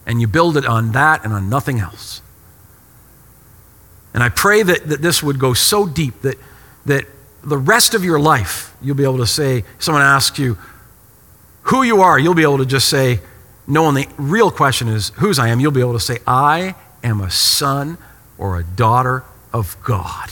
And 0.07 0.21
you 0.21 0.27
build 0.27 0.57
it 0.57 0.65
on 0.65 0.93
that 0.93 1.25
and 1.25 1.33
on 1.33 1.49
nothing 1.49 1.81
else. 1.81 2.23
And 4.15 4.23
I 4.23 4.29
pray 4.29 4.63
that, 4.63 4.89
that 4.89 5.03
this 5.03 5.23
would 5.23 5.39
go 5.39 5.53
so 5.55 5.87
deep 5.87 6.23
that, 6.23 6.39
that 6.87 7.05
the 7.45 7.59
rest 7.59 7.95
of 7.95 8.05
your 8.05 8.19
life, 8.19 8.75
you'll 8.83 8.97
be 8.97 9.05
able 9.05 9.19
to 9.19 9.27
say, 9.27 9.65
someone 9.79 10.03
asks 10.03 10.39
you 10.39 10.59
who 11.63 11.83
you 11.83 12.01
are, 12.01 12.19
you'll 12.19 12.35
be 12.35 12.43
able 12.43 12.59
to 12.59 12.67
just 12.67 12.89
say, 12.89 13.21
no, 13.67 13.89
and 13.89 13.97
the 13.97 14.09
real 14.17 14.51
question 14.51 14.89
is 14.89 15.11
whose 15.17 15.39
I 15.39 15.49
am, 15.49 15.61
you'll 15.61 15.73
be 15.73 15.81
able 15.81 15.95
to 15.95 16.01
say, 16.01 16.19
I 16.27 16.75
am 17.03 17.21
a 17.21 17.31
son 17.31 17.99
or 18.39 18.59
a 18.59 18.65
daughter 18.65 19.25
of 19.53 19.77
God. 19.83 20.31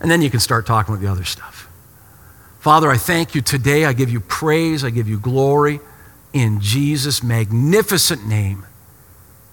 And 0.00 0.10
then 0.10 0.22
you 0.22 0.30
can 0.30 0.40
start 0.40 0.66
talking 0.66 0.92
with 0.92 1.00
the 1.00 1.08
other 1.08 1.24
stuff. 1.24 1.68
Father, 2.58 2.90
I 2.90 2.96
thank 2.96 3.34
you 3.34 3.40
today. 3.40 3.84
I 3.84 3.92
give 3.92 4.10
you 4.10 4.20
praise. 4.20 4.84
I 4.84 4.90
give 4.90 5.08
you 5.08 5.18
glory 5.18 5.80
in 6.32 6.60
Jesus' 6.60 7.22
magnificent 7.22 8.26
name. 8.26 8.66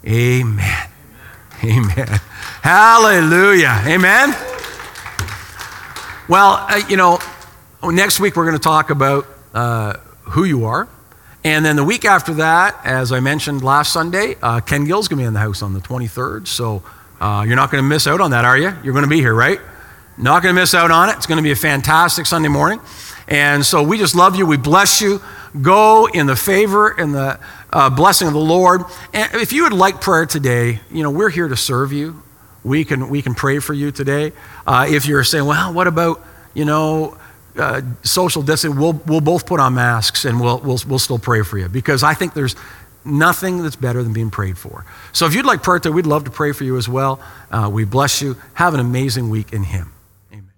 Amen. 0.05 0.89
Amen. 1.63 1.89
Amen. 1.97 2.19
Hallelujah. 2.61 3.81
Amen. 3.85 4.46
Well, 6.29 6.65
uh, 6.67 6.81
you 6.89 6.97
know, 6.97 7.19
next 7.81 8.19
week 8.19 8.35
we're 8.35 8.43
going 8.43 8.57
to 8.57 8.61
talk 8.61 8.89
about 8.89 9.25
uh, 9.53 9.93
who 10.23 10.43
you 10.43 10.65
are. 10.65 10.89
And 11.45 11.63
then 11.63 11.77
the 11.77 11.85
week 11.85 12.03
after 12.03 12.33
that, 12.33 12.77
as 12.83 13.13
I 13.13 13.21
mentioned 13.21 13.63
last 13.63 13.93
Sunday, 13.93 14.35
uh, 14.41 14.59
Ken 14.59 14.83
Gill's 14.83 15.07
going 15.07 15.19
to 15.19 15.23
be 15.23 15.25
in 15.25 15.33
the 15.33 15.39
house 15.39 15.61
on 15.61 15.73
the 15.73 15.79
23rd. 15.79 16.47
So 16.47 16.83
uh, 17.21 17.45
you're 17.47 17.55
not 17.55 17.71
going 17.71 17.81
to 17.81 17.87
miss 17.87 18.07
out 18.07 18.19
on 18.19 18.31
that, 18.31 18.43
are 18.43 18.57
you? 18.57 18.73
You're 18.83 18.91
going 18.91 19.05
to 19.05 19.09
be 19.09 19.21
here, 19.21 19.33
right? 19.33 19.61
Not 20.17 20.43
going 20.43 20.53
to 20.53 20.59
miss 20.59 20.73
out 20.73 20.91
on 20.91 21.07
it. 21.07 21.15
It's 21.15 21.27
going 21.27 21.37
to 21.37 21.43
be 21.43 21.51
a 21.51 21.55
fantastic 21.55 22.25
Sunday 22.25 22.49
morning. 22.49 22.81
And 23.29 23.65
so 23.65 23.81
we 23.81 23.97
just 23.97 24.13
love 24.13 24.35
you. 24.35 24.45
We 24.45 24.57
bless 24.57 24.99
you. 24.99 25.21
Go 25.61 26.07
in 26.07 26.27
the 26.27 26.35
favor 26.35 26.89
and 26.89 27.15
the 27.15 27.39
uh, 27.71 27.89
blessing 27.89 28.27
of 28.27 28.33
the 28.33 28.39
Lord. 28.41 28.81
And 29.13 29.33
if 29.35 29.53
you 29.53 29.63
would 29.63 29.71
like 29.71 30.01
prayer 30.01 30.25
today, 30.25 30.81
you 30.91 31.03
know, 31.03 31.09
we're 31.09 31.29
here 31.29 31.47
to 31.47 31.55
serve 31.55 31.93
you. 31.93 32.21
We 32.63 32.83
can, 32.85 33.09
we 33.09 33.21
can 33.21 33.35
pray 33.35 33.59
for 33.59 33.73
you 33.73 33.91
today. 33.91 34.33
Uh, 34.65 34.87
if 34.89 35.05
you're 35.05 35.23
saying, 35.23 35.45
well, 35.45 35.73
what 35.73 35.87
about, 35.87 36.23
you 36.53 36.65
know, 36.65 37.17
uh, 37.57 37.81
social 38.03 38.41
distancing, 38.41 38.79
we'll, 38.79 38.93
we'll 39.05 39.21
both 39.21 39.45
put 39.45 39.59
on 39.59 39.73
masks 39.73 40.25
and 40.25 40.39
we'll, 40.39 40.59
we'll, 40.59 40.79
we'll 40.87 40.99
still 40.99 41.19
pray 41.19 41.41
for 41.43 41.57
you 41.57 41.67
because 41.67 42.03
I 42.03 42.13
think 42.13 42.33
there's 42.33 42.55
nothing 43.03 43.63
that's 43.63 43.75
better 43.75 44.03
than 44.03 44.13
being 44.13 44.29
prayed 44.29 44.57
for. 44.57 44.85
So 45.13 45.25
if 45.25 45.33
you'd 45.33 45.45
like 45.45 45.63
prayer 45.63 45.79
today, 45.79 45.93
we'd 45.93 46.05
love 46.05 46.25
to 46.25 46.31
pray 46.31 46.51
for 46.51 46.63
you 46.63 46.77
as 46.77 46.89
well. 46.89 47.19
Uh, 47.49 47.69
we 47.71 47.85
bless 47.85 48.21
you. 48.21 48.35
Have 48.53 48.73
an 48.73 48.79
amazing 48.79 49.29
week 49.29 49.53
in 49.53 49.63
Him. 49.63 49.93
Amen. 50.31 50.51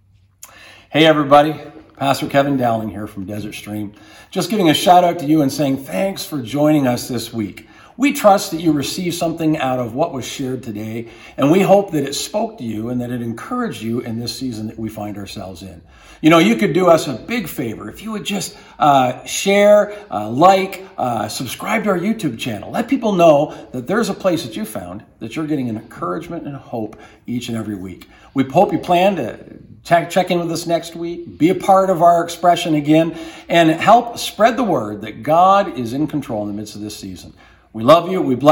Hey, 0.89 1.05
everybody. 1.05 1.55
Pastor 1.95 2.27
Kevin 2.27 2.55
Dowling 2.55 2.89
here 2.89 3.07
from 3.07 3.25
Desert 3.25 3.53
Stream. 3.53 3.93
Just 4.31 4.49
giving 4.49 4.69
a 4.69 4.73
shout 4.73 5.03
out 5.03 5.19
to 5.19 5.25
you 5.25 5.41
and 5.41 5.51
saying 5.51 5.83
thanks 5.83 6.23
for 6.23 6.41
joining 6.41 6.87
us 6.87 7.07
this 7.07 7.33
week. 7.33 7.67
We 7.99 8.13
trust 8.13 8.51
that 8.51 8.61
you 8.61 8.71
received 8.71 9.15
something 9.15 9.57
out 9.57 9.77
of 9.77 9.93
what 9.93 10.13
was 10.13 10.25
shared 10.25 10.63
today, 10.63 11.09
and 11.35 11.51
we 11.51 11.59
hope 11.59 11.91
that 11.91 12.05
it 12.05 12.13
spoke 12.13 12.57
to 12.59 12.63
you 12.63 12.87
and 12.87 13.01
that 13.01 13.11
it 13.11 13.21
encouraged 13.21 13.81
you 13.81 13.99
in 13.99 14.17
this 14.17 14.33
season 14.33 14.67
that 14.67 14.79
we 14.79 14.87
find 14.87 15.17
ourselves 15.17 15.63
in. 15.63 15.81
You 16.21 16.29
know, 16.29 16.37
you 16.37 16.55
could 16.55 16.71
do 16.71 16.87
us 16.87 17.09
a 17.09 17.15
big 17.15 17.49
favor 17.49 17.89
if 17.89 18.01
you 18.01 18.13
would 18.13 18.23
just 18.23 18.55
uh, 18.79 19.25
share, 19.25 19.97
uh, 20.09 20.29
like, 20.29 20.87
uh, 20.97 21.27
subscribe 21.27 21.83
to 21.83 21.89
our 21.89 21.99
YouTube 21.99 22.39
channel. 22.39 22.71
Let 22.71 22.87
people 22.87 23.11
know 23.11 23.53
that 23.73 23.85
there's 23.85 24.07
a 24.07 24.13
place 24.13 24.43
that 24.45 24.55
you 24.55 24.63
found 24.63 25.03
that 25.19 25.35
you're 25.35 25.45
getting 25.45 25.67
an 25.67 25.75
encouragement 25.75 26.47
and 26.47 26.55
hope 26.55 26.97
each 27.27 27.49
and 27.49 27.57
every 27.57 27.75
week. 27.75 28.07
We 28.33 28.45
hope 28.45 28.71
you 28.71 28.79
plan 28.79 29.17
to 29.17 29.59
Check, 29.83 30.09
check 30.09 30.29
in 30.29 30.39
with 30.39 30.51
us 30.51 30.67
next 30.67 30.95
week. 30.95 31.37
Be 31.37 31.49
a 31.49 31.55
part 31.55 31.89
of 31.89 32.01
our 32.01 32.23
expression 32.23 32.75
again 32.75 33.17
and 33.47 33.69
help 33.71 34.17
spread 34.17 34.57
the 34.57 34.63
word 34.63 35.01
that 35.01 35.23
God 35.23 35.79
is 35.79 35.93
in 35.93 36.05
control 36.05 36.43
in 36.43 36.49
the 36.49 36.53
midst 36.53 36.75
of 36.75 36.81
this 36.81 36.95
season. 36.95 37.33
We 37.73 37.83
love 37.83 38.11
you. 38.11 38.21
We 38.21 38.35
bless 38.35 38.47